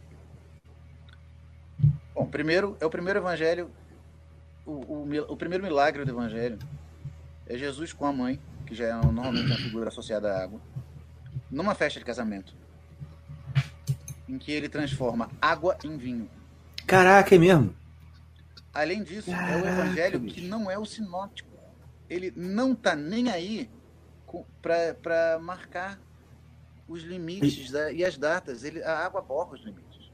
[2.14, 3.70] Bom, primeiro, é o primeiro evangelho,
[4.64, 6.58] o, o, o primeiro milagre do evangelho
[7.46, 10.60] é Jesus com a mãe, que já é normalmente uma figura associada à água,
[11.50, 12.54] numa festa de casamento,
[14.28, 16.30] em que ele transforma água em vinho.
[16.86, 17.74] Caraca, é mesmo?
[18.72, 20.34] Além disso, é o Caraca, evangelho bicho.
[20.34, 21.48] que não é o sinótico.
[22.08, 23.70] Ele não tá nem aí
[24.62, 25.98] para marcar
[26.86, 28.64] os limites da- e as datas.
[28.64, 30.10] Ele, a água borra os limites.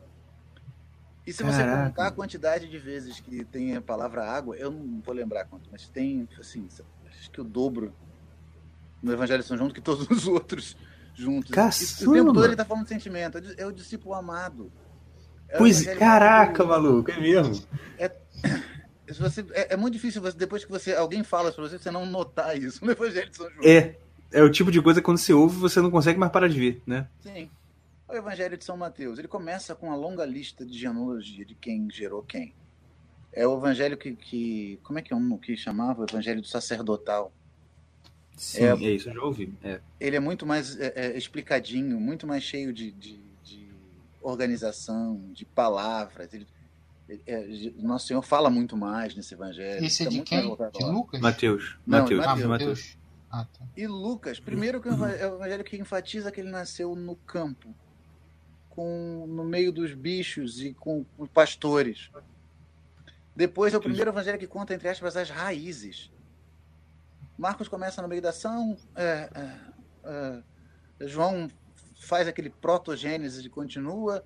[1.26, 1.88] E se você Caraca.
[1.88, 5.68] contar a quantidade de vezes que tem a palavra água, eu não vou lembrar quanto,
[5.72, 6.68] mas tem, assim,
[7.08, 7.94] acho que o dobro
[9.02, 10.76] no Evangelho de São João do que todos os outros
[11.14, 11.50] juntos.
[11.50, 12.02] Caçamba!
[12.04, 13.38] E o tempo todo ele tá falando de sentimento.
[13.56, 14.70] É o discípulo amado.
[15.48, 17.64] É Pois, caraca, maluco, é mesmo.
[19.06, 21.78] Se você- é, é muito difícil você, depois que você alguém fala isso pra você,
[21.78, 23.62] você não notar isso no Evangelho de São João.
[23.64, 23.96] É,
[24.32, 26.58] é o tipo de coisa que quando você ouve, você não consegue mais parar de
[26.58, 27.06] ver, né?
[27.20, 27.50] Sim.
[28.08, 31.86] O Evangelho de São Mateus, ele começa com uma longa lista de genealogia de quem
[31.90, 32.54] gerou quem.
[33.32, 36.46] É o evangelho que, que como é que é um que chamava o evangelho do
[36.46, 37.32] sacerdotal.
[38.37, 38.68] Sim, É.
[38.70, 39.53] é, isso, eu já ouvi.
[39.62, 39.80] É.
[40.01, 43.68] Ele é muito mais é, é, explicadinho, muito mais cheio de, de, de
[44.20, 46.32] organização, de palavras.
[46.32, 46.47] Ele,
[47.26, 47.47] é,
[47.78, 49.85] Nosso Senhor fala muito mais nesse evangelho.
[49.85, 50.87] Esse é Tá de muito mais quem?
[50.87, 50.93] De.
[50.93, 51.20] Lucas?
[51.20, 51.78] Mateus.
[51.87, 52.20] Não, Mateus.
[52.20, 52.43] Mateus.
[52.43, 52.99] Ah, Mateus.
[53.30, 53.64] Ah, tá.
[53.76, 57.74] E Lucas, primeiro que é o evangelho que enfatiza que ele nasceu no campo,
[58.70, 62.11] com no meio dos bichos e com os pastores.
[63.37, 66.11] Depois é o primeiro evangelho que conta, entre aspas, as raízes.
[67.37, 70.43] Marcos começa no meio da ação, é, é,
[71.01, 71.49] é, João
[71.97, 74.24] faz aquele protogênesis e continua,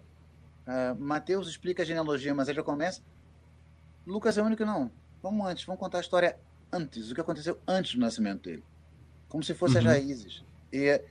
[0.66, 3.02] é, Mateus explica a genealogia, mas ele já começa.
[4.06, 4.90] Lucas é o único não.
[5.22, 6.38] Vamos antes, vamos contar a história
[6.72, 8.64] antes, o que aconteceu antes do nascimento dele
[9.28, 9.90] como se fossem as Uhum.
[9.90, 10.44] raízes.
[10.72, 11.04] E é,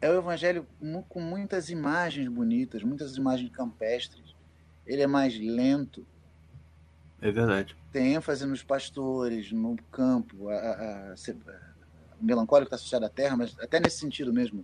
[0.00, 0.66] é o evangelho
[1.08, 4.34] com muitas imagens bonitas, muitas imagens campestres.
[4.86, 6.06] Ele é mais lento,
[7.24, 7.74] É verdade.
[7.90, 10.50] tem ênfase nos pastores, no campo.
[10.50, 11.14] A, a- a-
[12.20, 14.62] o melancólico está associado à terra, mas até nesse sentido mesmo.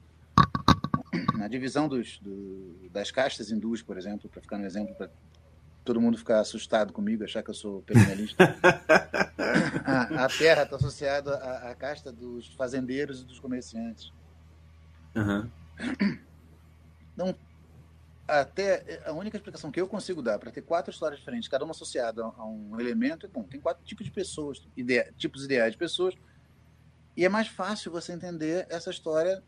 [1.38, 5.08] Na divisão dos, do- das castas hindus, por exemplo, para ficar no exemplo, para
[5.84, 8.36] todo mundo ficar assustado comigo, achar que eu sou perennialista.
[9.86, 14.12] a, a terra está associada à, à casta dos fazendeiros e dos comerciantes.
[15.16, 15.50] Aham.
[18.38, 21.72] Até a única explicação que eu consigo dar para ter quatro histórias diferentes, cada uma
[21.72, 24.66] associada a um elemento, é bom, tem quatro tipos de pessoas,
[25.16, 26.14] tipos ideais de pessoas,
[27.16, 29.42] e é mais fácil você entender essa história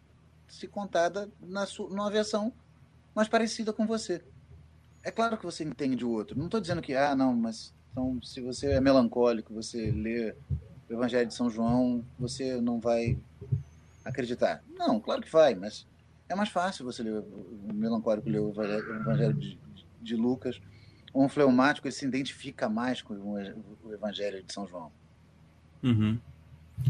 [0.49, 2.53] se contada na sua, numa versão
[3.15, 4.23] mais parecida com você.
[5.03, 6.37] É claro que você entende o outro.
[6.37, 10.35] Não estou dizendo que, ah, não, mas então, se você é melancólico, você lê
[10.89, 13.19] o Evangelho de São João, você não vai
[14.05, 14.65] acreditar.
[14.77, 15.87] Não, claro que vai, mas
[16.33, 19.59] é mais fácil você ler o melancólico ler o Evangelho, de,
[20.01, 20.61] de Lucas,
[21.13, 24.91] ou um fleumático ele se identifica mais com o, Evangelho de São João.
[25.83, 26.19] Uhum.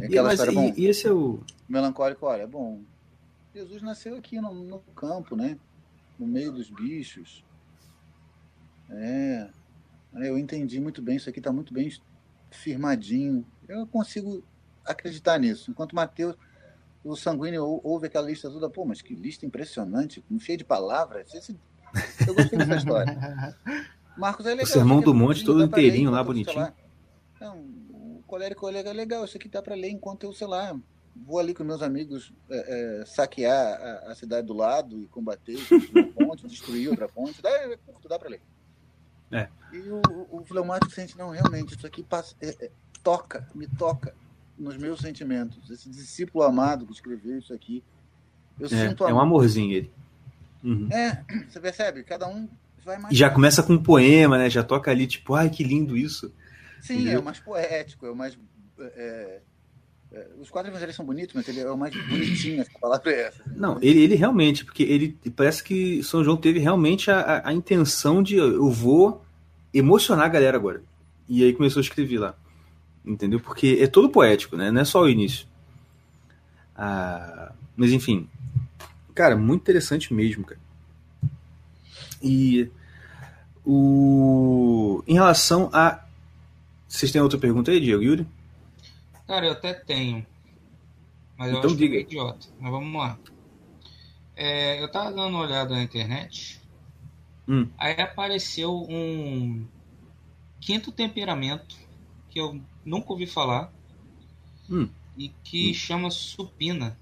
[0.00, 1.42] É E, aquela mas, história, bom, e, e esse é o.
[1.68, 2.82] melancólico, olha, bom,
[3.54, 5.58] Jesus nasceu aqui no, no campo, né?
[6.18, 7.44] No meio dos bichos.
[8.88, 9.50] É,
[10.14, 11.90] é, eu entendi muito bem, isso aqui está muito bem
[12.50, 13.44] firmadinho.
[13.68, 14.44] Eu consigo
[14.84, 15.70] acreditar nisso.
[15.70, 16.36] Enquanto Mateus,
[17.04, 21.32] o sanguíneo ou- ouve aquela lista toda, pô, mas que lista impressionante, cheia de palavras.
[21.34, 21.58] Esse-
[22.26, 23.12] eu gostei dessa história.
[24.16, 24.66] Marcos é legal.
[24.66, 26.72] Sermão isso aqui do é Monte todo inteirinho lá, bonitinho.
[27.40, 30.78] o colérico é legal, isso aqui dá para ler enquanto eu, sei lá,
[31.16, 35.56] vou ali com meus amigos é, é, saquear a, a cidade do lado e combater,
[36.16, 37.40] uma ponte, destruir outra ponte.
[37.42, 38.42] Dá, é curto, dá para ler.
[39.30, 39.48] É.
[39.72, 40.00] E o,
[40.30, 42.70] o, o fleumático sente, não, realmente, isso aqui passa, é, é,
[43.02, 44.14] toca, me toca
[44.58, 45.70] nos meus sentimentos.
[45.70, 47.82] Esse discípulo amado que escreveu isso aqui,
[48.60, 49.22] eu É, sinto é um amor.
[49.22, 49.90] amorzinho ele.
[50.62, 50.88] Uhum.
[50.92, 52.02] É, você percebe?
[52.04, 52.48] Cada um
[52.84, 53.12] vai mais.
[53.14, 54.48] E já começa com um poema, né?
[54.50, 56.32] Já toca ali, tipo, ai, que lindo isso.
[56.80, 57.20] Sim, é Entendeu?
[57.20, 58.36] o mais poético, é o mais.
[58.80, 59.40] é,
[60.12, 63.28] é, os quatro evangelhos são bonitos, mas ele é o mais bonitinho, essa palavra é
[63.28, 63.42] essa.
[63.56, 67.52] Não, ele, ele realmente, porque ele parece que São João teve realmente a, a, a
[67.52, 69.24] intenção de eu vou
[69.72, 70.82] emocionar a galera agora.
[71.28, 72.34] E aí começou a escrever lá.
[73.04, 73.40] Entendeu?
[73.40, 74.70] Porque é todo poético, né?
[74.70, 75.46] Não é só o início.
[76.76, 78.28] Ah, mas enfim.
[79.14, 80.60] Cara, muito interessante mesmo, cara.
[82.22, 82.70] E
[83.64, 86.04] o em relação a
[86.88, 88.26] vocês têm outra pergunta aí, Diego Yuri?
[89.26, 90.26] Cara, eu até tenho.
[91.38, 92.48] Mas eu Então acho diga que é idiota.
[92.60, 93.18] Mas vamos lá.
[94.36, 96.60] É, eu tava dando uma olhada na internet.
[97.48, 97.66] Hum.
[97.78, 99.66] Aí apareceu um
[100.60, 101.76] quinto temperamento
[102.28, 103.72] que eu nunca ouvi falar.
[104.70, 104.88] Hum.
[105.16, 105.74] E que Hum.
[105.74, 106.96] chama supina.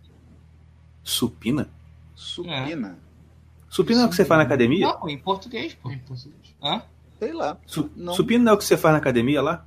[1.03, 1.69] Supina?
[2.15, 2.99] Supina.
[3.69, 4.87] Supina é o que você faz na academia?
[4.87, 5.91] Não, em português, pô.
[5.91, 6.55] Em português.
[6.63, 6.83] Hã?
[7.19, 7.57] Sei lá.
[7.67, 8.13] Su- Não.
[8.15, 9.67] Supino não é o que você faz na academia lá?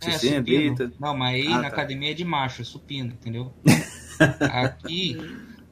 [0.00, 0.92] Você É, senta, deita.
[0.98, 1.68] Não, mas aí Ah, na tá.
[1.68, 3.52] academia é de macho, é supino, entendeu?
[4.40, 5.16] Aqui.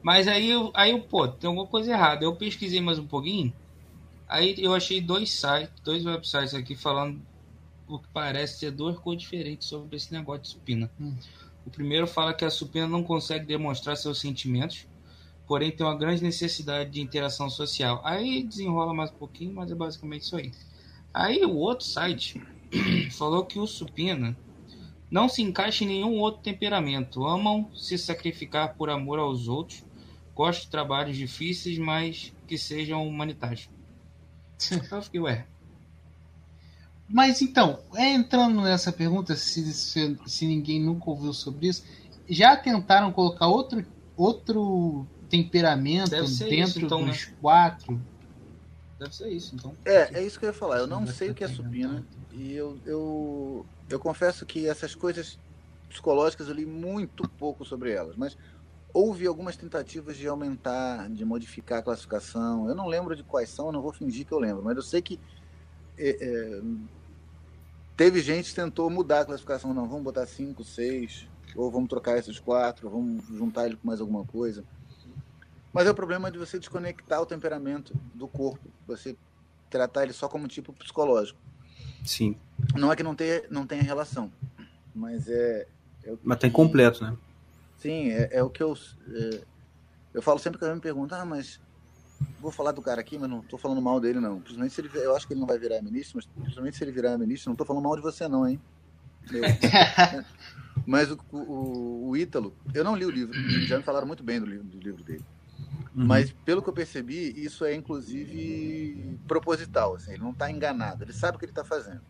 [0.01, 2.25] Mas aí, aí eu, pô, tem alguma coisa errada.
[2.25, 3.53] Eu pesquisei mais um pouquinho.
[4.27, 7.21] Aí eu achei dois sites, dois websites aqui falando
[7.87, 10.91] o que parece ser duas coisas diferentes sobre esse negócio de supina.
[10.99, 11.15] Hum.
[11.65, 14.87] O primeiro fala que a supina não consegue demonstrar seus sentimentos,
[15.47, 18.01] porém tem uma grande necessidade de interação social.
[18.03, 20.51] Aí desenrola mais um pouquinho, mas é basicamente isso aí.
[21.13, 22.41] Aí o outro site
[23.11, 24.35] falou que o supina
[25.09, 27.25] não se encaixa em nenhum outro temperamento.
[27.25, 29.85] Amam se sacrificar por amor aos outros.
[30.33, 33.69] Gostam de trabalhos difíceis, mas que sejam humanitários.
[34.91, 35.47] Eu fiquei, ué.
[37.13, 41.83] Mas então, é, entrando nessa pergunta, se, se, se, ninguém nunca ouviu sobre isso,
[42.27, 43.85] já tentaram colocar outro,
[44.17, 47.33] outro temperamento dentro isso, então, dos né?
[47.39, 48.01] quatro?
[48.97, 49.77] Deve ser isso, então.
[49.85, 50.79] É, é isso que eu ia falar.
[50.79, 52.03] Eu não sei o que é supina.
[52.31, 55.37] E eu, eu, eu confesso que essas coisas
[55.89, 58.15] psicológicas eu li muito pouco sobre elas.
[58.15, 58.35] Mas
[58.91, 62.67] houve algumas tentativas de aumentar, de modificar a classificação.
[62.67, 64.63] Eu não lembro de quais são, eu não vou fingir que eu lembro.
[64.63, 65.19] Mas eu sei que
[65.97, 66.61] é, é,
[67.95, 69.73] teve gente que tentou mudar a classificação.
[69.73, 74.01] Não, vamos botar 5, 6, ou vamos trocar esses quatro, vamos juntar ele com mais
[74.01, 74.63] alguma coisa.
[75.71, 79.15] Mas é o problema de você desconectar o temperamento do corpo, você
[79.69, 81.39] tratar ele só como tipo psicológico.
[82.05, 82.35] Sim.
[82.75, 84.31] Não é que não tenha, não tenha relação,
[84.93, 85.67] mas é.
[86.03, 87.17] é mas tem completo, né?
[87.79, 88.77] Sim, é, é o que eu.
[89.09, 89.41] É,
[90.13, 91.59] eu falo sempre que alguém me pergunta, ah, mas
[92.39, 94.39] vou falar do cara aqui, mas não estou falando mal dele, não.
[94.39, 94.89] Principalmente se ele.
[94.93, 97.53] Eu acho que ele não vai virar ministro, mas principalmente se ele virar ministro, não
[97.53, 98.59] estou falando mal de você, não, hein?
[99.31, 99.43] Eu?
[100.85, 103.33] Mas o, o, o, Ítalo, eu não li o livro,
[103.65, 105.23] já me falaram muito bem do livro, do livro dele.
[105.95, 106.05] Uhum.
[106.05, 109.95] Mas, pelo que eu percebi, isso é inclusive proposital.
[109.95, 112.01] Assim, ele não está enganado, ele sabe o que ele está fazendo.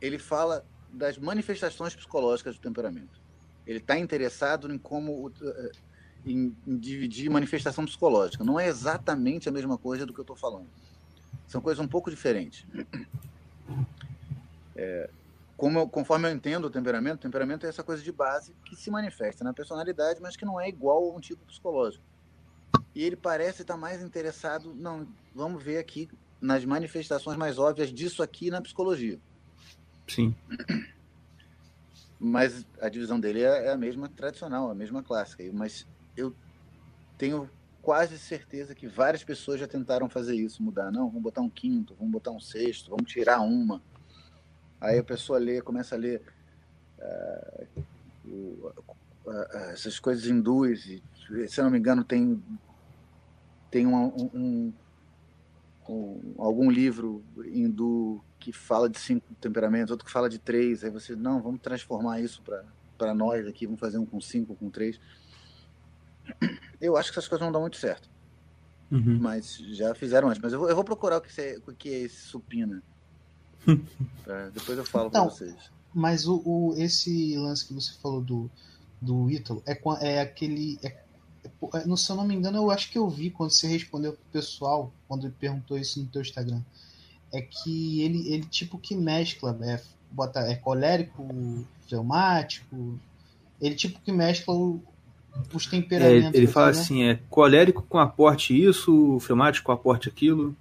[0.00, 3.20] Ele fala das manifestações psicológicas do temperamento.
[3.66, 5.70] Ele está interessado em como eh,
[6.24, 8.44] em, em, dividir manifestação psicológica.
[8.44, 10.68] Não é exatamente a mesma coisa do que eu estou falando.
[11.46, 12.66] São coisas um pouco diferentes.
[14.76, 15.10] É,
[15.56, 18.90] como, conforme eu entendo o temperamento, o temperamento é essa coisa de base que se
[18.90, 22.02] manifesta na personalidade, mas que não é igual a um tipo psicológico.
[22.94, 26.08] E ele parece estar mais interessado, não, vamos ver aqui
[26.40, 29.20] nas manifestações mais óbvias disso aqui na psicologia.
[30.08, 30.34] Sim.
[32.18, 35.44] Mas a divisão dele é, é a mesma tradicional, a mesma clássica.
[35.52, 35.86] Mas
[36.16, 36.34] eu
[37.16, 37.48] tenho
[37.82, 40.90] quase certeza que várias pessoas já tentaram fazer isso, mudar.
[40.90, 43.82] Não, vamos botar um quinto, vamos botar um sexto, vamos tirar uma.
[44.80, 46.22] Aí a pessoa lê, começa a ler
[46.98, 47.68] uh,
[48.26, 49.32] uh,
[49.72, 51.02] essas coisas hindus, e,
[51.48, 52.42] se eu não me engano, tem
[53.70, 54.72] tem um, um,
[55.88, 60.90] um, algum livro hindu que fala de cinco temperamentos, outro que fala de três, aí
[60.90, 62.42] você, não, vamos transformar isso
[62.98, 64.98] para nós aqui, vamos fazer um com cinco, com três.
[66.80, 68.08] Eu acho que essas coisas não dão muito certo.
[68.90, 69.18] Uhum.
[69.20, 70.40] Mas já fizeram antes.
[70.42, 72.82] Mas eu vou, eu vou procurar o que, é, o que é esse supina.
[74.24, 75.70] pra, depois eu falo para vocês.
[75.94, 78.50] Mas o, o, esse lance que você falou do,
[79.00, 80.78] do Ítalo é, é aquele.
[80.82, 81.04] É
[81.74, 84.22] é, se eu não me engano, eu acho que eu vi quando você respondeu pro
[84.32, 86.60] pessoal, quando ele perguntou isso no teu Instagram.
[87.32, 91.26] É que ele, ele tipo que mescla, é, bota, é colérico,
[91.88, 92.98] fleumático.
[93.60, 94.82] Ele tipo que mescla o,
[95.52, 96.34] os temperamentos.
[96.34, 96.72] É, ele fala né?
[96.72, 100.56] assim, é colérico com aporte isso, fleumático com aporte aquilo.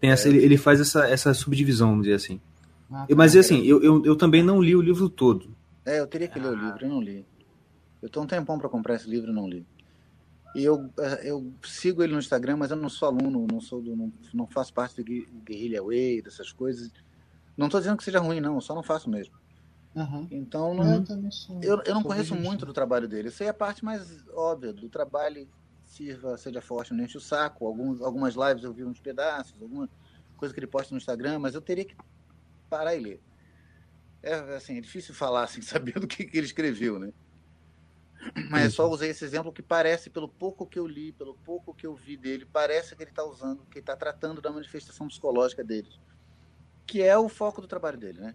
[0.00, 0.30] Tem essa, é.
[0.30, 2.40] ele, ele, faz essa, essa subdivisão, vamos dizer assim.
[2.90, 3.14] Ah, tá.
[3.14, 5.54] Mas assim, eu, eu, eu também não li o livro todo.
[5.84, 7.24] É, eu teria que ler o livro, eu não li.
[8.00, 9.66] Eu estou um tempão para comprar esse livro e não li.
[10.54, 13.80] E eu, é, eu sigo ele no Instagram, mas eu não sou aluno, não sou
[13.80, 15.04] do, não, não faço parte do
[15.44, 16.90] Guerrilla Way, dessas coisas.
[17.56, 19.34] Não estou dizendo que seja ruim, não, eu só não faço mesmo.
[19.94, 20.28] Uhum.
[20.30, 23.28] Então, não, eu, sou, eu, eu não conheço muito do trabalho dele.
[23.28, 25.48] Eu sei a parte mais óbvia do trabalho,
[25.84, 27.66] sirva, seja forte, não enche o saco.
[27.66, 29.88] Alguns, algumas lives eu vi uns pedaços, alguma
[30.36, 31.96] coisa que ele posta no Instagram, mas eu teria que
[32.68, 33.20] parar e ler.
[34.22, 37.12] É assim, é difícil falar sem assim, saber do que, que ele escreveu, né?
[38.50, 41.74] Mas eu só usei esse exemplo que parece, pelo pouco que eu li, pelo pouco
[41.74, 45.08] que eu vi dele, parece que ele está usando, que ele está tratando da manifestação
[45.08, 45.88] psicológica dele,
[46.86, 48.34] que é o foco do trabalho dele, né?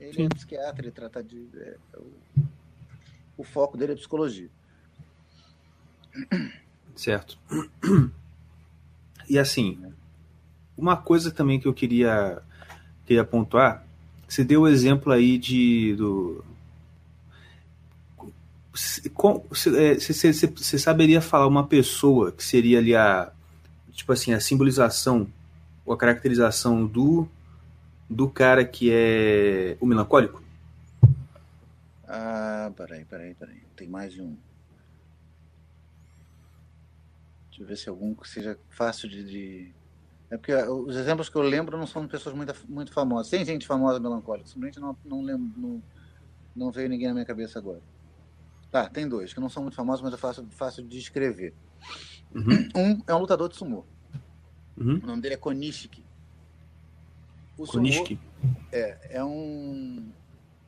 [0.00, 0.24] Ele Sim.
[0.24, 1.46] é psiquiatra, ele trata de.
[1.56, 2.12] É, o,
[3.38, 4.48] o foco dele é psicologia.
[6.96, 7.38] Certo.
[9.28, 9.78] E assim,
[10.76, 12.42] uma coisa também que eu queria,
[13.06, 13.86] queria pontuar,
[14.26, 16.44] você deu o exemplo aí de, do,
[18.72, 23.30] você saberia falar uma pessoa que seria ali a
[23.92, 25.26] tipo assim a simbolização
[25.84, 27.28] ou a caracterização do
[28.10, 30.42] do cara que é o melancólico?
[32.08, 33.62] Ah, peraí, peraí, peraí.
[33.76, 34.36] Tem mais de um.
[37.48, 39.72] Deixa eu ver se algum que seja fácil de, de...
[40.28, 43.30] É porque os exemplos que eu lembro não são de pessoas muito, muito famosas.
[43.30, 45.82] Tem gente famosa melancólica, simplesmente não, não lembro, não,
[46.54, 47.80] não veio ninguém na minha cabeça agora.
[48.72, 51.54] Tá, tem dois, que não são muito famosos, mas é fácil, fácil de escrever.
[52.34, 52.68] Uhum.
[52.74, 53.84] Um é um lutador de sumô.
[54.76, 55.00] Uhum.
[55.02, 56.04] O nome dele é Konishiki.
[57.62, 58.18] O sumô Konishi.
[58.72, 60.10] é, é um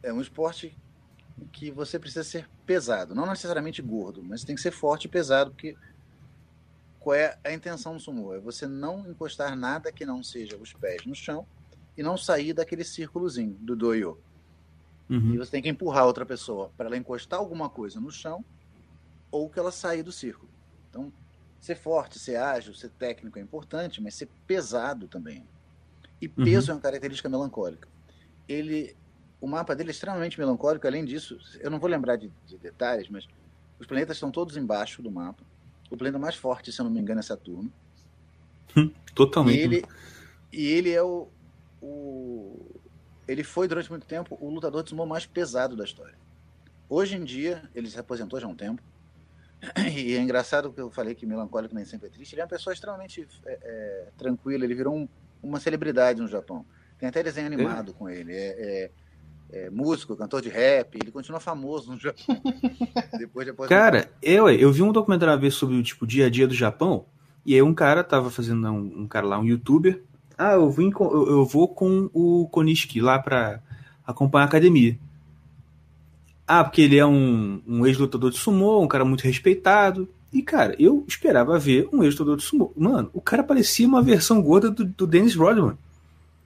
[0.02, 0.76] é um esporte
[1.52, 5.50] que você precisa ser pesado, não necessariamente gordo, mas tem que ser forte e pesado,
[5.52, 5.76] porque
[6.98, 8.34] qual é a intenção do sumô?
[8.34, 11.46] É você não encostar nada que não seja os pés no chão
[11.96, 14.18] e não sair daquele círculozinho do doyo.
[15.10, 15.36] E Uhum.
[15.36, 18.44] você tem que empurrar outra pessoa para ela encostar alguma coisa no chão
[19.30, 20.50] ou que ela sair do círculo.
[20.88, 21.12] Então,
[21.60, 25.44] ser forte, ser ágil, ser técnico é importante, mas ser pesado também.
[26.22, 27.88] E peso é uma característica melancólica.
[28.48, 28.96] Ele,
[29.40, 30.86] o mapa dele é extremamente melancólico.
[30.86, 33.26] Além disso, eu não vou lembrar de, de detalhes, mas
[33.78, 35.42] os planetas estão todos embaixo do mapa.
[35.90, 37.70] O planeta mais forte, se eu não me engano, é Saturno.
[38.76, 39.58] E Totalmente.
[39.58, 39.84] ele,
[40.52, 41.28] e ele é o,
[41.82, 42.80] o.
[43.26, 46.14] Ele foi durante muito tempo o lutador de sumô mais pesado da história.
[46.88, 48.82] Hoje em dia, ele se aposentou já há um tempo.
[49.94, 52.34] E é engraçado que eu falei que melancólico nem sempre é triste.
[52.34, 54.64] Ele é uma pessoa extremamente é, é, tranquila.
[54.64, 55.08] Ele virou um-
[55.42, 56.64] uma celebridade no Japão.
[56.98, 58.32] Tem até desenho animado com ele.
[58.32, 58.90] É, é-
[59.54, 60.94] é músico, cantor de rap.
[60.94, 62.40] Ele continua famoso no Japão.
[63.18, 63.52] Depois de.
[63.68, 67.04] Cara, eu, eu vi um documentário vez sobre o tipo dia a dia do Japão,
[67.44, 70.02] e aí um cara tava fazendo um, um cara lá, um youtuber.
[70.38, 73.60] Ah, eu vim com, eu, eu vou com o Konishiki lá pra
[74.06, 74.98] acompanhar a academia.
[76.46, 80.08] Ah, porque ele é um, um ex-lutador de sumô, um cara muito respeitado.
[80.32, 82.72] E, cara, eu esperava ver um ex-lutador de sumô.
[82.76, 85.76] Mano, o cara parecia uma versão gorda do, do Dennis Rodman.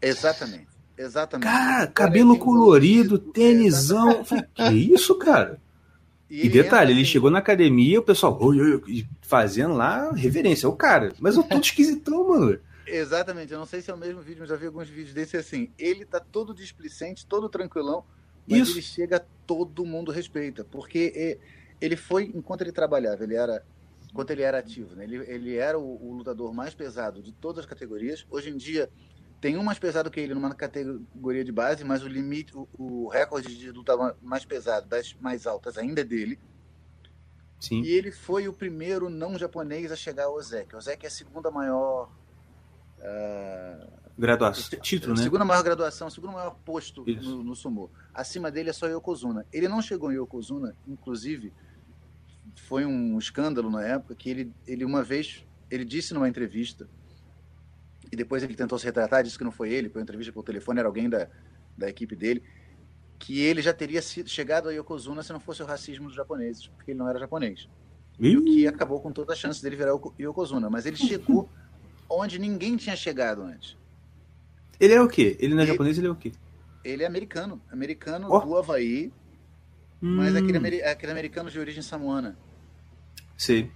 [0.03, 0.67] Exatamente.
[0.99, 1.47] Exatamente.
[1.47, 4.25] Cara, cabelo colorido, tênisão.
[4.25, 5.61] Falei, que isso, cara?
[6.29, 10.11] E, detalhe, entra ele assim, chegou na academia, o pessoal oi, oi, oi, fazendo lá
[10.13, 10.69] reverência.
[10.69, 12.59] O cara, mas eu tô esquisitão, mano.
[12.87, 15.37] Exatamente, eu não sei se é o mesmo vídeo, mas já vi alguns vídeos desse
[15.37, 15.71] assim.
[15.79, 18.05] Ele tá todo displicente, todo tranquilão,
[18.49, 18.73] mas Isso.
[18.73, 20.65] ele chega, todo mundo respeita.
[20.65, 21.39] Porque é,
[21.81, 23.63] ele foi, enquanto ele trabalhava, ele era.
[24.17, 25.05] Enquanto ele era ativo, né?
[25.05, 28.27] ele, ele era o, o lutador mais pesado de todas as categorias.
[28.31, 28.89] Hoje em dia,
[29.43, 33.09] tem um mais pesado que ele numa categoria de base, mas o limite, o, o
[33.09, 36.39] recorde de luta mais pesado, das mais altas, ainda é dele.
[37.61, 37.83] Sim.
[37.83, 40.75] E ele foi o primeiro não japonês a chegar ao Ozeki.
[40.75, 42.11] O Ozeki é a segunda maior.
[43.03, 43.87] ah,
[44.19, 44.81] Graduação.
[44.81, 45.23] Título, né?
[45.23, 47.37] Segunda maior graduação, segundo maior posto Isso.
[47.37, 47.91] no, no sumô.
[48.15, 49.45] Acima dele é só Yokozuna.
[49.53, 51.53] Ele não chegou em Yokozuna, inclusive,
[52.57, 56.89] foi um escândalo na época que ele, ele uma vez, ele disse numa entrevista,
[58.11, 60.43] e depois ele tentou se retratar, disse que não foi ele, foi uma entrevista por
[60.43, 61.29] telefone, era alguém da,
[61.77, 62.43] da equipe dele,
[63.19, 66.67] que ele já teria sido, chegado a Yokozuna se não fosse o racismo dos japoneses,
[66.69, 67.69] porque ele não era japonês.
[68.19, 70.71] E o que acabou com toda a chance dele virar o Yokozuna.
[70.71, 71.49] Mas ele chegou
[72.09, 73.77] onde ninguém tinha chegado antes.
[74.81, 75.37] Ele é o quê?
[75.39, 76.33] Ele não é Ele- japonês, ele é o quê?
[76.85, 78.39] Ele é americano, americano Ó.
[78.41, 79.13] do Havaí,
[80.01, 82.37] mas Hum, aquele, ameri- aquele americano de origem samoana.
[83.37, 83.71] Sei.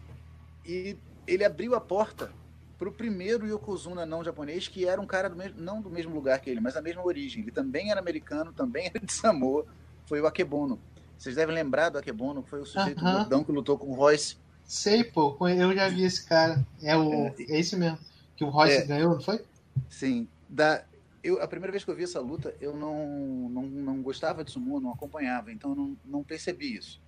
[0.64, 0.96] E
[1.26, 2.30] ele abriu a porta
[2.78, 6.14] para o primeiro Yokozuna não japonês, que era um cara do mesmo, não do mesmo
[6.14, 7.42] lugar que ele, mas da mesma origem.
[7.42, 9.66] Ele também era americano, também era de Samoa,
[10.06, 10.80] foi o Akebono.
[11.18, 13.18] Vocês devem lembrar do Akebono, que foi o sujeito Aham.
[13.18, 14.36] gordão que lutou com o Royce.
[14.64, 16.64] Sei, pô, eu já vi esse cara.
[16.82, 17.12] É o.
[17.12, 17.98] É, É esse mesmo.
[18.36, 18.86] Que o Royce É.
[18.86, 19.44] ganhou, não foi?
[19.88, 20.26] Sim.
[20.48, 20.82] Da,
[21.22, 24.50] eu, a primeira vez que eu vi essa luta, eu não, não, não gostava de
[24.50, 27.00] sumo, não acompanhava, então eu não, não percebi isso.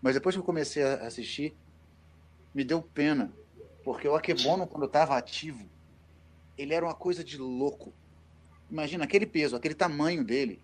[0.00, 1.54] Mas depois que eu comecei a assistir,
[2.54, 3.32] me deu pena,
[3.84, 5.68] porque o Akebono, quando estava ativo,
[6.56, 7.92] ele era uma coisa de louco.
[8.70, 10.60] Imagina aquele peso, aquele tamanho dele.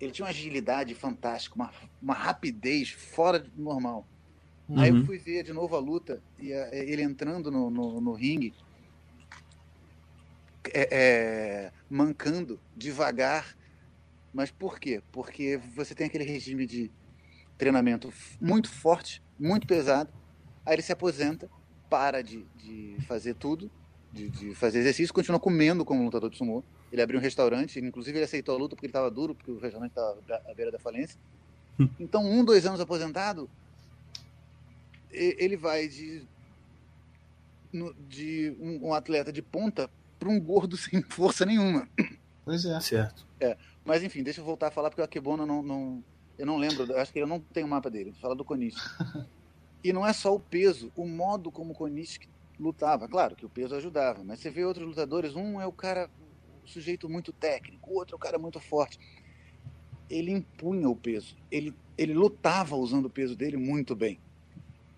[0.00, 1.72] Ele tinha uma agilidade fantástica, uma,
[2.02, 4.06] uma rapidez fora do normal.
[4.76, 4.98] Aí Uhum.
[5.00, 8.52] eu fui ver de novo a luta e a- ele entrando no, no, no ringue,
[10.74, 13.56] é, é, mancando, devagar.
[14.32, 15.02] Mas por quê?
[15.12, 16.90] Porque você tem aquele regime de
[17.56, 20.12] treinamento muito forte, muito pesado.
[20.64, 21.48] Aí ele se aposenta,
[21.88, 23.70] para de, de fazer tudo,
[24.12, 26.62] de, de fazer exercício, continua comendo como lutador de sumô.
[26.92, 29.58] Ele abriu um restaurante, inclusive ele aceitou a luta porque ele estava duro, porque o
[29.58, 31.18] restaurante estava à beira da falência.
[32.00, 33.50] Então, um, dois anos aposentado,
[35.10, 36.22] ele vai de,
[38.08, 41.88] de um atleta de ponta para um gordo sem força nenhuma.
[42.44, 42.78] Pois é.
[42.80, 43.26] Certo.
[43.84, 46.04] Mas enfim, deixa eu voltar a falar porque o Akebono não, não
[46.38, 48.12] eu não lembro, eu acho que eu não tenho o mapa dele.
[48.20, 48.78] Fala do Konishi.
[49.82, 53.08] e não é só o peso, o modo como o Konishi lutava.
[53.08, 56.10] Claro que o peso ajudava, mas você vê outros lutadores, um é o cara,
[56.64, 58.98] o sujeito muito técnico, o outro é o cara muito forte.
[60.10, 64.20] Ele impunha o peso, ele, ele lutava usando o peso dele muito bem.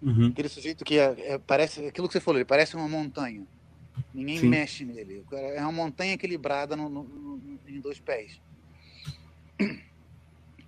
[0.01, 0.29] Uhum.
[0.29, 3.47] Aquele sujeito que é, é- parece aquilo que você falou, ele parece uma montanha.
[4.15, 4.49] Ninguém Sim.
[4.49, 5.25] mexe nele.
[5.31, 8.41] O É uma montanha equilibrada no- no- no- em dois pés.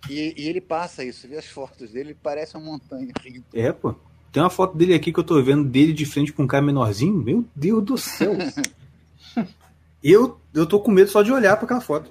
[0.08, 3.12] E, e ele passa isso, vê as fotos dele, ele parece uma montanha.
[3.54, 3.94] É, pô.
[4.32, 6.64] Tem uma foto dele aqui que eu tô vendo dele de frente com um cara
[6.64, 7.14] menorzinho.
[7.22, 8.32] Meu Deus do céu.
[10.02, 12.10] Eu, eu tô com medo só de olhar para aquela foto.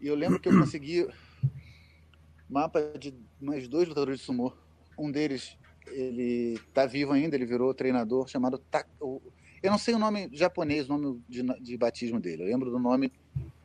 [0.00, 1.04] E eu lembro que eu consegui
[2.48, 4.52] mapa de mais dois lutadores de sumô.
[4.96, 8.86] Um deles, ele tá vivo ainda, ele virou treinador chamado Ta...
[9.62, 12.42] Eu não sei o nome japonês, o nome de, de batismo dele.
[12.42, 13.12] Eu lembro do nome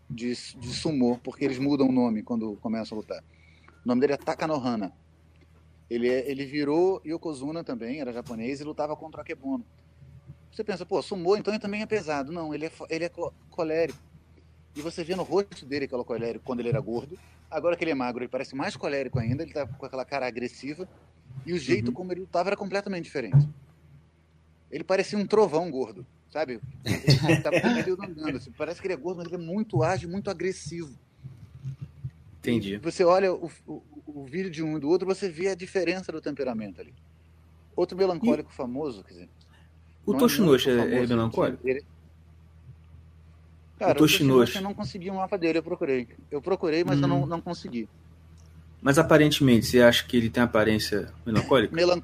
[0.10, 3.24] de, de sumô, porque eles mudam o nome quando começam a lutar.
[3.84, 4.92] O nome dele é Takanohana.
[5.90, 9.66] Ele, é, ele virou Yokozuna também, era japonês, e lutava contra o Akebono.
[10.52, 12.32] Você pensa, pô, sumô, então ele também é pesado.
[12.32, 13.12] Não, ele é, ele é
[13.50, 13.98] colérico.
[14.76, 17.18] E você vê no rosto dele que ele é colérico quando ele era gordo.
[17.50, 20.28] Agora que ele é magro, ele parece mais colérico ainda, ele tá com aquela cara
[20.28, 20.88] agressiva.
[21.46, 21.94] E o jeito uhum.
[21.94, 23.48] como ele lutava era completamente diferente.
[24.72, 26.60] Ele parecia um trovão gordo, sabe?
[26.84, 27.58] Ele tava
[28.06, 28.52] andando, assim.
[28.52, 30.98] Parece que ele é gordo, mas ele é muito ágil, muito agressivo.
[32.40, 32.78] Entendi.
[32.78, 36.12] Você olha o, o, o, vídeo de um e do outro, você vê a diferença
[36.12, 36.94] do temperamento ali.
[37.76, 38.56] Outro melancólico e...
[38.56, 39.30] famoso, quer dizer.
[40.06, 41.68] O Toshinoshi é, é, melancólico?
[41.68, 41.84] Ele...
[43.78, 46.08] Cara, o Toshinoshi eu não consegui um mapa dele, eu procurei.
[46.32, 47.02] Eu procurei, mas hum.
[47.02, 47.90] eu não, não consegui.
[48.82, 51.76] Mas aparentemente, você acha que ele tem aparência melancólica?
[51.76, 52.02] Melan...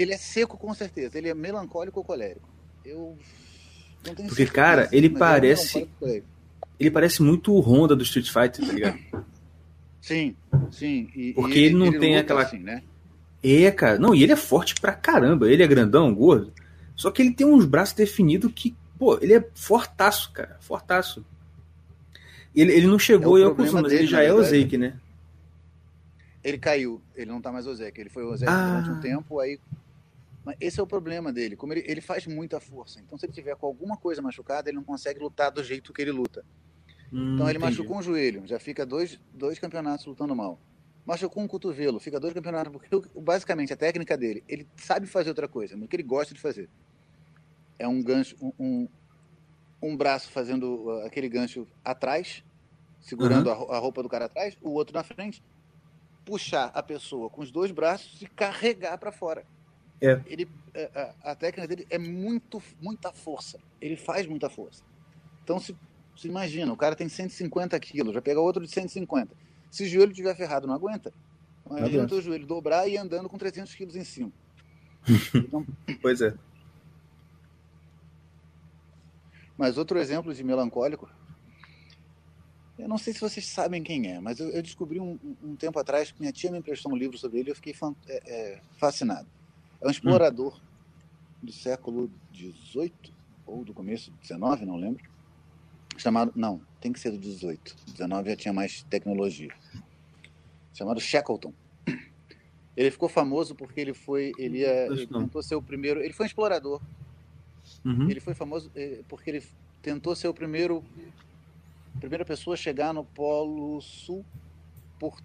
[0.00, 2.48] Ele é seco com certeza, ele é melancólico ou colérico.
[2.84, 3.18] Eu
[4.06, 5.88] não tenho Porque, certeza, cara, ele é parece.
[6.02, 6.22] É
[6.78, 8.98] ele parece muito o Honda do Street Fighter, tá ligado?
[10.00, 10.34] Sim,
[10.72, 11.10] sim.
[11.14, 12.42] E, Porque e ele, ele, não ele tem aquela.
[12.42, 12.82] Assim, né?
[13.42, 13.98] É, cara.
[13.98, 15.46] Não, e ele é forte pra caramba.
[15.46, 16.52] Ele é grandão, gordo.
[16.96, 20.56] Só que ele tem uns braços definidos que, pô, ele é fortaço, cara.
[20.60, 21.24] Fortaço.
[22.54, 24.98] Ele, ele não chegou é ao mas ele já é o Zeke, né?
[26.42, 28.00] Ele caiu, ele não tá mais o Zeke.
[28.00, 28.80] Ele foi o Zeke ah.
[28.80, 29.60] durante um tempo, aí.
[30.50, 31.54] Mas esse é o problema dele.
[31.54, 33.00] Como ele, ele faz muita força.
[33.00, 36.02] Então, se ele tiver com alguma coisa machucada, ele não consegue lutar do jeito que
[36.02, 36.44] ele luta.
[37.12, 37.76] Hum, então, ele entendi.
[37.76, 40.58] machucou um joelho, já fica dois, dois campeonatos lutando mal.
[41.06, 42.72] Machucou um cotovelo, fica dois campeonatos.
[42.72, 42.88] Porque,
[43.20, 46.40] basicamente, a técnica dele, ele sabe fazer outra coisa, mas o que ele gosta de
[46.40, 46.68] fazer
[47.78, 48.88] é um gancho, um, um,
[49.80, 52.42] um braço fazendo uh, aquele gancho atrás,
[53.00, 53.70] segurando uhum.
[53.70, 55.44] a, a roupa do cara atrás, o outro na frente
[56.24, 59.46] puxar a pessoa com os dois braços e carregar para fora.
[60.00, 60.20] É.
[60.26, 60.90] Ele, é,
[61.22, 63.58] a, a, técnica dele é muito, muita força.
[63.80, 64.82] Ele faz muita força.
[65.44, 65.76] Então, se,
[66.16, 69.34] se imagina, o cara tem 150 quilos, já pega outro de 150.
[69.70, 71.12] Se o joelho estiver ferrado, não aguenta.
[71.70, 74.32] Adianta o joelho dobrar e andando com 300 quilos em cima.
[75.34, 75.66] Então,
[76.02, 76.34] pois é.
[79.56, 81.08] Mas outro exemplo de melancólico
[82.80, 85.78] eu não sei se vocês sabem quem é, mas eu, eu descobri um, um, tempo
[85.78, 87.74] atrás que minha tia me emprestou um livro sobre ele e eu fiquei
[88.08, 89.28] é, é, fascinado.
[89.80, 91.46] É um explorador hum.
[91.46, 92.92] do século XVIII
[93.46, 95.02] ou do começo do XIX, não lembro.
[95.96, 97.58] Chamado, não, tem que ser do XVIII.
[97.86, 99.54] XIX já tinha mais tecnologia.
[100.72, 101.52] Chamado Shackleton.
[102.76, 106.00] Ele ficou famoso porque ele foi, ele, é, ele tentou ser o primeiro.
[106.00, 106.80] Ele foi um explorador.
[107.84, 108.08] Uhum.
[108.08, 109.44] Ele foi famoso é, porque ele
[109.82, 110.82] tentou ser o primeiro
[111.98, 114.24] primeira pessoa a chegar no Polo Sul
[114.98, 115.20] por.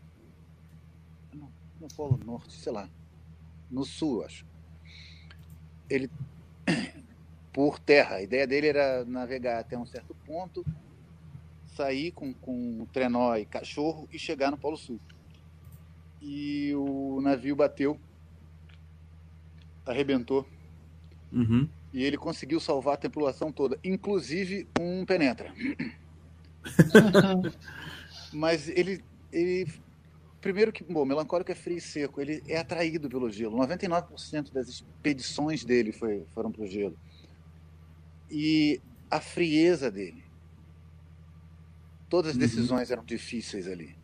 [1.33, 1.49] No,
[1.79, 2.89] no Polo Norte, sei lá.
[3.69, 4.45] No Sul, acho.
[5.89, 6.09] Ele.
[7.53, 8.17] Por terra.
[8.17, 10.65] A ideia dele era navegar até um certo ponto,
[11.67, 14.99] sair com, com trenó e cachorro e chegar no Polo Sul.
[16.21, 17.97] E o navio bateu,
[19.85, 20.45] arrebentou.
[21.31, 21.69] Uhum.
[21.93, 25.53] E ele conseguiu salvar a tripulação toda, inclusive um penetra.
[28.33, 29.71] Mas ele, ele.
[30.45, 33.57] Primeiro que, bom, melancólico é frio e seco, ele é atraído pelo gelo.
[33.57, 36.95] 99% das expedições dele foi, foram para o gelo.
[38.29, 38.79] E
[39.09, 40.23] a frieza dele.
[42.07, 42.41] Todas as uhum.
[42.41, 42.93] decisões uhum.
[42.93, 43.97] eram difíceis ali.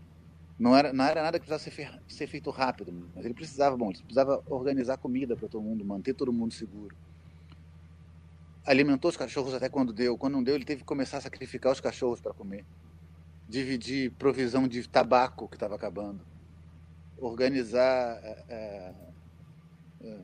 [0.58, 3.92] Não era, não era nada que precisasse ser, ser feito rápido, mas ele precisava, bom,
[3.92, 6.98] ele precisava organizar comida para todo mundo, manter todo mundo seguro
[8.66, 10.16] alimentou os cachorros até quando deu.
[10.18, 12.64] Quando não deu, ele teve que começar a sacrificar os cachorros para comer.
[13.50, 16.31] Dividir provisão de tabaco que estava acabando.
[17.22, 18.20] Organizar.
[18.50, 18.94] É,
[20.02, 20.18] é,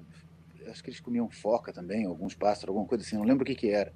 [0.70, 3.56] acho que eles comiam foca também, alguns pássaros, alguma coisa assim, não lembro o que,
[3.56, 3.94] que era.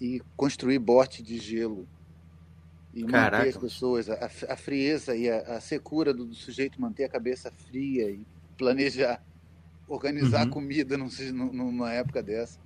[0.00, 1.86] E construir bote de gelo.
[2.92, 3.36] E Caraca.
[3.36, 7.08] manter as pessoas, a, a frieza e a, a secura do, do, sujeito, manter a
[7.08, 8.26] cabeça fria e
[8.58, 9.22] planejar,
[9.86, 10.50] organizar uhum.
[10.50, 11.08] comida num,
[11.52, 12.58] numa época dessa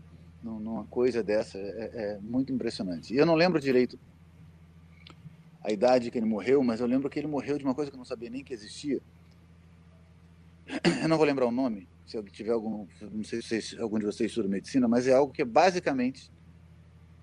[0.45, 1.59] numa coisa dessa.
[1.59, 3.15] É, é, muito impressionante.
[3.15, 3.99] E eu não lembro direito
[5.65, 7.97] a idade que ele morreu, mas eu lembro que ele morreu de uma coisa que
[7.97, 9.01] eu não sabia nem que existia.
[11.03, 14.31] Eu não vou lembrar o nome, se tiver algum, não sei se algum de vocês
[14.31, 16.31] estuda medicina, mas é algo que é basicamente,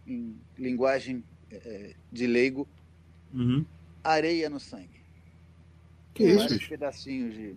[0.07, 2.67] em linguagem é, de leigo,
[3.33, 3.63] uhum.
[4.03, 5.01] areia no sangue.
[6.13, 6.39] Que isso?
[6.39, 7.55] Vários pedacinhos de,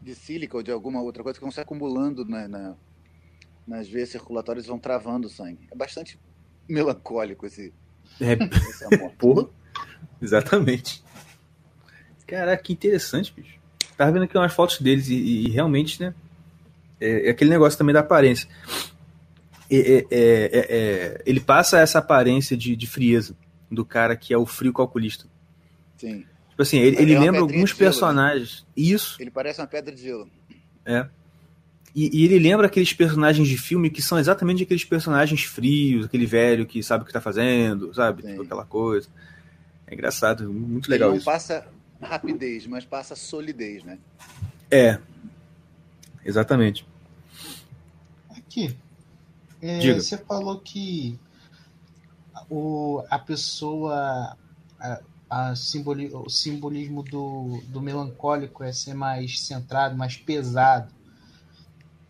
[0.00, 2.76] de sílica ou de alguma outra coisa que vão se acumulando na, na
[3.66, 5.68] nas veias circulatórias vão travando o sangue.
[5.70, 6.18] É bastante
[6.68, 7.72] melancólico esse,
[8.22, 9.12] É, amor.
[9.18, 9.48] porra.
[10.20, 11.02] Exatamente.
[12.26, 13.58] Caraca, que interessante, bicho.
[13.96, 16.14] Tava vendo aqui umas fotos deles e, e realmente, né?
[17.00, 18.48] É, é aquele negócio também da aparência.
[19.70, 23.36] É, é, é, é, é, ele passa essa aparência de, de frieza
[23.70, 25.26] do cara que é o frio calculista.
[25.96, 26.24] Sim.
[26.50, 27.78] Tipo assim, ele, Ele é lembra alguns de gelo, né?
[27.78, 28.66] personagens.
[28.76, 29.16] Isso.
[29.20, 30.30] Ele parece uma pedra de gelo.
[30.84, 31.08] É.
[31.94, 36.24] E, e ele lembra aqueles personagens de filme que são exatamente aqueles personagens frios, aquele
[36.24, 38.22] velho que sabe o que tá fazendo, sabe?
[38.22, 39.08] Tipo aquela coisa.
[39.86, 41.24] É engraçado, muito Ele legal não isso.
[41.26, 41.66] passa
[42.00, 43.98] rapidez, mas passa solidez, né?
[44.70, 44.98] É.
[46.24, 46.86] Exatamente.
[48.30, 48.74] Aqui.
[49.60, 50.00] É, Diga.
[50.00, 51.18] você falou que
[52.48, 54.36] o, a pessoa.
[54.80, 60.92] A, a simboli, o simbolismo do, do melancólico é ser mais centrado, mais pesado.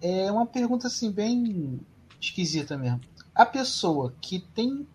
[0.02, 1.80] É uma pergunta assim, bem
[2.20, 3.00] esquisita mesmo.
[3.34, 4.86] A pessoa que tem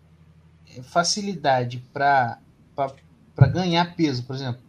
[0.76, 2.38] é, facilidade para
[3.52, 4.60] ganhar peso, por exemplo.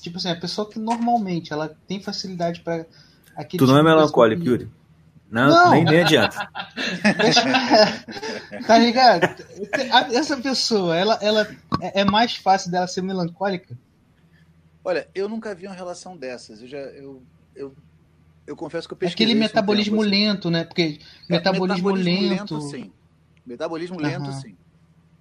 [0.00, 2.84] Tipo assim, a pessoa que normalmente ela tem facilidade para
[3.56, 4.70] Tu não é melancólico, Yuri.
[5.30, 5.70] Não, Não.
[5.72, 6.36] Nem, nem adianta.
[8.66, 9.28] tá ligado?
[10.12, 11.42] Essa pessoa, ela, ela
[11.80, 13.76] é é mais fácil dela ser melancólica?
[14.82, 16.62] Olha, eu nunca vi uma relação dessas.
[16.62, 16.78] Eu já.
[16.78, 17.22] Eu,
[17.54, 17.74] eu,
[18.48, 19.26] eu confesso que eu pesquisei.
[19.26, 20.10] Aquele isso um metabolismo tempo, assim.
[20.10, 20.64] lento, né?
[20.64, 22.60] Porque É, metabolismo, lento.
[22.62, 22.90] sim.
[23.46, 24.40] Metabolismo lento, Aham.
[24.40, 24.56] sim.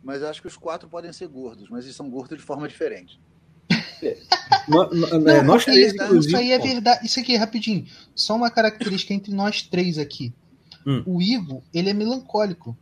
[0.03, 2.67] Mas eu acho que os quatro podem ser gordos, mas eles são gordos de forma
[2.67, 3.19] diferente.
[4.67, 6.27] No- no- Não, nós três, inclusive.
[6.27, 7.05] isso aí é verdade.
[7.05, 7.85] Isso aqui, rapidinho.
[8.15, 10.33] Só uma característica entre nós três aqui.
[10.85, 11.03] Hum.
[11.05, 12.77] O Igor, ele é melancólico.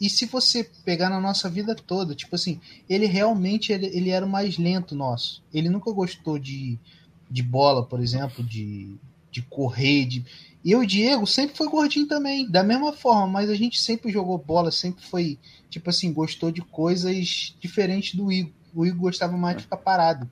[0.00, 4.24] E se você pegar na nossa vida toda, tipo assim, ele realmente ele, ele era
[4.24, 5.42] o mais lento nosso.
[5.52, 6.78] Ele nunca gostou de,
[7.30, 8.96] de bola, por exemplo, de,
[9.30, 10.06] de correr.
[10.06, 10.24] De...
[10.64, 14.12] E eu o Diego sempre foi gordinho também, da mesma forma, mas a gente sempre
[14.12, 18.52] jogou bola, sempre foi, tipo assim, gostou de coisas diferentes do Igor.
[18.74, 20.30] O Igor gostava mais de ficar parado.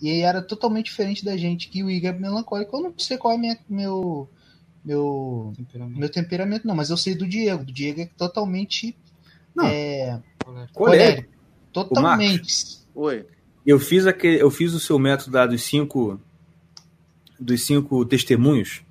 [0.00, 2.76] E aí era totalmente diferente da gente, que o Igor é melancólico.
[2.76, 4.28] Eu não sei qual é minha, meu,
[4.84, 5.98] meu, Temperamento.
[5.98, 7.64] meu temperamento, não, mas eu sei do Diego.
[7.64, 8.96] Do Diego é totalmente
[9.54, 9.66] Não.
[9.66, 10.74] é, Colérico.
[10.74, 11.32] Colérico.
[11.72, 12.78] Totalmente.
[12.94, 13.26] Oi.
[13.64, 16.18] Eu fiz aquele, eu fiz o seu método lá dos cinco
[17.40, 18.82] dos cinco testemunhos.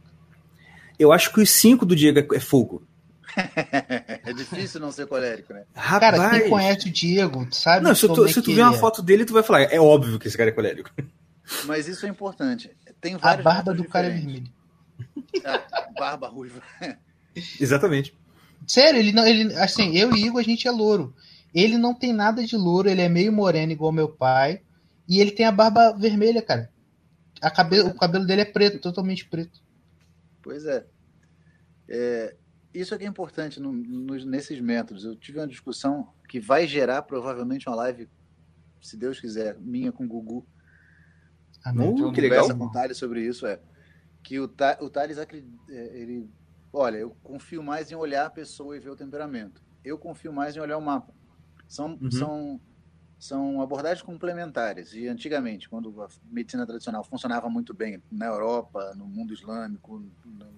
[0.97, 2.83] Eu acho que os cinco do Diego é- é fogo.
[3.37, 5.63] é difícil não ser colérico, né?
[5.73, 8.75] Rapaz, Cara, quem conhece o Diego sabe não, se tu, é se tu ver uma
[8.75, 8.79] é.
[8.79, 10.89] foto dele, tu vai falar, é óbvio que esse cara é colérico.
[11.65, 12.71] Mas isso é importante.
[12.99, 14.49] Tem A vários barba do cara é diferentes.
[14.49, 14.59] vermelha.
[15.71, 16.61] Ah, barba ruiva.
[17.59, 18.13] Exatamente.
[18.67, 21.13] Sério, ele não, ele, assim, eu e Igor a gente é louro.
[21.53, 24.61] Ele não tem nada de louro, ele é meio moreno igual meu pai.
[25.07, 26.69] E ele tem a barba vermelha, cara.
[27.41, 29.61] A cabe, o cabelo dele é preto, totalmente preto.
[30.41, 30.85] Pois é.
[31.87, 32.35] É,
[32.73, 35.05] isso é que é importante no- nos- nesses métodos.
[35.05, 38.07] Eu tive uma discussão que vai gerar provavelmente uma live,
[38.81, 40.45] se Deus quiser, minha com o Gugu.
[41.63, 41.89] Amém.
[41.89, 42.47] Uh, que legal.
[42.57, 43.45] com o Thales sobre isso.
[43.45, 43.59] É
[44.23, 46.29] que o, Ta, o Thales acredita, ele.
[46.71, 49.61] Olha, eu confio mais em olhar a pessoa e ver o temperamento.
[49.83, 51.13] Eu confio mais em olhar o mapa.
[51.67, 52.11] São, Uhum.
[52.11, 52.61] são,
[53.19, 54.93] são abordagens complementares.
[54.93, 60.53] E antigamente, quando a medicina tradicional funcionava muito bem na Europa, no mundo islâmico, no-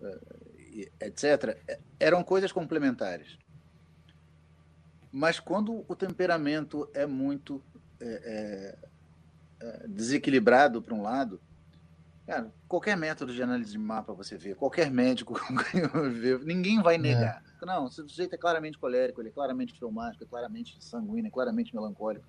[0.00, 3.36] eh, etc., eh, eram coisas complementares.
[5.10, 7.60] Mas quando o temperamento é muito
[8.00, 8.78] eh,
[9.60, 11.40] eh, desequilibrado para um lado,
[12.28, 15.32] cara, qualquer método de análise de mapa você vê, qualquer médico
[16.12, 17.42] vê, ninguém vai negar.
[17.62, 21.30] Não, se o sujeito é claramente colérico, ele é claramente fleumático, é claramente sanguíneo, é
[21.30, 22.24] claramente melancólico.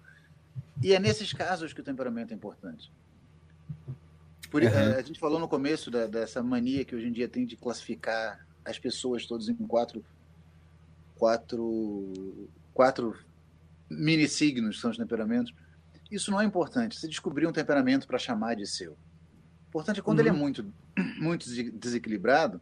[0.82, 2.90] E é nesses casos que o temperamento é importante.
[4.50, 4.70] Por, Uhum.
[4.70, 7.58] eh, a gente falou no começo da- dessa mania que hoje em dia tem de
[7.58, 10.04] classificar as pessoas todas em quatro,
[11.16, 13.20] quatro, quatro
[13.90, 15.54] mini signos, que são os temperamentos.
[16.10, 16.98] Isso não é importante.
[16.98, 18.98] Você descobrir um temperamento para chamar de seu.
[19.70, 20.24] Importante é quando Uhum.
[20.26, 20.74] ele é muito,
[21.20, 22.60] muito dese- desequilibrado,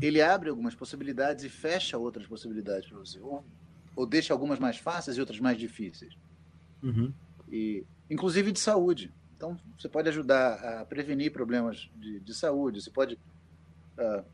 [0.00, 3.18] ele abre algumas possibilidades e fecha outras possibilidades para você.
[3.20, 3.44] Ou,
[3.96, 6.16] ou deixa algumas mais fáceis e outras mais difíceis.
[6.82, 7.12] Uhum.
[7.50, 9.12] E, inclusive de saúde.
[9.36, 12.80] Então, você pode ajudar a prevenir problemas de, de saúde.
[12.82, 13.18] Você pode.
[13.98, 14.24] ah,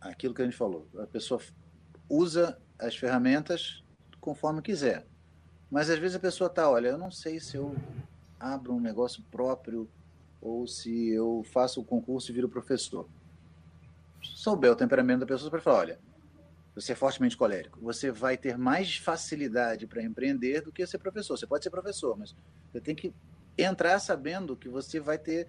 [0.00, 0.88] aquilo que a gente falou.
[0.98, 1.40] A pessoa
[2.08, 3.82] usa as ferramentas
[4.20, 5.06] conforme quiser.
[5.70, 7.74] Mas às vezes a pessoa está, olha, eu não sei se eu
[8.38, 9.88] abro um negócio próprio
[10.44, 13.08] ou se eu faço o concurso e viro professor.
[14.22, 15.98] Souber o temperamento da pessoa, você pode falar, olha,
[16.74, 21.38] você é fortemente colérico, você vai ter mais facilidade para empreender do que ser professor.
[21.38, 22.36] Você pode ser professor, mas
[22.70, 23.14] você tem que
[23.56, 25.48] entrar sabendo que você vai ter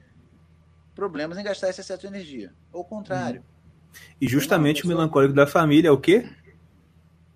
[0.95, 2.53] problemas em gastar esse excesso de energia.
[2.71, 3.43] Ou o contrário.
[4.21, 6.29] E justamente o melancólico da família é o quê?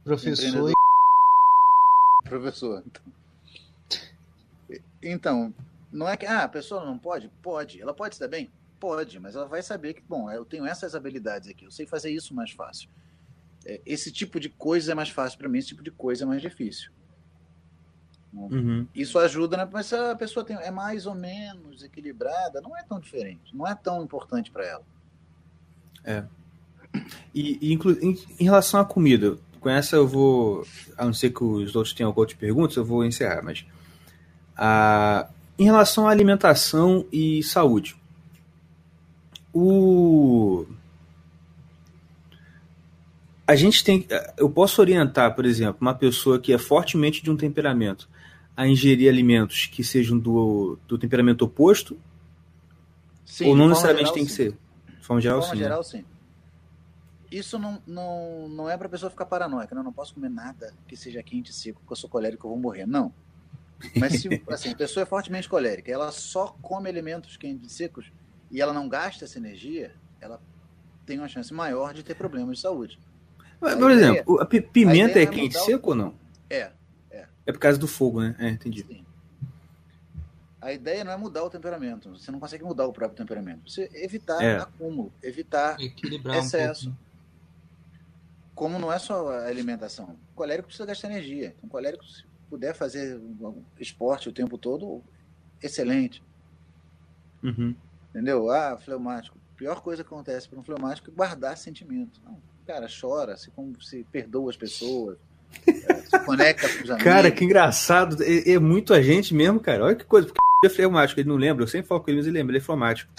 [0.05, 0.71] Professor.
[2.23, 2.83] Professor.
[5.01, 5.53] Então,
[5.91, 7.29] não é que ah, a pessoa não pode?
[7.41, 7.81] Pode.
[7.81, 8.49] Ela pode se dar bem?
[8.79, 12.11] Pode, mas ela vai saber que, bom, eu tenho essas habilidades aqui, eu sei fazer
[12.11, 12.89] isso mais fácil.
[13.65, 16.27] É, esse tipo de coisa é mais fácil para mim, esse tipo de coisa é
[16.27, 16.91] mais difícil.
[18.31, 18.87] Uhum.
[18.93, 19.67] Isso ajuda, né?
[19.71, 23.67] mas se a pessoa tem, é mais ou menos equilibrada, não é tão diferente, não
[23.67, 24.83] é tão importante para ela.
[26.03, 26.23] É.
[27.33, 30.65] E, e em, em, relação à comida, com essa eu vou,
[30.97, 33.65] a não ser que os outros tenham alguma outra pergunta, eu vou encerrar, mas
[34.55, 35.27] a,
[35.59, 37.97] em relação à alimentação e saúde,
[39.53, 40.65] o
[43.45, 44.07] a gente tem
[44.37, 48.07] eu posso orientar, por exemplo, uma pessoa que é fortemente de um temperamento
[48.55, 51.99] a ingerir alimentos que sejam do, do temperamento oposto?
[53.25, 54.57] Sim, ou não necessariamente geral, tem que ser?
[54.97, 55.61] De forma geral, de forma sim.
[55.61, 55.67] Né?
[55.67, 56.05] Geral, sim.
[57.29, 59.75] Isso não, não, não é para a pessoa ficar paranoica.
[59.75, 59.85] Não, né?
[59.85, 62.59] não posso comer nada que seja quente e seco, porque eu sou colérico, eu vou
[62.59, 62.87] morrer.
[62.87, 63.13] Não.
[63.95, 68.11] Mas se assim, a pessoa é fortemente colérica, ela só come alimentos quentes e secos
[68.51, 70.41] e ela não gasta essa energia, ela
[71.05, 72.99] tem uma chance maior de ter problemas de saúde.
[73.61, 75.89] Mas, por exemplo, a pimenta a é, é quente e seco o...
[75.91, 76.13] ou não?
[76.49, 76.71] É.
[77.49, 78.35] É por causa do fogo, né?
[78.37, 78.85] É, entendi.
[78.87, 79.03] Sim.
[80.61, 82.11] A ideia não é mudar o temperamento.
[82.11, 83.71] Você não consegue mudar o próprio temperamento.
[83.71, 84.57] Você evitar é.
[84.57, 86.89] acúmulo, evitar Equilibrar excesso.
[86.89, 86.95] Um
[88.53, 90.15] Como não é só a alimentação.
[90.31, 91.55] O colérico precisa gastar energia.
[91.57, 93.19] Então, o colérico, se puder fazer
[93.79, 95.03] esporte o tempo todo,
[95.61, 96.23] excelente.
[97.43, 97.75] Uhum.
[98.09, 98.49] Entendeu?
[98.49, 99.37] Ah, fleumático.
[99.53, 102.19] A pior coisa que acontece para um fleumático é guardar sentimento.
[102.23, 103.51] Não, cara, chora, se,
[103.81, 105.17] se perdoa as pessoas
[106.09, 107.03] se conecta com os amigos.
[107.03, 108.23] Cara, que engraçado.
[108.23, 109.85] É, é muito a gente mesmo, cara.
[109.85, 110.27] Olha que coisa.
[110.27, 111.63] Porque é fleumático, ele não lembra.
[111.63, 112.51] Eu sempre falo com ele, mas ele lembra.
[112.51, 113.11] Ele é fleumático.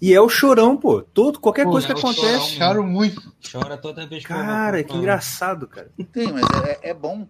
[0.00, 1.02] E é o chorão, pô.
[1.02, 2.56] Todo, qualquer pô, coisa que acontece.
[2.56, 3.32] Choro muito.
[3.50, 5.90] Chora toda vez que Cara, que engraçado, cara.
[6.12, 7.28] Tem, mas é, é bom.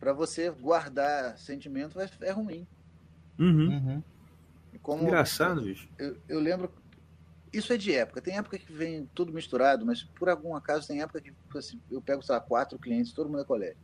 [0.00, 2.66] Pra você guardar sentimento é ruim.
[3.38, 3.68] Uhum.
[3.68, 4.02] uhum.
[4.82, 5.88] Como, engraçado, bicho.
[5.98, 6.72] Eu, eu lembro
[7.52, 8.20] isso é de época.
[8.20, 12.00] Tem época que vem tudo misturado, mas por algum acaso tem época que assim, eu
[12.00, 13.80] pego, sei lá, quatro clientes, todo mundo é colérico.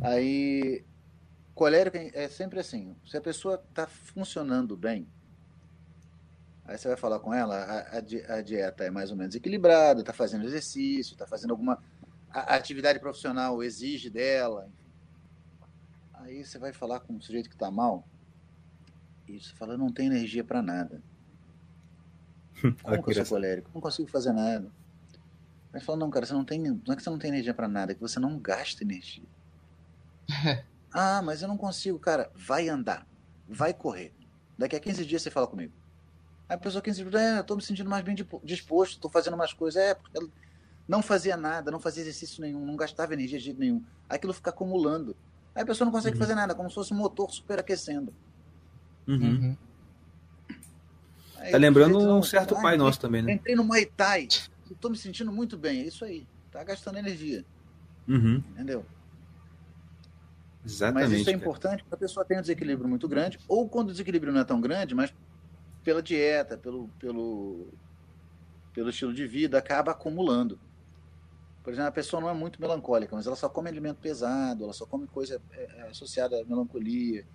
[0.00, 0.84] Aí,
[1.54, 5.08] colérico é sempre assim: se a pessoa está funcionando bem,
[6.64, 7.98] aí você vai falar com ela, a,
[8.36, 11.82] a, dieta é mais ou menos equilibrada, está fazendo exercício, está fazendo alguma.
[12.40, 14.68] A, atividade profissional exige dela.
[16.14, 18.06] Aí você vai falar com um sujeito que está mal,
[19.28, 21.02] e você fala, não tem energia para nada.
[22.82, 23.70] Como que eu sou colérico?
[23.74, 24.70] Não consigo fazer nada.
[25.72, 26.58] Aí fala, não, cara, você não tem.
[26.60, 29.28] Não é que você não tem energia para nada, é que você não gasta energia.
[30.90, 32.30] ah, mas eu não consigo, cara.
[32.34, 33.06] Vai andar.
[33.46, 34.14] Vai correr.
[34.56, 35.72] Daqui a 15 dias você fala comigo.
[36.48, 39.36] Aí a pessoa 15 dias, é, eu tô me sentindo mais bem disposto, tô fazendo
[39.36, 39.80] mais coisas.
[39.80, 40.18] É, porque
[40.88, 43.84] não fazia nada, não fazia exercício nenhum, não gastava energia de jeito nenhum.
[44.08, 45.14] Aquilo fica acumulando.
[45.54, 46.22] Aí a pessoa não consegue uhum.
[46.22, 48.12] fazer nada, como se fosse um motor superaquecendo.
[49.06, 49.16] Uhum.
[49.16, 49.56] uhum.
[51.50, 53.34] Tá lembrando um certo pai nosso também, né?
[53.34, 54.26] Entrei no Muay Thai,
[54.68, 56.26] estou me sentindo muito bem, é isso aí.
[56.50, 57.44] Tá gastando energia.
[58.08, 58.42] Uhum.
[58.52, 58.84] Entendeu?
[60.64, 61.10] Exatamente.
[61.10, 63.92] Mas isso é importante porque a pessoa tem um desequilíbrio muito grande, ou quando o
[63.92, 65.14] desequilíbrio não é tão grande, mas
[65.84, 67.68] pela dieta, pelo, pelo,
[68.74, 70.58] pelo estilo de vida, acaba acumulando.
[71.68, 74.72] Por exemplo, a pessoa não é muito melancólica, mas ela só come alimento pesado, ela
[74.72, 77.26] só come coisa é, é associada à melancolia,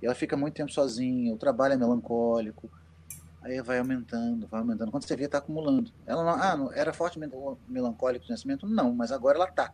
[0.00, 2.70] e ela fica muito tempo sozinha, o trabalho é melancólico,
[3.42, 4.90] Aí vai aumentando, vai aumentando.
[4.90, 5.90] Quando você vê, está acumulando.
[6.06, 7.36] Ela não, ah, não, era fortemente
[7.68, 8.66] melancólico no nascimento?
[8.66, 9.70] Não, mas agora ela tá.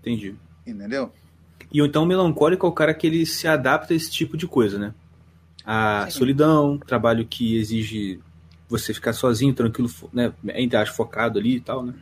[0.00, 0.34] Entendi.
[0.66, 1.12] Entendeu?
[1.72, 4.48] E então o melancólico é o cara que ele se adapta a esse tipo de
[4.48, 4.92] coisa, né?
[5.64, 6.18] A Sim.
[6.18, 8.18] solidão, trabalho que exige
[8.68, 10.32] você ficar sozinho, tranquilo, né?
[10.52, 11.94] Ainda acho focado ali e tal, né?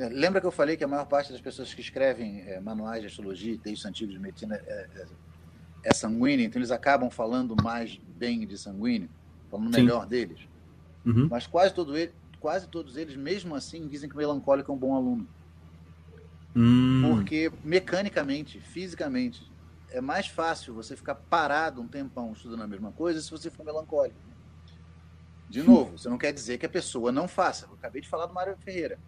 [0.00, 3.02] É, lembra que eu falei que a maior parte das pessoas que escrevem é, manuais
[3.02, 5.06] de astrologia, textos antigos de medicina é, é,
[5.84, 9.10] é sanguínea, então eles acabam falando mais bem de sanguíneo?
[9.50, 9.82] falando Sim.
[9.82, 10.38] melhor deles.
[11.04, 11.28] Uhum.
[11.30, 14.78] Mas quase, todo ele, quase todos eles, mesmo assim, dizem que o melancólico é um
[14.78, 15.28] bom aluno.
[16.54, 17.02] Hum.
[17.04, 19.50] Porque mecanicamente, fisicamente,
[19.90, 23.64] é mais fácil você ficar parado um tempão estudando a mesma coisa se você for
[23.64, 24.16] melancólico.
[25.48, 27.66] De novo, você não quer dizer que a pessoa não faça.
[27.66, 28.98] Eu acabei de falar do Mário Ferreira.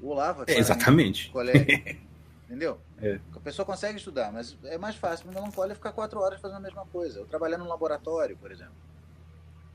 [0.00, 1.30] O Olavo é, exatamente.
[1.30, 1.66] Colega,
[2.46, 2.78] entendeu?
[2.98, 3.18] É.
[3.34, 6.60] A pessoa consegue estudar, mas é mais fácil para melancólico ficar quatro horas fazendo a
[6.60, 7.20] mesma coisa.
[7.20, 8.74] Eu trabalhando no laboratório, por exemplo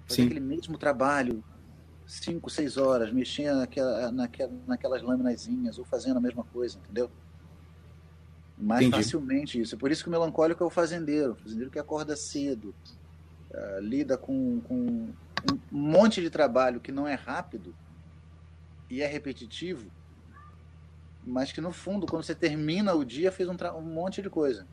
[0.10, 1.44] fazer aquele mesmo trabalho,
[2.06, 7.12] cinco, seis horas, mexendo naquela, naquela, naquelas laminazinhas, ou fazendo a mesma coisa, entendeu?
[8.58, 9.04] Mais Entendi.
[9.04, 9.76] facilmente isso.
[9.76, 11.34] É por isso que o melancólico é o fazendeiro.
[11.34, 12.76] O fazendeiro que acorda cedo,
[13.52, 17.74] uh, lida com, com um monte de trabalho que não é rápido,
[18.90, 19.90] e é repetitivo,
[21.30, 24.68] mas que no fundo, quando você termina o dia, fez um, um monte de coisa.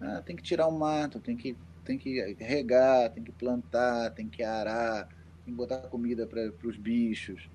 [0.00, 4.28] Ah, tem que tirar o mato, tem que, tem que regar, tem que plantar, tem
[4.28, 5.06] que arar,
[5.44, 7.48] tem que botar comida para os bichos,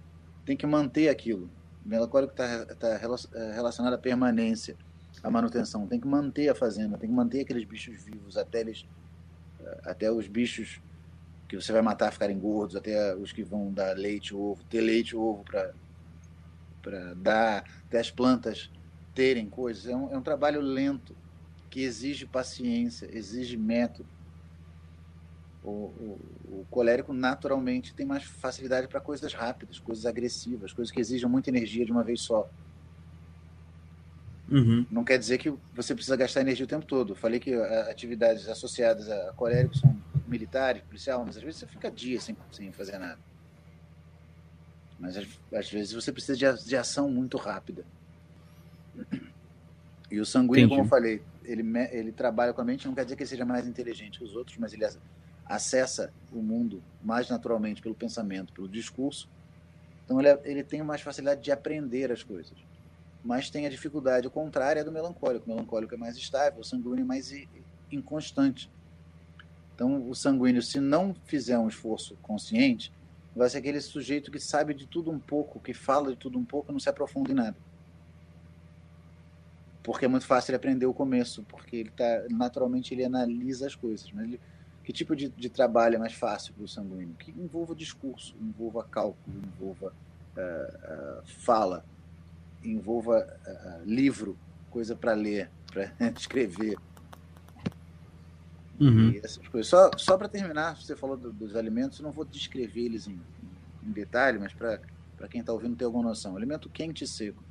[0.46, 1.50] tem que manter aquilo.
[1.86, 4.78] O melancólico está tá, tá relacionado à permanência,
[5.24, 5.88] à manutenção.
[5.88, 8.86] Tem que manter a fazenda, tem que manter aqueles bichos vivos até eles,
[9.84, 10.80] até os bichos
[11.48, 15.16] que você vai matar ficarem gordos, até os que vão dar leite, ovo, ter leite,
[15.16, 15.74] ovo para
[16.82, 18.70] para dar, até as plantas
[19.14, 19.86] terem coisas.
[19.86, 21.16] É um, é um trabalho lento
[21.70, 24.08] que exige paciência, exige método.
[25.64, 26.20] O, o,
[26.62, 31.50] o, colérico naturalmente tem mais facilidade para coisas rápidas, coisas agressivas, coisas que exigem muita
[31.50, 32.50] energia de uma vez só.
[34.50, 34.86] Uhum.
[34.90, 37.14] Não quer dizer que você precisa gastar energia o tempo todo.
[37.14, 39.96] falei que atividades associadas a colérico são
[40.28, 43.20] militares, policial, mas às vezes você fica dias sem, sem fazer nada.
[45.00, 47.86] Mas às, vezes você precisa de, de, ação muito rápida.
[50.12, 50.70] E o sanguíneo, Entendi.
[50.70, 53.46] como eu falei, ele, ele trabalha com a mente, não quer dizer que ele seja
[53.46, 54.86] mais inteligente que os outros, mas ele
[55.46, 59.30] acessa o mundo mais naturalmente pelo pensamento, pelo discurso.
[60.04, 62.58] Então ele, é, ele tem mais facilidade de aprender as coisas.
[63.24, 65.46] Mas tem a dificuldade contrária do melancólico.
[65.46, 67.32] O melancólico é mais estável, o sanguíneo é mais
[67.92, 68.70] inconstante.
[69.76, 72.92] Então, o sanguíneo, se não fizer um esforço consciente,
[73.36, 76.46] vai ser aquele sujeito que sabe de tudo um pouco, que fala de tudo um
[76.46, 77.56] pouco não se aprofunda em nada.
[79.84, 83.76] Porque é muito fácil ele aprender o começo, porque ele tá, naturalmente ele analisa as
[83.76, 84.12] coisas.
[84.12, 84.40] Mas ele,
[84.84, 87.16] que tipo de, de trabalho é mais fácil para o sanguíneo?
[87.18, 89.94] Que envolva discurso, envolva cálculo, envolva
[90.36, 91.86] uh, uh, fala,
[92.64, 94.38] envolva uh, livro,
[94.70, 96.78] coisa para ler, para escrever.
[98.80, 99.12] Uhum.
[99.12, 99.68] E essas coisas.
[99.68, 103.20] Só, só para terminar, você falou do, dos alimentos, não vou descrever eles em,
[103.84, 104.80] em detalhe, mas para
[105.30, 106.38] quem está ouvindo ter alguma noção.
[106.38, 107.44] Alimento quente e seco.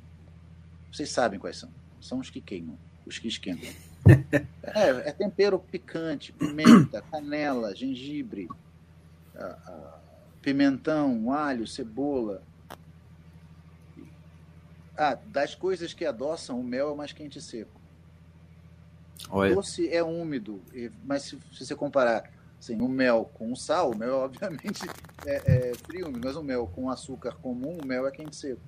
[0.91, 1.69] Vocês sabem quais são.
[2.01, 3.69] São os que queimam, os que esquentam.
[4.63, 8.47] é, é tempero picante, pimenta, canela, gengibre,
[10.41, 12.41] pimentão, alho, cebola.
[14.97, 17.78] Ah, das coisas que adoçam, o mel é mais quente e seco.
[19.29, 19.53] Olha.
[19.53, 20.61] Doce é úmido,
[21.03, 24.81] mas se, se você comparar assim, o mel com o sal, o mel obviamente
[25.25, 28.61] é, é frio, mas o mel com açúcar comum, o mel é quente seco.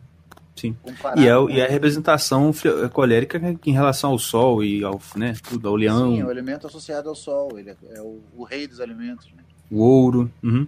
[0.55, 0.75] Sim.
[1.17, 2.51] e, é, e é a representação
[2.93, 6.11] colérica em relação ao sol e ao, né, tudo, ao leão.
[6.11, 9.31] Sim, é o alimento associado ao sol, ele é, é o, o, rei dos alimentos.
[9.33, 9.43] Né?
[9.69, 10.31] O ouro.
[10.43, 10.67] Uhum.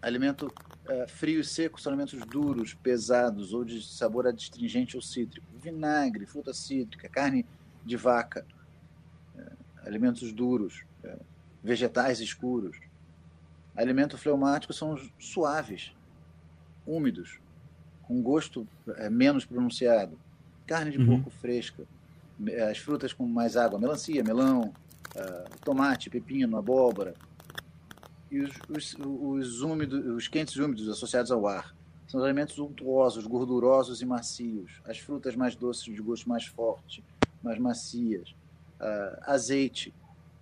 [0.00, 0.52] Alimento
[0.86, 5.46] é, frio e seco são alimentos duros, pesados ou de sabor adstringente ou cítrico.
[5.60, 7.44] Vinagre, fruta cítrica, carne
[7.88, 8.46] de vaca,
[9.36, 9.52] é,
[9.86, 11.16] alimentos duros, é,
[11.64, 12.76] vegetais escuros.
[13.74, 15.92] Alimento fleumático são suaves,
[16.86, 17.40] úmidos,
[18.02, 20.18] com gosto é, menos pronunciado.
[20.66, 21.06] Carne de uhum.
[21.06, 21.84] porco fresca,
[22.70, 24.72] as frutas com mais água, melancia, melão,
[25.64, 27.14] tomate, pepino, abóbora.
[28.30, 31.74] E os, os, os, úmidos, os quentes úmidos associados ao ar.
[32.06, 34.82] São alimentos untuosos, gordurosos e macios.
[34.84, 37.02] As frutas mais doces, de gosto mais forte
[37.42, 38.30] mais macias,
[38.80, 39.94] uh, azeite,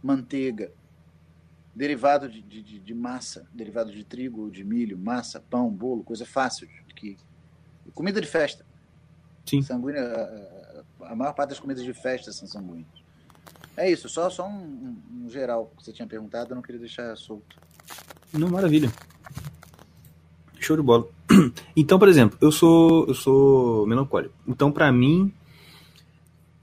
[0.02, 0.70] manteiga,
[1.74, 6.24] derivado de, de, de, massa, derivado de trigo ou de milho, massa, pão, bolo, coisa
[6.24, 7.16] fácil, que
[7.94, 8.64] comida de festa.
[9.44, 9.62] Sim.
[9.62, 10.02] Sanguínea,
[11.00, 13.06] a, a maior parte das comidas de festa são sanguíneas.
[13.76, 16.80] É isso, só, só um, um, um geral que você tinha perguntado, eu não queria
[16.80, 17.56] deixar solto.
[18.32, 18.90] Não, maravilha.
[20.58, 21.08] Show de bola.
[21.76, 24.34] Então, por exemplo, eu sou eu sou melancólico.
[24.48, 25.32] Então, para mim,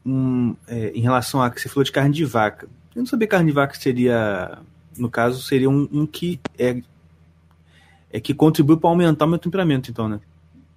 [0.06, 2.68] um, é, em relação a que você falou de carne de vaca.
[2.96, 4.60] Eu não sabia que carne de vaca seria,
[4.98, 6.82] no caso, seria um, um que é,
[8.12, 10.20] é que contribui para aumentar o meu temperamento, então, né?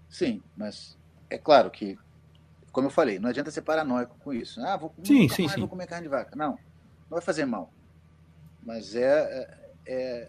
[0.09, 0.97] Sim, mas
[1.29, 1.99] é claro que,
[2.73, 4.61] como eu falei, não adianta ser paranoico com isso.
[4.61, 5.61] Ah, vou, sim, sim, sim.
[5.61, 6.35] vou comer carne de vaca.
[6.35, 6.59] Não, não
[7.11, 7.71] vai fazer mal.
[8.65, 10.29] Mas é, é, é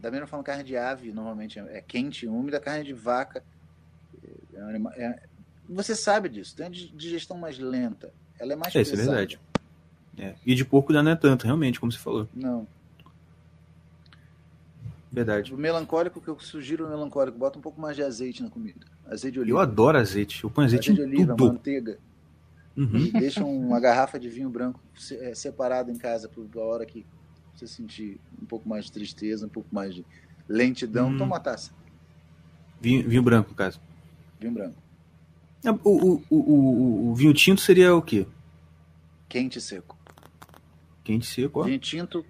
[0.00, 3.42] da mesma forma carne de ave normalmente é quente, úmida, carne de vaca
[4.54, 5.27] é, é,
[5.68, 8.12] você sabe disso, tem a digestão mais lenta.
[8.38, 9.40] Ela é mais é, Isso é verdade.
[10.16, 10.34] É.
[10.44, 12.28] E de porco já não é tanto, realmente, como você falou.
[12.34, 12.66] Não.
[15.10, 15.54] Verdade.
[15.54, 18.86] O melancólico que eu sugiro o melancólico, bota um pouco mais de azeite na comida.
[19.06, 19.56] Azeite de oliva.
[19.56, 20.44] Eu adoro azeite.
[20.44, 21.52] Eu ponho azeite, azeite de oliva, tudo.
[21.52, 21.98] manteiga.
[22.76, 22.96] Uhum.
[22.96, 24.80] E deixa uma garrafa de vinho branco
[25.12, 27.04] é, separada em casa para a hora que
[27.54, 30.04] você sentir um pouco mais de tristeza, um pouco mais de
[30.48, 31.08] lentidão.
[31.08, 31.18] Hum.
[31.18, 31.72] Toma uma taça.
[32.80, 33.80] Vinho, vinho branco, no caso.
[34.38, 34.76] Vinho branco.
[35.64, 38.26] É, o, o, o, o, vinho tinto seria o quê?
[39.28, 39.96] Quente e seco.
[41.04, 41.64] Quente e seco, ó.
[41.64, 42.24] Vinho tinto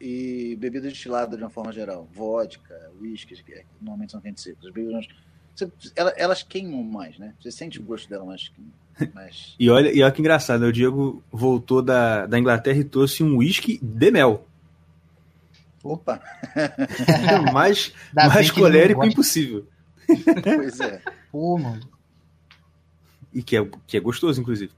[0.00, 2.08] e bebida destilada de uma forma geral.
[2.14, 3.34] Vodka, uísque,
[3.80, 4.70] normalmente são quentes e secos.
[4.70, 5.06] Bebidas,
[5.54, 7.34] você- ela- elas queimam mais, né?
[7.40, 8.50] Você sente o gosto dela mais.
[9.14, 9.54] mais...
[9.58, 10.66] E olha, e olha que engraçado, né?
[10.68, 14.46] o Diego voltou da, da Inglaterra e trouxe um whisky de mel.
[15.82, 16.20] Opa,
[17.54, 19.66] mais mais colérico impossível.
[20.06, 21.02] pois é.
[21.32, 21.80] Pô, mano.
[23.32, 24.72] E que é, que é gostoso, inclusive.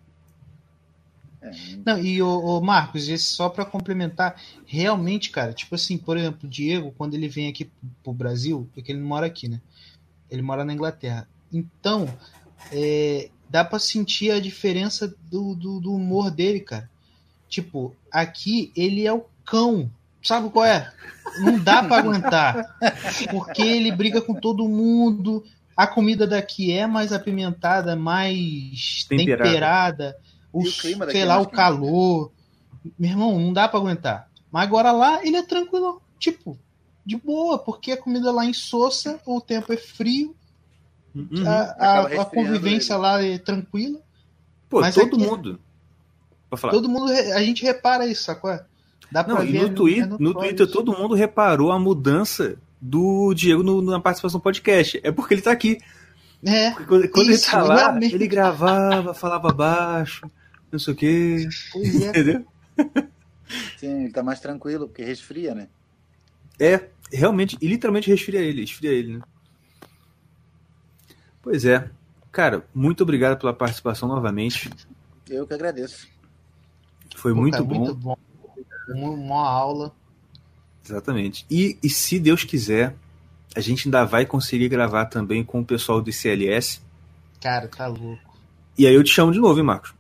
[1.41, 1.51] É,
[1.85, 6.49] Não, e o, Marcos, esse só pra complementar, realmente, cara, tipo assim, por exemplo, o
[6.49, 7.71] Diego, quando ele vem aqui
[8.03, 9.61] pro Brasil, porque ele não mora aqui, né?
[10.31, 11.29] Ele mora na Inglaterra.
[11.53, 12.09] Então,
[12.71, 16.91] é, dá pra sentir a diferença do, do, do humor dele, cara.
[17.49, 19.91] Tipo, aqui ele é o cão.
[20.23, 20.91] Sabe qual é?
[21.41, 22.77] Não dá pra aguentar.
[23.31, 25.45] Porque ele briga com todo mundo.
[25.77, 29.45] A comida daqui é mais apimentada, mais Temperada.
[29.49, 30.17] temperada.
[30.53, 32.33] O, o clima daqui sei é lá, mais o calor.
[32.99, 34.29] Meu irmão, não dá pra aguentar.
[34.51, 36.01] Mas agora lá, ele é tranquilo.
[36.19, 36.59] Tipo,
[37.07, 40.35] de boa, porque a comida lá em Sossa, o tempo é frio,
[41.15, 41.47] Uhum.
[41.47, 43.03] a, a- a convivência ele.
[43.03, 44.01] lá é tranquila.
[44.69, 45.61] Pô, mas todo aqui- mundo.
[46.49, 46.73] Pode falar.
[46.73, 48.59] Todo mundo, a gente repara isso, sacou?
[49.11, 50.73] Dá pra Não, e ver no, é Twitter, no notório Twitter isso.
[50.75, 55.01] todo mundo reparou a mudança do Diego no- na participação do podcast.
[55.05, 55.79] É porque ele tá aqui.
[56.45, 58.15] É, Porque quando, quando ele Isso, tá lá, realmente.
[58.17, 60.29] ele gravava, falava baixo,
[60.73, 61.49] não sei o quê.
[61.73, 62.09] pois é.
[62.09, 62.45] Entendeu?
[63.79, 65.69] Sim, ele tá mais tranquilo, porque resfria, né?
[66.59, 69.23] É, realmente, e literalmente resfria ele, esfria ele, né?
[71.41, 71.89] Pois é.
[72.33, 74.69] Cara, muito obrigado pela participação novamente.
[75.29, 76.09] Eu que agradeço.
[77.15, 77.75] Foi Pô, muito cara, bom.
[77.79, 78.17] Muito bom.
[78.89, 79.95] Uma, uma aula.
[80.85, 81.45] Exatamente.
[81.51, 82.95] E, e se Deus quiser,
[83.55, 86.81] a gente ainda vai conseguir gravar também com o pessoal do ICLS.
[87.41, 88.37] Cara, tá louco.
[88.79, 89.93] E aí eu te chamo de novo, hein, Marcos?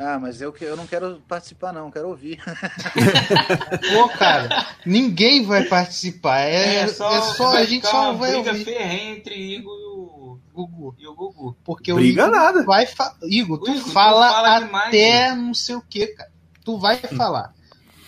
[0.00, 2.38] Ah, mas eu, que- eu não quero participar, não, quero ouvir.
[3.92, 6.40] Pô, cara, ninguém vai participar.
[6.40, 7.08] É, é só,
[7.50, 8.64] vai a gente só vai briga ouvir.
[8.64, 10.94] ferrenha entre Igor e o, Gugu.
[10.98, 11.56] e o Gugu.
[11.64, 12.62] Porque o Briga Igor nada.
[12.64, 13.14] vai fa...
[13.24, 16.30] Igor, tu Igor, tu fala, fala demais, até não sei o que, cara.
[16.64, 17.52] Tu vai falar.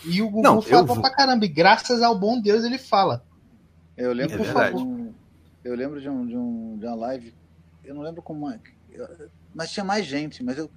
[0.04, 1.00] E o Gugu Não, fala vou.
[1.00, 1.44] pra caramba.
[1.44, 3.24] E graças ao bom Deus ele fala.
[3.96, 4.76] Eu lembro, É de, verdade.
[4.76, 5.12] um,
[5.64, 7.34] eu lembro de, um, de, um, de uma live,
[7.84, 8.58] eu não lembro como é,
[9.54, 10.70] mas tinha mais gente, mas eu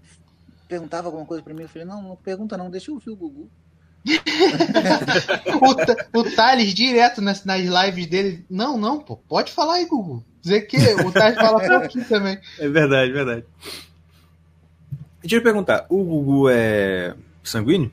[0.68, 3.16] perguntava alguma coisa pra mim, eu falei, não, não pergunta não, deixa eu ouvir o
[3.16, 3.50] Gugu.
[6.14, 8.46] O, o Thales, direto nas, nas lives dele.
[8.50, 10.26] Não, não, pô, pode falar aí, Gugu.
[10.42, 12.38] Dizer que o Thales fala pouquinho também.
[12.60, 13.46] É verdade, verdade.
[15.22, 17.90] Deixa eu perguntar, o Gugu é sanguíneo?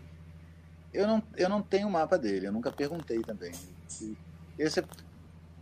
[0.93, 3.53] Eu não, eu não tenho o mapa dele, eu nunca perguntei também.
[4.59, 4.83] E aí você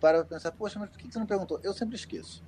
[0.00, 1.60] para pra pensar, poxa, mas por que você não perguntou?
[1.62, 2.42] Eu sempre esqueço.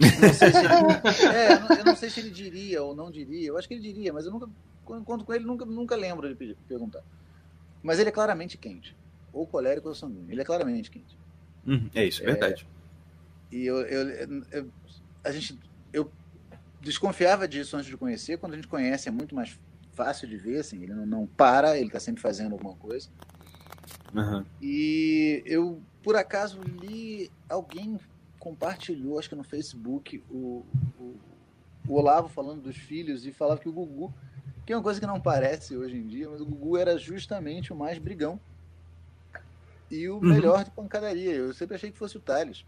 [0.00, 0.66] Eu não sei se ele,
[1.34, 3.48] é, eu não, eu não sei se ele diria ou não diria.
[3.48, 4.48] Eu acho que ele diria, mas eu nunca,
[4.84, 7.02] quando encontro com ele, nunca, nunca lembro de pedir- perguntar.
[7.82, 8.96] Mas ele é claramente quente.
[9.32, 10.30] Ou colérico ou sanguíneo.
[10.32, 11.16] Ele é claramente quente.
[11.66, 12.66] Uhum, é isso, é verdade.
[13.52, 14.70] E eu, eu, eu-
[15.22, 15.58] a gente,
[15.92, 16.10] eu
[16.80, 18.38] desconfiava disso antes de conhecer.
[18.38, 19.58] Quando a gente conhece, é muito mais
[19.96, 20.60] fácil de ver.
[20.60, 23.08] Assim, ele não, não para, ele está sempre fazendo alguma coisa.
[24.14, 24.46] Aham.
[24.60, 27.98] E eu, por acaso, li alguém
[28.38, 30.64] compartilhou, acho que no Facebook, o,
[30.98, 31.16] o,
[31.88, 34.12] o Olavo falando dos filhos e falava que o Gugu,
[34.64, 37.72] que é uma coisa que não parece hoje em dia, mas o Gugu era justamente
[37.72, 38.38] o mais brigão
[39.90, 41.32] e o melhor de pancadaria.
[41.32, 42.64] Eu sempre achei que fosse o Thales.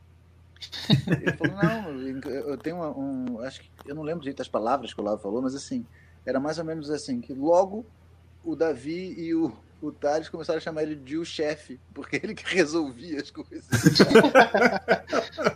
[1.23, 3.41] Ele falou, não, eu tenho uma- um.
[3.41, 5.87] Acho que eu não lembro direito as palavras que o Olavo falou, mas assim,
[6.29, 7.87] era mais ou menos assim, que logo
[8.45, 12.35] o Davi e o, o Thales começaram a chamar ele de o chefe, porque ele
[12.35, 13.65] que resolvia as coisas.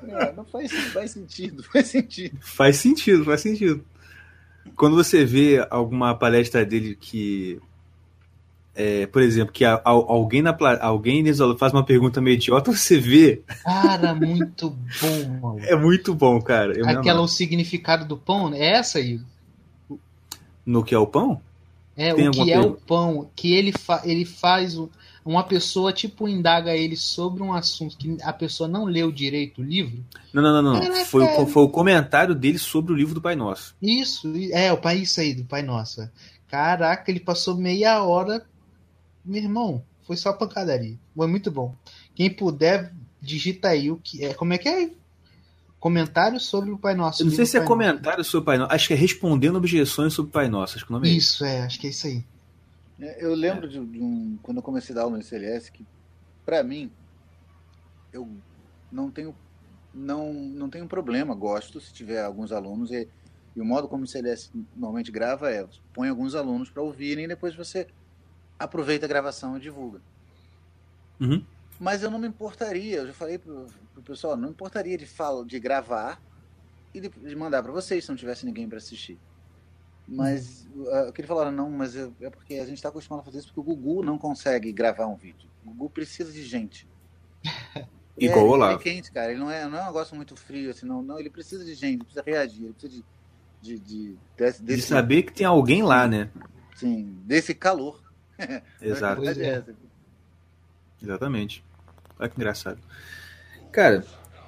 [0.09, 2.39] É, não faz, faz sentido, faz sentido.
[2.41, 3.85] Faz sentido, faz sentido.
[4.77, 7.59] Quando você vê alguma palestra dele que.
[8.75, 11.25] é, por exemplo, que a- al- alguém, na, alguém
[11.59, 13.43] faz uma pergunta meio idiota, você vê.
[13.65, 15.61] Cara, muito bom, mano.
[15.61, 16.73] É muito bom, cara.
[16.79, 18.59] Eu Aquela, o significado do pão, né?
[18.61, 19.21] é essa aí.
[20.65, 21.41] No que é o pão?
[21.97, 24.79] É, Tem o que é o pão, que ele, fa ele faz.
[24.79, 24.91] o-
[25.25, 29.65] Uma pessoa, tipo, indaga ele sobre um assunto que a pessoa não leu direito o
[29.65, 30.05] livro.
[30.33, 30.81] Não, não, não, não.
[30.81, 31.05] Caraca.
[31.05, 33.73] Foi, o, foi o comentário dele sobre o livro do Pai Nosso.
[33.81, 36.09] Isso, é, o pai, isso aí, do Pai Nosso.
[36.49, 38.45] Caraca, ele passou meia hora.
[39.25, 40.97] Meu irmão, foi só pancadaria.
[41.15, 41.73] Foi muito bom.
[42.17, 44.35] Quem puder, digita aí o que é.
[44.35, 44.91] Como é que é?
[45.83, 47.23] Comentário sobre o Pai Nosso.
[47.23, 48.73] Eu não sei se é Pai comentário sobre o Pai Nosso.
[48.73, 50.77] Acho que é respondendo objeções sobre o Pai Nosso.
[50.77, 51.45] Acho que o nome é isso.
[51.45, 52.25] É, acho que é isso aí.
[53.01, 54.39] É, Eu lembro de, de um.
[54.45, 55.85] Quando eu comecei a dar aula no CLS, que,
[56.47, 56.89] pra mim,
[58.13, 58.29] eu
[58.93, 59.35] não tenho.
[59.93, 62.93] Não, não tenho problema, gosto se tiver alguns alunos.
[62.93, 63.09] E,
[63.57, 67.29] e o modo como o CLS normalmente grava é: põe alguns alunos para ouvirem e
[67.29, 67.89] depois você
[68.57, 70.01] aproveita a gravação e divulga.
[71.21, 71.45] Uhum.
[71.83, 75.05] Mas eu não me importaria, eu já falei pro, pro pessoal, não me importaria de,
[75.05, 76.23] fala, de gravar
[76.95, 79.19] e de, de mandar para vocês se não tivesse ninguém para assistir.
[80.07, 83.23] Mas uh, o que ele falaram, não, mas é, é porque a gente está acostumado
[83.23, 85.51] a fazer isso porque o Gugu não consegue gravar um vídeo.
[85.65, 86.87] O Gugu precisa de gente.
[88.17, 88.73] Igual é, o Olavo.
[88.75, 89.33] Ele é quente, cara.
[89.33, 91.03] Ele não é, não é um negócio muito frio, assim, não.
[91.03, 93.05] não ele precisa de gente, ele precisa reagir, ele precisa de.
[93.61, 96.31] De, de, desse, De desse- saber que tem alguém lá, né?
[96.75, 98.03] sim, desse calor.
[98.83, 99.25] Exato.
[99.25, 99.77] É essa.
[101.01, 101.65] Exatamente.
[102.23, 102.79] Olha que engraçado.
[103.73, 104.05] Cara,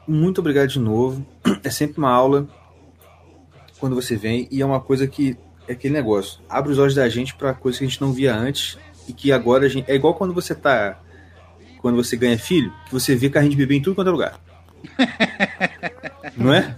[0.06, 1.26] muito obrigado de novo.
[1.64, 2.46] É sempre uma aula
[3.80, 5.36] quando você vem e é uma coisa que
[5.66, 6.40] é aquele negócio.
[6.48, 8.78] Abre os olhos da gente para coisas que a gente não via antes
[9.08, 11.00] e que agora a gente é igual quando você tá
[11.80, 14.40] quando você ganha filho, que você vê carrinho de bebê em tudo quanto é lugar.
[16.36, 16.76] não é?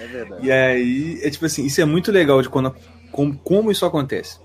[0.00, 0.46] É verdade.
[0.46, 2.74] E aí, é tipo assim, isso é muito legal de quando
[3.10, 4.38] como, como isso acontece.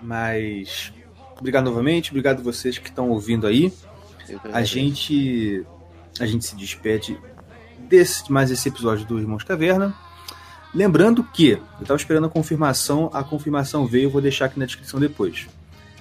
[0.00, 0.94] Mas
[1.38, 3.70] obrigado novamente, obrigado vocês que estão ouvindo aí.
[4.52, 5.64] A gente
[6.20, 7.18] a gente se despede
[7.88, 9.94] desse mais esse episódio do Irmãos Caverna.
[10.74, 14.66] Lembrando que eu estava esperando a confirmação, a confirmação veio, eu vou deixar aqui na
[14.66, 15.46] descrição depois.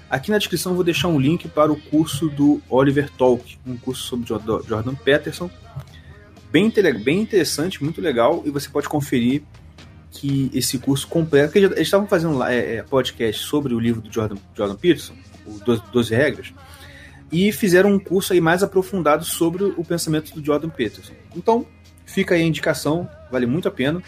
[0.10, 3.78] Aqui na descrição eu vou deixar um link para o curso do Oliver Talk, um
[3.78, 5.50] curso sobre Jor- Jordan Peterson.
[6.52, 6.72] Bem,
[7.04, 9.42] bem interessante, muito legal, e você pode conferir
[10.12, 14.14] que esse curso completo, porque eles estavam fazendo é, é, podcast sobre o livro do
[14.14, 15.16] Jordan, Jordan Peterson,
[15.48, 16.54] o 12, 12 regras,
[17.34, 21.14] e fizeram um curso aí mais aprofundado sobre o pensamento do Jordan Peterson.
[21.36, 21.66] Então,
[22.06, 24.02] fica aí a indicação, vale muito a pena.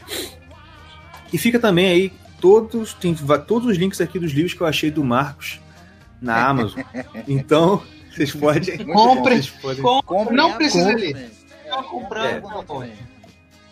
[1.34, 3.15] E fica também aí todos tem
[3.47, 5.60] todos os links aqui dos livros que eu achei do Marcos
[6.22, 6.81] na Amazon.
[7.27, 7.81] Então,
[8.14, 9.35] vocês podem Compre.
[9.41, 11.31] vocês podem- Comprem Não precisa compra ler.
[11.68, 12.91] Tá comprando, É.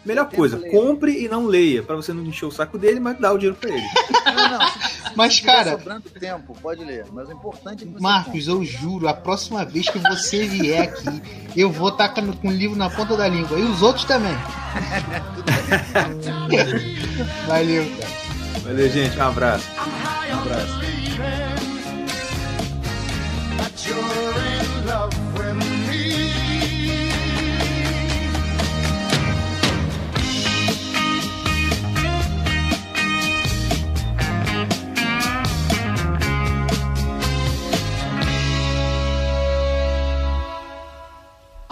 [0.05, 3.31] Melhor coisa, compre e não leia, para você não encher o saco dele, mas dá
[3.31, 3.83] o dinheiro para ele.
[4.33, 4.67] Não, não.
[4.67, 7.05] Se, se Mas, cara- sobrando tempo, pode ler.
[7.13, 10.81] Mas o importante é que você Marcos, eu juro, a próxima vez que você vier
[10.81, 11.21] aqui,
[11.55, 13.59] eu vou estar com com o livro na ponta da língua.
[13.59, 14.33] E os outros também.
[17.47, 18.11] Valeu, cara.
[18.63, 19.69] Valeu, gente, um abraço.
[19.77, 19.91] I'm
[23.77, 24.62] high